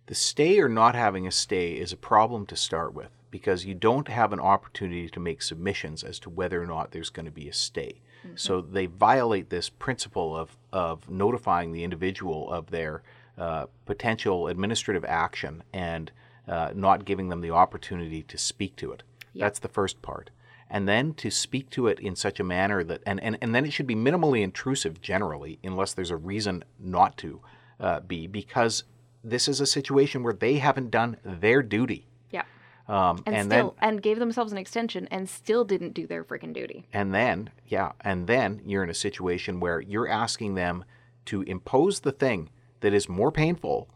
The 0.07 0.15
stay 0.15 0.59
or 0.59 0.69
not 0.69 0.95
having 0.95 1.27
a 1.27 1.31
stay 1.31 1.75
is 1.75 1.93
a 1.93 1.97
problem 1.97 2.47
to 2.47 2.57
start 2.57 2.93
with 2.93 3.11
because 3.31 3.65
you 3.65 3.75
don't 3.75 4.09
have 4.09 4.33
an 4.33 4.41
opportunity 4.41 5.09
to 5.09 5.21
make 5.21 5.43
submissions 5.43 6.03
as 6.03 6.19
to 6.21 6.31
whether 6.31 6.63
or 6.63 6.67
not 6.67 6.91
there's 6.91 7.11
going 7.11 7.25
to 7.27 7.33
be 7.33 7.49
a 7.49 7.53
stay. 7.53 8.01
So 8.35 8.61
mm-hmm. 8.61 8.73
they 8.73 8.87
violate 8.87 9.51
this 9.51 9.69
principle 9.69 10.37
of, 10.37 10.57
of 10.73 11.09
notifying 11.11 11.73
the 11.73 11.85
individual 11.85 12.51
of 12.51 12.71
their 12.71 13.03
uh, 13.39 13.67
potential 13.87 14.49
administrative 14.49 15.05
action 15.05 15.63
and 15.73 16.11
uh, 16.49 16.71
not 16.75 17.05
giving 17.05 17.29
them 17.29 17.41
the 17.41 17.51
opportunity 17.51 18.23
to 18.23 18.37
speak 18.37 18.77
to 18.77 18.93
it. 18.93 19.03
That's 19.35 19.59
the 19.61 19.69
first 19.69 20.03
part. 20.03 20.31
And 20.69 20.89
then 20.89 21.15
to 21.15 21.31
speak 21.31 21.71
to 21.71 21.87
it 21.87 21.99
in 22.01 22.17
such 22.17 22.41
a 22.41 22.45
manner 22.45 22.83
that, 22.85 23.03
and, 23.07 23.23
and, 23.23 23.37
and 23.41 23.55
then 23.55 23.65
it 23.65 23.73
should 23.73 23.87
be 23.87 23.95
minimally 23.95 24.43
intrusive 24.43 25.01
generally, 25.01 25.59
unless 25.63 25.93
there's 25.93 26.11
a 26.11 26.17
reason 26.17 26.65
not 26.79 27.17
to 27.19 27.41
uh, 27.81 28.01
be, 28.01 28.27
because 28.27 28.85
this 29.23 29.49
is 29.49 29.61
a 29.61 29.67
situation 29.67 30.23
where 30.23 30.33
they 30.33 30.55
haven't 30.57 30.91
done 30.91 31.17
their 31.25 31.63
duty. 31.63 32.07
Yeah. 32.31 32.45
Um, 32.89 33.23
And, 33.27 33.37
and 33.37 33.51
still 33.51 33.77
then 33.81 33.91
and 33.91 34.03
gave 34.03 34.19
themselves 34.19 34.53
an 34.53 34.59
extension 34.59 35.07
and 35.11 35.29
still 35.29 35.65
didn't 35.65 35.95
do 35.95 36.07
their 36.07 36.25
freaking 36.25 36.53
duty. 36.53 36.87
and 36.93 37.15
then 37.15 37.51
yeah 37.69 37.93
and 38.01 38.27
then 38.27 38.61
you're 38.67 38.83
in 38.83 38.91
a 38.91 38.95
situation 38.95 39.61
where 39.61 39.81
you're 39.81 40.09
asking 40.09 40.55
them 40.55 40.85
to 41.27 41.43
impose 41.43 42.01
the 42.01 42.13
thing 42.13 42.51
that 42.83 42.93
is 42.95 43.09
more 43.09 43.33
painful 43.33 43.89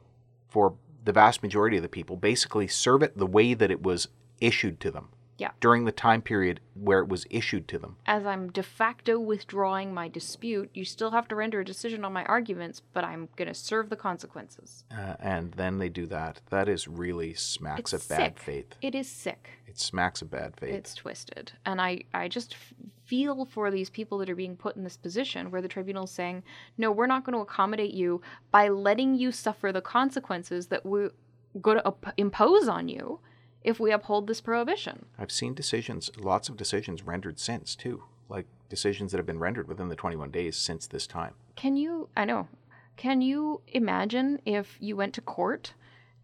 for 0.48 0.74
the 1.04 1.12
vast 1.12 1.42
majority 1.42 1.76
of 1.76 1.82
the 1.84 1.88
people 1.88 2.16
basically 2.16 2.66
serve 2.66 3.02
it 3.02 3.16
the 3.16 3.26
way 3.26 3.54
that 3.54 3.70
it 3.70 3.82
was 3.82 4.08
issued 4.40 4.80
to 4.80 4.90
them 4.90 5.10
Yeah. 5.38 5.50
during 5.60 5.84
the 5.84 5.92
time 5.92 6.20
period 6.22 6.58
where 6.74 6.98
it 7.00 7.08
was 7.08 7.26
issued 7.30 7.68
to 7.68 7.78
them 7.78 7.96
As 8.06 8.26
I'm 8.26 8.50
de 8.50 8.62
facto 8.62 9.18
withdrawing 9.20 9.94
my 9.94 10.08
dispute, 10.08 10.70
you 10.74 10.84
still 10.84 11.10
have 11.12 11.28
to 11.28 11.36
render 11.36 11.60
a 11.60 11.64
decision 11.64 12.04
on 12.04 12.12
my 12.12 12.24
arguments, 12.24 12.82
but 12.92 13.04
I'm 13.04 13.28
going 13.36 13.48
to 13.48 13.54
serve 13.54 13.88
the 13.88 13.96
consequences. 13.96 14.84
uh, 14.90 15.14
and 15.20 15.52
then 15.52 15.78
they 15.78 15.88
do 15.88 16.06
that 16.06 16.40
that 16.50 16.68
is 16.68 16.88
really 16.88 17.34
smacks 17.34 17.92
It's 17.92 18.04
of 18.04 18.08
bad 18.16 18.38
faith 18.40 18.74
It 18.82 18.94
is 18.96 19.08
sick. 19.08 19.50
it 19.66 19.78
smacks 19.78 20.22
of 20.22 20.30
bad 20.30 20.56
faith 20.56 20.74
It's 20.74 20.94
twisted. 20.94 21.52
And 21.64 21.80
I, 21.80 22.02
I 22.14 22.26
just 22.28 22.54
f- 22.54 22.74
feel 23.06 23.44
for 23.44 23.70
these 23.70 23.90
people 23.90 24.18
that 24.18 24.28
are 24.30 24.34
being 24.36 24.56
put 24.56 24.76
in 24.76 24.84
this 24.84 24.96
position 24.96 25.50
where 25.50 25.62
the 25.62 25.68
tribunal 25.68 26.04
is 26.04 26.10
saying, 26.10 26.42
no, 26.76 26.90
we're 26.90 27.06
not 27.06 27.24
going 27.24 27.34
to 27.34 27.40
accommodate 27.42 27.94
you 27.94 28.20
by 28.50 28.68
letting 28.68 29.14
you 29.14 29.32
suffer 29.32 29.72
the 29.72 29.80
consequences 29.80 30.66
that 30.66 30.84
we're 30.84 31.12
going 31.60 31.78
to 31.78 31.86
op- 31.86 32.12
impose 32.16 32.68
on 32.68 32.88
you 32.88 33.20
if 33.62 33.80
we 33.80 33.90
uphold 33.90 34.26
this 34.26 34.40
prohibition. 34.40 35.06
i've 35.18 35.32
seen 35.32 35.54
decisions 35.54 36.10
lots 36.18 36.48
of 36.48 36.56
decisions 36.56 37.02
rendered 37.02 37.38
since 37.38 37.74
too 37.74 38.02
like 38.28 38.46
decisions 38.68 39.10
that 39.10 39.18
have 39.18 39.26
been 39.26 39.38
rendered 39.38 39.66
within 39.66 39.88
the 39.88 39.96
21 39.96 40.30
days 40.30 40.56
since 40.56 40.86
this 40.86 41.06
time 41.06 41.34
Can 41.56 41.74
you, 41.76 42.08
I 42.16 42.24
know, 42.26 42.48
can 42.96 43.22
you 43.22 43.62
imagine 43.68 44.40
if 44.44 44.76
you 44.80 44.96
went 44.96 45.14
to 45.14 45.20
court 45.20 45.72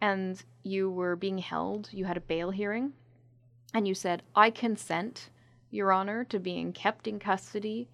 and 0.01 0.43
you 0.63 0.91
were 0.91 1.17
being 1.17 1.39
held, 1.39 1.89
you 1.93 2.05
had 2.05 2.17
a 2.17 2.21
bail 2.21 2.51
hearing, 2.51 2.93
and 3.73 3.87
you 3.89 3.95
said, 3.95 4.23
I 4.35 4.51
consent, 4.51 5.31
Your 5.73 5.91
Honor, 5.91 6.23
to 6.25 6.39
being 6.39 6.73
kept 6.73 7.09
in 7.09 7.19
custody 7.19 7.89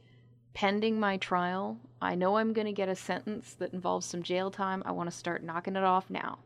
pending 0.59 0.99
my 0.99 1.17
trial. 1.17 1.79
I 2.03 2.17
know 2.17 2.37
I'm 2.37 2.53
going 2.53 2.67
to 2.67 2.73
get 2.73 2.89
a 2.89 2.97
sentence 2.97 3.55
that 3.61 3.73
involves 3.73 4.07
some 4.07 4.25
jail 4.25 4.51
time. 4.51 4.83
I 4.85 4.91
want 4.91 5.09
to 5.09 5.17
start 5.17 5.45
knocking 5.45 5.77
it 5.77 5.85
off 5.85 6.11
now. 6.11 6.41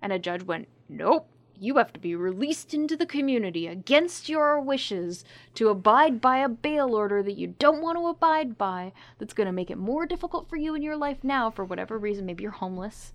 And 0.00 0.10
a 0.10 0.18
judge 0.18 0.42
went, 0.42 0.68
Nope. 0.88 1.28
You 1.60 1.76
have 1.76 1.92
to 1.92 2.00
be 2.00 2.16
released 2.16 2.72
into 2.72 2.96
the 2.96 3.04
community 3.04 3.66
against 3.66 4.30
your 4.30 4.58
wishes 4.58 5.22
to 5.54 5.68
abide 5.68 6.18
by 6.18 6.38
a 6.38 6.48
bail 6.48 6.94
order 6.94 7.22
that 7.22 7.36
you 7.36 7.54
don't 7.58 7.82
want 7.82 7.98
to 7.98 8.06
abide 8.06 8.56
by, 8.56 8.92
that's 9.18 9.34
going 9.34 9.48
to 9.48 9.52
make 9.52 9.70
it 9.70 9.76
more 9.76 10.06
difficult 10.06 10.48
for 10.48 10.56
you 10.56 10.74
in 10.74 10.80
your 10.80 10.96
life 10.96 11.18
now 11.22 11.50
for 11.50 11.62
whatever 11.62 11.98
reason. 11.98 12.24
Maybe 12.24 12.42
you're 12.42 12.52
homeless. 12.52 13.12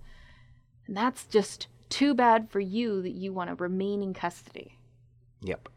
And 0.86 0.96
that's 0.96 1.24
just 1.24 1.66
too 1.88 2.14
bad 2.14 2.48
for 2.48 2.60
you 2.60 3.02
that 3.02 3.10
you 3.10 3.32
want 3.32 3.50
to 3.50 3.56
remain 3.56 4.02
in 4.02 4.14
custody. 4.14 4.78
yep 5.42 5.68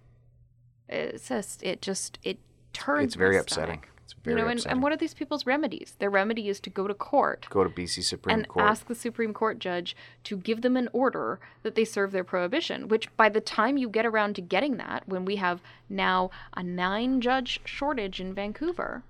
It's 0.91 1.27
just, 1.30 1.63
it 1.63 1.82
just, 1.82 2.19
it 2.23 2.39
turns. 2.73 3.06
it's 3.06 3.15
very 3.15 3.38
upsetting 3.38 3.84
it's 4.04 4.13
You 4.25 4.34
very 4.36 4.41
know, 4.41 4.47
and, 4.47 4.60
upsetting. 4.60 4.71
and 4.73 4.84
what 4.84 4.91
are 4.91 4.97
these 4.97 5.13
people's 5.13 5.45
remedies? 5.45 5.95
Their 5.99 6.10
remedy 6.10 6.49
is 6.49 6.60
to 6.62 6.69
go 6.69 6.88
to 6.88 6.93
court 6.93 7.47
go 7.49 7.63
to 7.63 7.69
BC 7.69 8.04
Supreme 8.04 8.36
and 8.36 8.47
Court. 8.47 8.65
ask 8.65 8.88
the 8.88 8.95
Supreme 8.95 9.34
Court 9.34 9.60
judge 9.60 9.95
to 10.25 10.38
give 10.38 10.62
them 10.62 10.75
an 10.75 10.89
order 10.91 11.39
that 11.63 11.75
they 11.75 11.86
serve 11.86 12.12
their 12.12 12.23
prohibition, 12.23 12.88
which 12.88 13.15
by 13.15 13.30
the 13.30 13.41
time 13.41 13.77
you 13.77 13.89
get 13.89 14.06
around 14.06 14.36
to 14.36 14.41
getting 14.41 14.77
that, 14.77 15.08
when 15.08 15.25
we 15.25 15.38
have 15.38 15.62
now 15.89 16.30
a 16.56 16.63
nine 16.63 17.21
judge 17.21 17.62
shortage 17.65 18.19
in 18.19 18.34
Vancouver, 18.34 19.04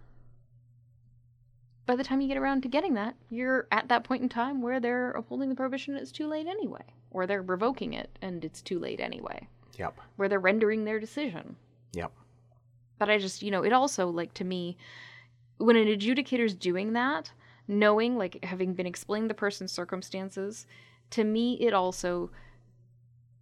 by 1.86 1.96
the 1.96 2.04
time 2.04 2.22
you 2.22 2.28
get 2.28 2.38
around 2.38 2.62
to 2.62 2.70
getting 2.70 2.94
that, 2.94 3.15
you're 3.30 3.67
at 3.72 3.88
that 3.89 4.04
point 4.04 4.22
in 4.22 4.30
time 4.30 4.62
where 4.62 4.80
they're 4.80 5.12
upholding 5.12 5.50
the 5.50 5.56
prohibition 5.56 5.94
and 5.96 6.02
it's 6.02 6.12
too 6.12 6.28
late 6.28 6.48
anyway. 6.48 6.84
Or 7.10 7.26
they're 7.28 7.41
revoking 7.41 7.94
it 7.94 8.10
and 8.22 8.46
it's 8.46 8.62
too 8.62 8.80
late 8.80 9.00
anyway. 9.00 9.48
Yep. 9.78 9.98
Where 10.15 10.30
they're 10.30 10.39
rendering 10.39 10.86
their 10.86 11.00
decision. 11.00 11.56
Yep. 11.94 12.12
But 12.98 13.10
I 13.10 13.17
just, 13.17 13.42
you 13.42 13.52
know, 13.52 13.63
it 13.63 13.73
also, 13.73 14.08
like, 14.08 14.33
to 14.35 14.44
me, 14.44 14.77
when 15.58 15.75
an 15.75 15.87
adjudicator's 15.87 16.54
doing 16.54 16.94
that, 16.94 17.31
knowing, 17.67 18.17
like, 18.17 18.44
having 18.44 18.73
been 18.73 18.85
explained 18.85 19.29
the 19.29 19.33
person's 19.35 19.71
circumstances, 19.71 20.67
to 21.12 21.23
me, 21.23 21.54
it 21.56 21.73
also, 21.73 22.31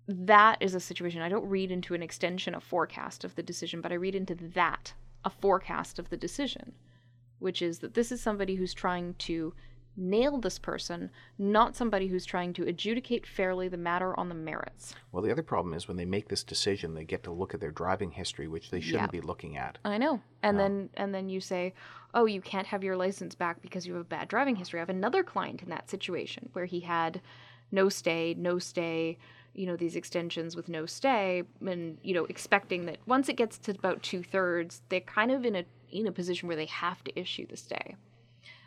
that 0.08 0.58
is 0.62 0.74
a 0.76 0.80
situation. 0.80 1.22
I 1.22 1.30
don't 1.30 1.47
read 1.47 1.72
into 1.72 1.93
an 1.93 2.02
extension, 2.02 2.56
a 2.56 2.60
forecast 2.60 3.24
of 3.24 3.36
the 3.36 3.43
decision, 3.43 3.82
but 3.82 3.91
I 3.91 3.95
read 3.95 4.16
into 4.16 4.36
that, 4.36 4.93
a 5.24 5.30
forecast 5.30 6.00
of 6.00 6.10
the 6.10 6.18
decision, 6.18 6.74
which 7.39 7.62
is 7.62 7.80
that 7.80 7.93
this 7.93 8.12
is 8.12 8.22
somebody 8.22 8.56
who's 8.56 8.74
trying 8.74 9.14
to 9.20 9.54
nail 10.00 10.38
this 10.38 10.58
person, 10.58 11.10
not 11.38 11.76
somebody 11.76 12.08
who's 12.08 12.26
trying 12.26 12.54
to 12.54 12.68
adjudicate 12.68 13.28
fairly 13.28 13.68
the 13.68 13.78
matter 13.78 14.18
on 14.20 14.30
the 14.30 14.36
merits. 14.36 14.95
Well, 15.12 15.24
the 15.24 15.32
other 15.32 15.43
problem 15.43 15.74
is 15.74 15.88
when 15.88 15.97
they 15.97 16.06
make 16.06 16.30
this 16.30 16.43
decision, 16.43 16.93
they 16.93 17.04
get 17.04 17.24
to 17.24 17.32
look 17.32 17.54
at 17.54 17.60
their 17.60 17.72
driving 17.72 18.12
history, 18.12 18.47
which 18.47 18.72
they 18.72 18.80
shouldn't 18.80 19.12
be 19.12 19.22
looking 19.22 19.58
at. 19.58 19.78
I 19.86 19.97
know. 19.97 20.22
And 20.41 20.58
No. 20.58 20.64
then 20.64 20.89
and 20.95 21.14
then 21.14 21.30
you 21.30 21.41
say, 21.41 21.74
"Oh, 22.14 22.26
you 22.26 22.41
can't 22.41 22.68
have 22.68 22.84
your 22.84 22.95
license 22.95 23.36
back 23.36 23.62
because 23.62 23.86
you 23.86 23.93
have 23.93 24.02
a 24.02 24.06
bad 24.06 24.28
driving 24.28 24.56
history." 24.56 24.80
I 24.80 24.82
have 24.82 24.89
another 24.89 25.24
client 25.24 25.62
in 25.62 25.70
that 25.70 25.89
situation 25.89 26.50
where 26.54 26.66
he 26.66 26.80
had 26.82 27.22
no 27.72 27.89
stay, 27.89 28.34
no 28.38 28.58
stay, 28.58 29.18
you 29.54 29.66
know, 29.66 29.76
these 29.76 29.95
extensions 29.95 30.56
with 30.56 30.70
no 30.70 30.86
stay, 30.86 31.43
and 31.66 31.97
you 32.02 32.14
know, 32.14 32.26
expecting 32.26 32.86
that 32.86 32.97
once 33.06 33.30
it 33.30 33.36
gets 33.36 33.58
to 33.60 33.72
about 33.72 34.02
two 34.02 34.24
thirds, 34.24 34.82
they're 34.89 35.02
kind 35.02 35.32
of 35.32 35.45
in 35.45 35.56
a 35.56 35.66
in 35.91 36.08
a 36.08 36.12
position 36.12 36.47
where 36.47 36.58
they 36.58 36.68
have 36.68 37.04
to 37.04 37.20
issue 37.20 37.45
the 37.47 37.58
stay. 37.58 37.95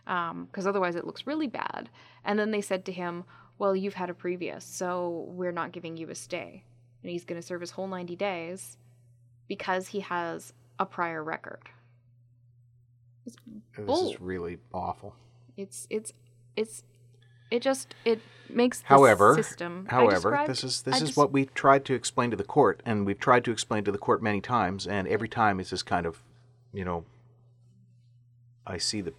Um, 0.06 0.46
because 0.46 0.66
otherwise 0.66 0.96
it 0.96 1.06
looks 1.06 1.26
really 1.26 1.46
bad. 1.46 1.88
And 2.24 2.38
then 2.38 2.50
they 2.50 2.60
said 2.60 2.84
to 2.86 2.92
him, 2.92 3.24
Well, 3.58 3.76
you've 3.76 3.94
had 3.94 4.10
a 4.10 4.14
previous, 4.14 4.64
so 4.64 5.26
we're 5.28 5.52
not 5.52 5.72
giving 5.72 5.96
you 5.96 6.10
a 6.10 6.14
stay. 6.14 6.64
And 7.02 7.10
he's 7.10 7.24
going 7.24 7.40
to 7.40 7.46
serve 7.46 7.60
his 7.60 7.70
whole 7.72 7.86
90 7.88 8.16
days 8.16 8.76
because 9.48 9.88
he 9.88 10.00
has 10.00 10.52
a 10.78 10.86
prior 10.86 11.22
record. 11.22 11.68
This 13.24 13.36
Bull. 13.76 14.10
is 14.10 14.20
really 14.20 14.58
awful. 14.72 15.14
It's, 15.56 15.86
it's, 15.90 16.12
it's, 16.56 16.82
it 17.50 17.62
just, 17.62 17.94
it 18.04 18.20
makes 18.48 18.80
the 18.80 18.86
However, 18.86 19.34
system. 19.34 19.86
However, 19.88 20.42
this 20.46 20.64
is 20.64 20.82
this 20.82 20.94
I 20.94 20.96
is 20.98 21.02
just- 21.02 21.16
what 21.16 21.30
we've 21.32 21.52
tried 21.54 21.84
to 21.86 21.94
explain 21.94 22.30
to 22.30 22.36
the 22.36 22.44
court, 22.44 22.82
and 22.84 23.06
we've 23.06 23.18
tried 23.20 23.44
to 23.44 23.52
explain 23.52 23.84
to 23.84 23.92
the 23.92 23.98
court 23.98 24.22
many 24.22 24.40
times, 24.40 24.86
and 24.86 25.06
every 25.06 25.28
time 25.28 25.60
it's 25.60 25.70
just 25.70 25.86
kind 25.86 26.06
of, 26.06 26.22
you 26.72 26.84
know, 26.84 27.04
I 28.66 28.78
see 28.78 29.00
the 29.00 29.12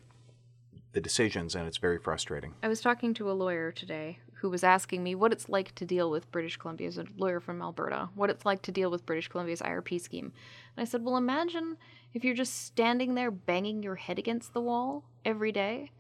the 0.94 1.02
decisions, 1.02 1.56
and 1.56 1.68
it's 1.68 1.78
very 1.78 1.98
frustrating. 1.98 2.54
I 2.64 2.68
was 2.68 2.82
talking 2.82 3.14
to 3.16 3.30
a 3.30 3.34
lawyer 3.34 3.72
today 3.72 4.20
who 4.36 4.50
was 4.50 4.64
asking 4.64 5.04
me 5.04 5.16
what 5.16 5.32
it's 5.32 5.50
like 5.50 5.74
to 5.76 5.86
deal 5.86 6.10
with 6.12 6.32
British 6.32 6.58
Columbia, 6.58 6.88
as 6.88 6.98
a 6.98 7.06
lawyer 7.18 7.40
from 7.40 7.62
Alberta, 7.62 8.10
what 8.16 8.30
it's 8.30 8.46
like 8.46 8.62
to 8.64 8.72
deal 8.72 8.92
with 8.92 9.06
British 9.06 9.28
Columbia's 9.28 9.62
IRP 9.62 10.00
scheme. 10.02 10.32
And 10.76 10.82
I 10.82 10.86
said, 10.86 11.04
Well, 11.04 11.18
imagine 11.18 11.78
if 12.14 12.24
you're 12.24 12.36
just 12.36 12.66
standing 12.66 13.16
there 13.16 13.32
banging 13.32 13.82
your 13.84 13.96
head 13.96 14.20
against 14.20 14.54
the 14.54 14.62
wall 14.62 15.04
every 15.26 15.52
day, 15.52 15.92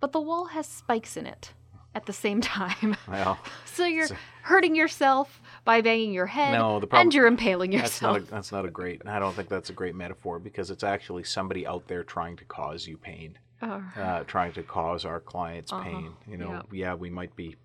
but 0.00 0.12
the 0.12 0.20
wall 0.20 0.46
has 0.46 0.66
spikes 0.66 1.16
in 1.16 1.26
it 1.26 1.52
at 1.94 2.06
the 2.06 2.12
same 2.12 2.40
time. 2.56 2.96
Well, 3.06 3.38
so 3.66 3.84
you're 3.84 4.06
So- 4.06 4.16
hurting 4.42 4.74
yourself 4.74 5.40
by 5.64 5.82
banging 5.82 6.12
your 6.14 6.26
head, 6.26 6.54
No, 6.58 6.80
the 6.80 6.86
problem- 6.86 7.06
and 7.08 7.14
you're 7.14 7.26
impaling 7.26 7.72
that's 7.72 8.00
not 8.00 8.14
yourself. 8.14 8.28
a, 8.28 8.30
that's 8.32 8.50
not 8.52 8.64
a 8.64 8.70
great. 8.70 9.02
I 9.06 9.18
don't 9.18 9.34
think 9.36 9.48
that's 9.50 9.68
a 9.70 9.74
great 9.74 9.94
metaphor 9.94 10.38
because 10.38 10.70
it's 10.70 10.82
actually 10.84 11.24
somebody 11.24 11.66
out 11.66 11.86
there 11.86 12.02
trying 12.02 12.36
to 12.38 12.44
cause 12.46 12.86
you 12.88 12.96
pain. 12.96 13.38
Uh, 13.62 14.24
trying 14.24 14.52
to 14.52 14.62
cause 14.62 15.04
our 15.04 15.20
clients 15.20 15.72
Uh-huh. 15.72 15.82
pain. 15.84 16.12
You 16.26 16.36
know, 16.38 16.52
Yep. 16.52 16.66
yeah, 16.72 16.94
we 16.94 17.10
might 17.10 17.34
be 17.36 17.56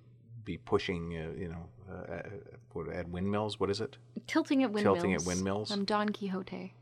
be 0.43 0.57
pushing, 0.57 1.17
uh, 1.17 1.31
you 1.35 1.47
know, 1.47 1.67
uh, 1.89 2.21
uh, 2.77 2.91
at 2.91 3.09
windmills. 3.09 3.59
What 3.59 3.71
is 3.71 3.81
it? 3.81 3.97
Tilting 4.27 4.61
at 4.63 4.71
windmills. 4.71 4.97
Tilting 4.97 5.13
at 5.15 5.23
windmills. 5.25 5.71
I'm 5.71 5.85
Don 5.85 6.09
Quixote. 6.09 6.73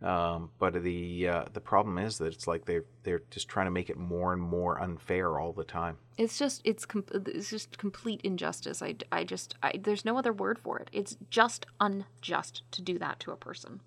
Um, 0.00 0.50
but 0.58 0.82
the 0.82 1.28
uh, 1.28 1.44
the 1.52 1.60
problem 1.60 1.98
is 1.98 2.18
that 2.18 2.32
it's 2.34 2.48
like 2.48 2.64
they're 2.64 2.84
they're 3.04 3.22
just 3.30 3.48
trying 3.48 3.66
to 3.66 3.70
make 3.70 3.88
it 3.88 3.96
more 3.96 4.32
and 4.32 4.42
more 4.42 4.80
unfair 4.82 5.38
all 5.38 5.52
the 5.52 5.62
time. 5.62 5.98
It's 6.18 6.36
just 6.36 6.60
it's 6.64 6.84
com- 6.84 7.04
it's 7.12 7.50
just 7.50 7.78
complete 7.78 8.20
injustice. 8.24 8.82
I, 8.82 8.96
I 9.12 9.22
just 9.22 9.54
I, 9.62 9.78
there's 9.80 10.04
no 10.04 10.18
other 10.18 10.32
word 10.32 10.58
for 10.58 10.80
it. 10.80 10.90
It's 10.92 11.16
just 11.30 11.66
unjust 11.78 12.62
to 12.72 12.82
do 12.82 12.98
that 12.98 13.20
to 13.20 13.30
a 13.30 13.36
person 13.36 13.80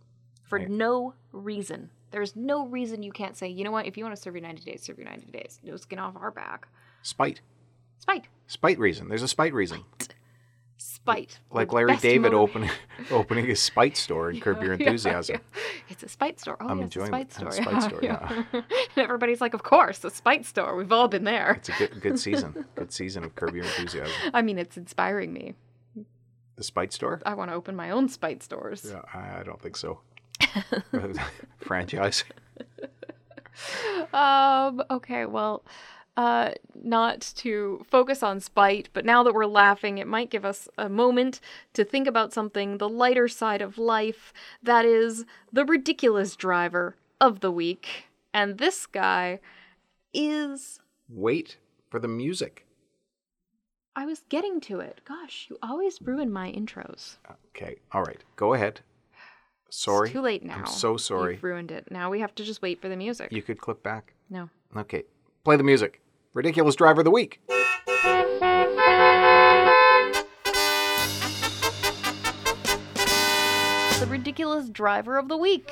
for 0.44 0.60
Right. 0.60 0.70
no 0.70 1.16
reason. 1.34 1.90
There's 2.12 2.36
no 2.36 2.68
reason 2.68 3.04
you 3.04 3.12
can't 3.12 3.36
say, 3.36 3.48
you 3.50 3.64
know 3.64 3.72
what, 3.72 3.86
if 3.88 3.98
you 3.98 4.04
want 4.04 4.16
to 4.16 4.22
serve 4.22 4.36
your 4.36 4.42
90 4.44 4.64
days, 4.64 4.84
serve 4.84 4.98
your 4.98 5.08
90 5.08 5.32
days. 5.32 5.60
No 5.64 5.76
skin 5.76 6.00
off 6.00 6.16
our 6.16 6.32
back. 6.32 6.68
Spite, 7.02 7.42
Spite. 8.00 8.28
spite 8.48 8.80
reason. 8.80 9.10
There's 9.10 9.24
a 9.24 9.28
spite 9.28 9.54
reason. 9.54 9.84
Spite. 10.78 11.40
Like 11.52 11.72
Larry 11.72 11.96
David 11.98 12.34
opening 12.34 12.70
opening 13.12 13.46
his 13.46 13.62
spite 13.62 13.96
store 13.96 14.30
and 14.30 14.42
Curb 14.42 14.62
Your 14.62 14.74
Enthusiasm. 14.80 15.36
yeah. 15.38 15.62
It's 15.90 16.04
a 16.04 16.10
spite 16.10 16.40
store. 16.40 16.58
Oh, 16.60 16.68
I'm 16.68 16.80
yeah, 16.80 16.86
it's 16.86 16.96
a 16.96 17.00
enjoying 17.00 17.08
spite 17.12 17.30
the- 17.30 17.36
store. 17.36 17.48
a 17.50 17.54
spite 17.54 17.84
store, 17.84 18.00
yeah. 18.04 18.44
and 18.54 18.64
everybody's 18.98 19.40
like, 19.40 19.54
of 19.54 19.64
course, 19.64 20.04
a 20.04 20.10
spite 20.10 20.46
store. 20.46 20.76
We've 20.76 20.92
all 20.92 21.08
been 21.08 21.24
there. 21.24 21.54
It's 21.54 21.70
a 21.70 21.74
good 21.74 22.02
good 22.02 22.20
season. 22.20 22.66
Good 22.76 22.92
season 22.92 23.24
of 23.24 23.36
Curb 23.36 23.56
Your 23.56 23.64
Enthusiasm. 23.66 24.14
I 24.34 24.42
mean, 24.42 24.58
it's 24.58 24.76
inspiring 24.78 25.32
me. 25.34 25.54
The 26.58 26.64
spite 26.64 26.92
store? 26.94 27.22
I 27.26 27.34
want 27.36 27.52
to 27.52 27.56
open 27.56 27.76
my 27.76 27.92
own 27.92 28.08
spite 28.10 28.44
stores. 28.44 28.86
Yeah, 28.90 29.02
I 29.14 29.44
don't 29.44 29.62
think 29.62 29.76
so. 29.78 30.00
Franchise. 31.60 32.24
Um, 34.14 34.84
okay, 34.90 35.26
well, 35.26 35.64
uh, 36.18 36.52
not 36.74 37.22
to 37.38 37.86
focus 37.90 38.24
on 38.24 38.40
spite, 38.40 38.90
but 38.94 39.06
now 39.06 39.24
that 39.24 39.34
we're 39.34 39.46
laughing, 39.46 39.98
it 39.98 40.08
might 40.08 40.30
give 40.30 40.46
us 40.46 40.68
a 40.78 40.90
moment 40.90 41.40
to 41.74 41.84
think 41.84 42.08
about 42.08 42.34
something, 42.34 42.78
the 42.78 42.90
lighter 42.90 43.28
side 43.28 43.62
of 43.62 43.78
life, 43.78 44.34
that 44.64 44.86
is 44.86 45.26
the 45.52 45.66
ridiculous 45.66 46.36
driver 46.36 46.96
of 47.20 47.42
the 47.42 47.52
week. 47.52 48.06
And 48.34 48.58
this 48.58 48.86
guy 48.86 49.40
is. 50.14 50.80
Wait 51.10 51.58
for 51.90 52.00
the 52.00 52.08
music. 52.08 52.66
I 53.96 54.06
was 54.06 54.24
getting 54.28 54.60
to 54.62 54.82
it. 54.82 55.02
Gosh, 55.06 55.48
you 55.50 55.58
always 55.64 56.02
ruin 56.02 56.32
my 56.32 56.52
intros. 56.52 57.16
Okay. 57.56 57.78
All 57.94 58.04
right. 58.04 58.22
Go 58.36 58.54
ahead. 58.54 58.82
Sorry. 59.70 60.08
It's 60.10 60.14
too 60.14 60.22
late 60.22 60.44
now. 60.44 60.56
I'm 60.58 60.66
so 60.68 60.98
sorry. 60.98 61.34
You've 61.34 61.44
ruined 61.44 61.72
it. 61.72 61.92
Now 61.92 62.10
we 62.10 62.20
have 62.20 62.34
to 62.36 62.44
just 62.44 62.62
wait 62.62 62.82
for 62.82 62.90
the 62.90 62.96
music. 62.96 63.32
You 63.32 63.42
could 63.42 63.60
click 63.60 63.84
back. 63.84 64.14
No. 64.30 64.50
Okay. 64.76 65.04
Play 65.44 65.58
the 65.58 65.64
music. 65.64 66.02
Ridiculous 66.34 66.76
driver 66.76 67.02
of 67.02 67.06
the 67.06 67.12
week. 67.12 67.40
the 74.00 74.08
ridiculous 74.08 74.70
driver 74.70 75.18
of 75.18 75.28
the 75.28 75.38
week. 75.38 75.72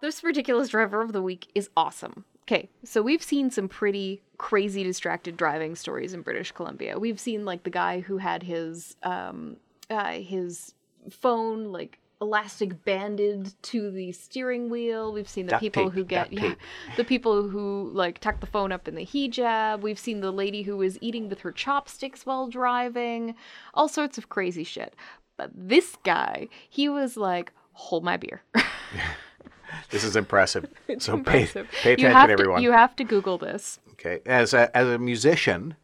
This 0.00 0.22
ridiculous 0.22 0.68
driver 0.68 1.00
of 1.00 1.12
the 1.12 1.22
week 1.22 1.50
is 1.54 1.70
awesome. 1.76 2.24
Okay, 2.42 2.68
so 2.84 3.02
we've 3.02 3.22
seen 3.22 3.50
some 3.50 3.68
pretty 3.68 4.22
crazy 4.38 4.82
distracted 4.82 5.36
driving 5.36 5.74
stories 5.74 6.14
in 6.14 6.22
British 6.22 6.52
Columbia. 6.52 6.98
We've 6.98 7.20
seen 7.20 7.44
like 7.44 7.64
the 7.64 7.70
guy 7.70 8.00
who 8.00 8.18
had 8.18 8.42
his 8.42 8.96
um 9.02 9.56
uh, 9.90 10.12
his 10.12 10.74
phone 11.10 11.72
like 11.72 11.98
elastic 12.20 12.84
banded 12.84 13.52
to 13.62 13.90
the 13.90 14.12
steering 14.12 14.68
wheel. 14.70 15.12
We've 15.12 15.28
seen 15.28 15.46
the 15.46 15.58
people 15.58 15.84
tape, 15.84 15.92
who 15.92 16.04
get 16.04 16.32
yeah, 16.32 16.40
tape. 16.40 16.58
the 16.96 17.04
people 17.04 17.48
who 17.48 17.90
like 17.92 18.18
tuck 18.18 18.40
the 18.40 18.46
phone 18.46 18.72
up 18.72 18.88
in 18.88 18.94
the 18.94 19.06
hijab. 19.06 19.80
We've 19.80 19.98
seen 19.98 20.20
the 20.20 20.32
lady 20.32 20.62
who 20.62 20.76
was 20.76 20.98
eating 21.00 21.28
with 21.28 21.40
her 21.40 21.52
chopsticks 21.52 22.26
while 22.26 22.48
driving. 22.48 23.34
All 23.74 23.88
sorts 23.88 24.18
of 24.18 24.28
crazy 24.28 24.64
shit. 24.64 24.94
But 25.36 25.50
this 25.54 25.96
guy, 26.02 26.48
he 26.68 26.88
was 26.88 27.16
like, 27.16 27.52
"Hold 27.72 28.04
my 28.04 28.16
beer." 28.16 28.42
This 29.90 30.04
is 30.04 30.16
impressive. 30.16 30.66
So 30.98 31.14
impressive. 31.14 31.68
pay 31.70 31.82
pay 31.82 31.90
you 31.90 32.08
attention, 32.08 32.12
have 32.12 32.30
everyone. 32.30 32.58
To, 32.58 32.62
you 32.62 32.72
have 32.72 32.96
to 32.96 33.04
Google 33.04 33.38
this. 33.38 33.78
Okay. 33.92 34.20
As 34.26 34.54
a 34.54 34.74
as 34.76 34.88
a 34.88 34.98
musician, 34.98 35.76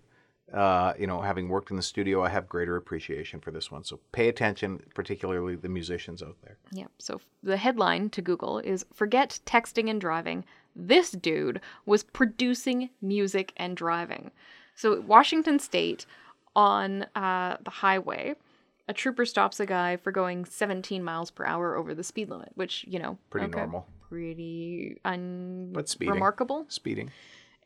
uh, 0.54 0.94
you 0.98 1.06
know, 1.06 1.20
having 1.20 1.48
worked 1.48 1.70
in 1.70 1.76
the 1.76 1.82
studio, 1.82 2.22
I 2.22 2.28
have 2.28 2.48
greater 2.48 2.76
appreciation 2.76 3.40
for 3.40 3.50
this 3.50 3.70
one. 3.70 3.82
So 3.84 3.98
pay 4.12 4.28
attention, 4.28 4.80
particularly 4.94 5.56
the 5.56 5.68
musicians 5.68 6.22
out 6.22 6.36
there. 6.42 6.56
Yeah. 6.72 6.86
So 6.98 7.20
the 7.42 7.56
headline 7.56 8.08
to 8.10 8.22
Google 8.22 8.58
is 8.60 8.86
"Forget 8.92 9.40
texting 9.46 9.90
and 9.90 10.00
driving." 10.00 10.44
This 10.76 11.10
dude 11.12 11.60
was 11.86 12.02
producing 12.02 12.90
music 13.00 13.52
and 13.56 13.76
driving. 13.76 14.30
So 14.74 15.00
Washington 15.00 15.58
State, 15.60 16.04
on 16.56 17.06
uh, 17.14 17.56
the 17.64 17.70
highway, 17.70 18.34
a 18.88 18.92
trooper 18.92 19.24
stops 19.24 19.60
a 19.60 19.66
guy 19.66 19.96
for 19.96 20.10
going 20.10 20.44
17 20.44 21.02
miles 21.04 21.30
per 21.30 21.44
hour 21.44 21.76
over 21.76 21.94
the 21.94 22.02
speed 22.02 22.28
limit, 22.28 22.50
which 22.56 22.84
you 22.88 22.98
know, 22.98 23.18
Pretty 23.30 23.46
okay, 23.46 23.60
normal. 23.60 23.86
pretty 24.08 24.98
But 25.04 25.88
speeding. 25.88 26.10
unremarkable. 26.12 26.66
Speeding. 26.68 27.10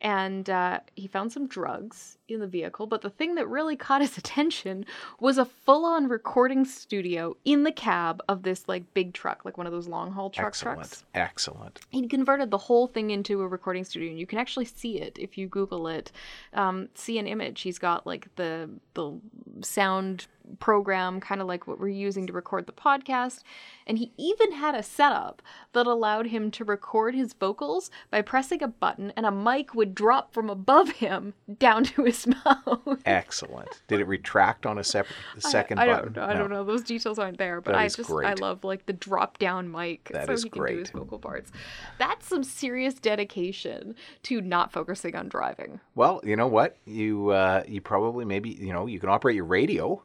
and 0.01 0.49
uh, 0.49 0.79
he 0.95 1.07
found 1.07 1.31
some 1.31 1.47
drugs 1.47 2.18
in 2.35 2.39
the 2.39 2.47
vehicle. 2.47 2.87
But 2.87 3.01
the 3.01 3.09
thing 3.09 3.35
that 3.35 3.47
really 3.47 3.75
caught 3.85 4.01
his 4.01 4.17
attention 4.17 4.85
was 5.19 5.37
a 5.37 5.45
full-on 5.45 6.07
recording 6.07 6.65
studio 6.65 7.35
in 7.45 7.63
the 7.63 7.71
cab 7.71 8.21
of 8.27 8.43
this 8.43 8.67
like 8.67 8.93
big 8.93 9.13
truck, 9.13 9.45
like 9.45 9.57
one 9.57 9.67
of 9.67 9.73
those 9.73 9.87
long-haul 9.87 10.29
truck 10.29 10.47
Excellent. 10.47 10.79
trucks. 10.79 11.03
Excellent. 11.13 11.79
He'd 11.89 12.09
converted 12.09 12.51
the 12.51 12.57
whole 12.57 12.87
thing 12.87 13.11
into 13.11 13.41
a 13.41 13.47
recording 13.47 13.83
studio, 13.83 14.09
and 14.09 14.19
you 14.19 14.27
can 14.27 14.39
actually 14.39 14.65
see 14.65 14.99
it 14.99 15.17
if 15.19 15.37
you 15.37 15.47
Google 15.47 15.87
it. 15.87 16.11
Um, 16.53 16.89
see 16.95 17.17
an 17.19 17.27
image. 17.27 17.61
He's 17.61 17.79
got 17.79 18.05
like 18.05 18.27
the 18.35 18.69
the 18.93 19.19
sound 19.61 20.27
program, 20.59 21.19
kind 21.19 21.41
of 21.41 21.47
like 21.47 21.67
what 21.67 21.79
we're 21.79 21.89
using 21.89 22.25
to 22.27 22.33
record 22.33 22.65
the 22.65 22.71
podcast, 22.71 23.43
and 23.85 23.97
he 23.97 24.11
even 24.17 24.51
had 24.53 24.75
a 24.75 24.83
setup 24.83 25.41
that 25.73 25.85
allowed 25.85 26.27
him 26.27 26.49
to 26.51 26.65
record 26.65 27.13
his 27.13 27.33
vocals 27.33 27.91
by 28.09 28.21
pressing 28.21 28.63
a 28.63 28.67
button, 28.67 29.13
and 29.15 29.25
a 29.25 29.31
mic 29.31 29.75
would 29.75 29.93
drop 29.93 30.33
from 30.33 30.49
above 30.49 30.89
him 31.03 31.33
down 31.59 31.83
to 31.83 32.03
his 32.03 32.18
mouth. 32.27 33.01
Excellent. 33.05 33.81
Did 33.87 33.99
it 33.99 34.07
retract 34.07 34.65
on 34.65 34.77
a 34.77 34.83
separate 34.83 35.15
second 35.39 35.79
I, 35.79 35.83
I 35.83 35.87
button? 35.87 36.13
don't 36.13 36.15
know. 36.15 36.29
I 36.29 36.33
No. 36.33 36.39
don't 36.39 36.49
know. 36.51 36.63
Those 36.63 36.83
details 36.83 37.19
aren't 37.19 37.37
there, 37.37 37.61
but 37.61 37.71
That 37.73 37.79
I 37.79 37.87
just 37.87 38.09
I 38.11 38.33
love 38.33 38.63
like 38.63 38.85
the 38.85 38.93
drop 38.93 39.37
down 39.37 39.71
mic 39.71 40.09
That 40.13 40.27
so 40.27 40.33
is 40.33 40.43
he 40.43 40.49
can 40.49 40.65
do 40.65 40.77
his 40.79 40.89
great. 40.91 41.01
vocal 41.03 41.19
parts. 41.19 41.51
That's 41.97 42.27
some 42.27 42.43
serious 42.43 42.95
dedication 42.95 43.95
to 44.23 44.41
not 44.41 44.71
focusing 44.71 45.15
on 45.15 45.29
driving. 45.29 45.79
Well, 45.95 46.21
you 46.23 46.35
know 46.35 46.47
what? 46.47 46.77
You 46.85 47.29
uh, 47.29 47.63
you 47.67 47.81
probably 47.81 48.25
maybe 48.25 48.49
you 48.49 48.73
know 48.73 48.85
you 48.87 48.99
can 48.99 49.09
operate 49.09 49.35
your 49.35 49.45
radio. 49.45 50.03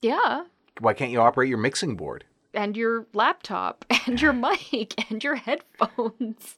Yeah. 0.00 0.44
Why 0.80 0.94
can't 0.94 1.10
you 1.10 1.20
operate 1.20 1.48
your 1.48 1.58
mixing 1.58 1.96
board? 1.96 2.24
And 2.54 2.76
your 2.76 3.06
laptop 3.14 3.84
and 4.06 4.20
your 4.20 4.32
mic 4.72 5.10
and 5.10 5.22
your 5.22 5.36
headphones. 5.36 6.56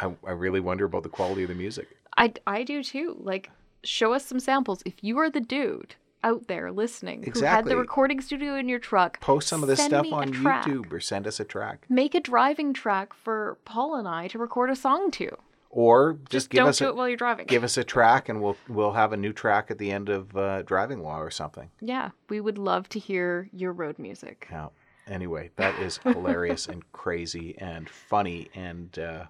I, 0.00 0.12
I 0.26 0.32
really 0.32 0.60
wonder 0.60 0.84
about 0.86 1.02
the 1.02 1.08
quality 1.08 1.42
of 1.42 1.48
the 1.48 1.54
music. 1.54 1.96
I, 2.16 2.32
I 2.46 2.62
do 2.64 2.82
too. 2.82 3.16
Like, 3.18 3.50
show 3.82 4.12
us 4.12 4.24
some 4.26 4.40
samples. 4.40 4.82
If 4.86 4.94
you 5.02 5.18
are 5.18 5.30
the 5.30 5.40
dude 5.40 5.96
out 6.22 6.46
there 6.46 6.72
listening 6.72 7.22
who 7.22 7.44
had 7.44 7.66
the 7.66 7.76
recording 7.76 8.20
studio 8.20 8.54
in 8.56 8.68
your 8.68 8.78
truck, 8.78 9.20
Post 9.20 9.46
some 9.48 9.62
of 9.62 9.68
this 9.68 9.82
stuff 9.82 10.06
on. 10.12 10.32
YouTube 10.32 10.90
or 10.92 11.00
send 11.00 11.26
us 11.26 11.38
a 11.40 11.44
track. 11.44 11.84
Make 11.88 12.14
a 12.14 12.20
driving 12.20 12.72
track 12.72 13.12
for 13.12 13.58
Paul 13.64 13.94
and 13.96 14.08
I 14.08 14.28
to 14.28 14.38
record 14.38 14.70
a 14.70 14.76
song 14.76 15.10
to. 15.12 15.36
Or 15.68 16.12
just, 16.14 16.30
Just 16.30 16.50
give 16.50 16.58
don't 16.60 16.68
us 16.68 16.78
do 16.78 16.86
a, 16.86 16.88
it 16.90 16.96
while 16.96 17.08
you're 17.08 17.16
driving. 17.16 17.46
give 17.46 17.64
us 17.64 17.76
a 17.76 17.82
track 17.84 18.28
and 18.28 18.40
we'll 18.40 18.56
we'll 18.68 18.92
have 18.92 19.12
a 19.12 19.16
new 19.16 19.32
track 19.32 19.72
at 19.72 19.78
the 19.78 19.90
end 19.90 20.08
of 20.08 20.34
uh, 20.36 20.62
driving 20.62 21.02
law 21.02 21.18
or 21.20 21.30
something. 21.32 21.68
yeah, 21.80 22.10
we 22.30 22.40
would 22.40 22.58
love 22.58 22.88
to 22.90 22.98
hear 23.00 23.48
your 23.52 23.72
road 23.72 23.98
music. 23.98 24.46
Yeah. 24.50 24.68
Anyway, 25.08 25.50
that 25.56 25.76
is 25.80 25.98
hilarious 25.98 26.66
and 26.68 26.90
crazy 26.92 27.54
and 27.58 27.90
funny 27.90 28.48
and 28.54 28.96
uh, 28.98 29.24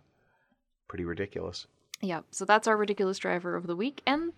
pretty 0.86 1.04
ridiculous. 1.06 1.66
Yeah, 2.04 2.20
so 2.30 2.44
that's 2.44 2.68
our 2.68 2.76
ridiculous 2.76 3.18
driver 3.18 3.56
of 3.56 3.66
the 3.66 3.74
week, 3.74 4.02
and 4.06 4.34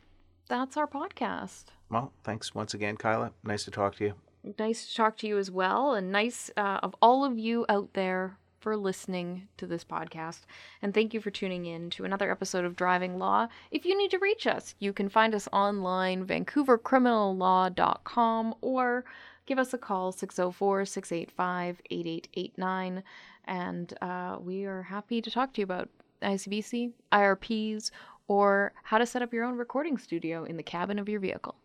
that's 0.49 0.77
our 0.77 0.87
podcast. 0.87 1.64
Well, 1.91 2.12
thanks 2.23 2.55
once 2.55 2.75
again, 2.75 2.97
Kyla. 2.97 3.33
Nice 3.43 3.64
to 3.64 3.73
talk 3.73 3.97
to 3.97 4.05
you. 4.05 4.14
Nice 4.57 4.89
to 4.89 4.95
talk 4.95 5.17
to 5.19 5.27
you 5.27 5.37
as 5.37 5.51
well, 5.51 5.95
and 5.95 6.12
nice 6.12 6.49
uh, 6.57 6.79
of 6.83 6.95
all 7.03 7.25
of 7.25 7.37
you 7.37 7.67
out 7.69 7.95
there 7.95 8.39
for 8.61 8.77
listening 8.77 9.49
to 9.57 9.67
this 9.67 9.83
podcast. 9.83 10.43
And 10.81 10.95
thank 10.95 11.12
you 11.12 11.21
for 11.21 11.31
tuning 11.31 11.67
in 11.67 11.91
to 11.91 12.05
another 12.05 12.31
episode 12.31 12.64
of 12.64 12.77
Driving 12.77 13.19
Law. 13.19 13.49
If 13.73 13.85
you 13.85 13.99
need 13.99 14.12
to 14.12 14.19
reach 14.19 14.47
us, 14.47 14.77
you 14.79 14.93
can 14.93 15.09
find 15.09 15.35
us 15.35 15.49
online, 15.53 16.25
vancouvercriminallaw.com, 16.25 18.55
or 18.61 19.05
give 19.47 19.59
us 19.59 19.75
a 19.75 19.79
call, 19.79 20.12
604 20.12 20.85
685 20.85 21.81
8889. 21.91 23.03
And 23.49 23.95
uh, 24.01 24.39
we 24.41 24.64
are 24.64 24.83
happy 24.83 25.23
to 25.23 25.31
talk 25.31 25.53
to 25.55 25.61
you 25.61 25.64
about 25.64 25.89
ICBC, 26.23 26.93
IRPs, 27.12 27.91
or 28.29 28.73
how 28.83 28.99
to 28.99 29.07
set 29.07 29.23
up 29.23 29.33
your 29.33 29.45
own 29.45 29.57
recording 29.57 29.99
studio 29.99 30.45
in 30.45 30.57
the 30.57 30.62
cabin 30.62 30.99
of 30.99 31.09
your 31.09 31.21
vehicle. 31.21 31.57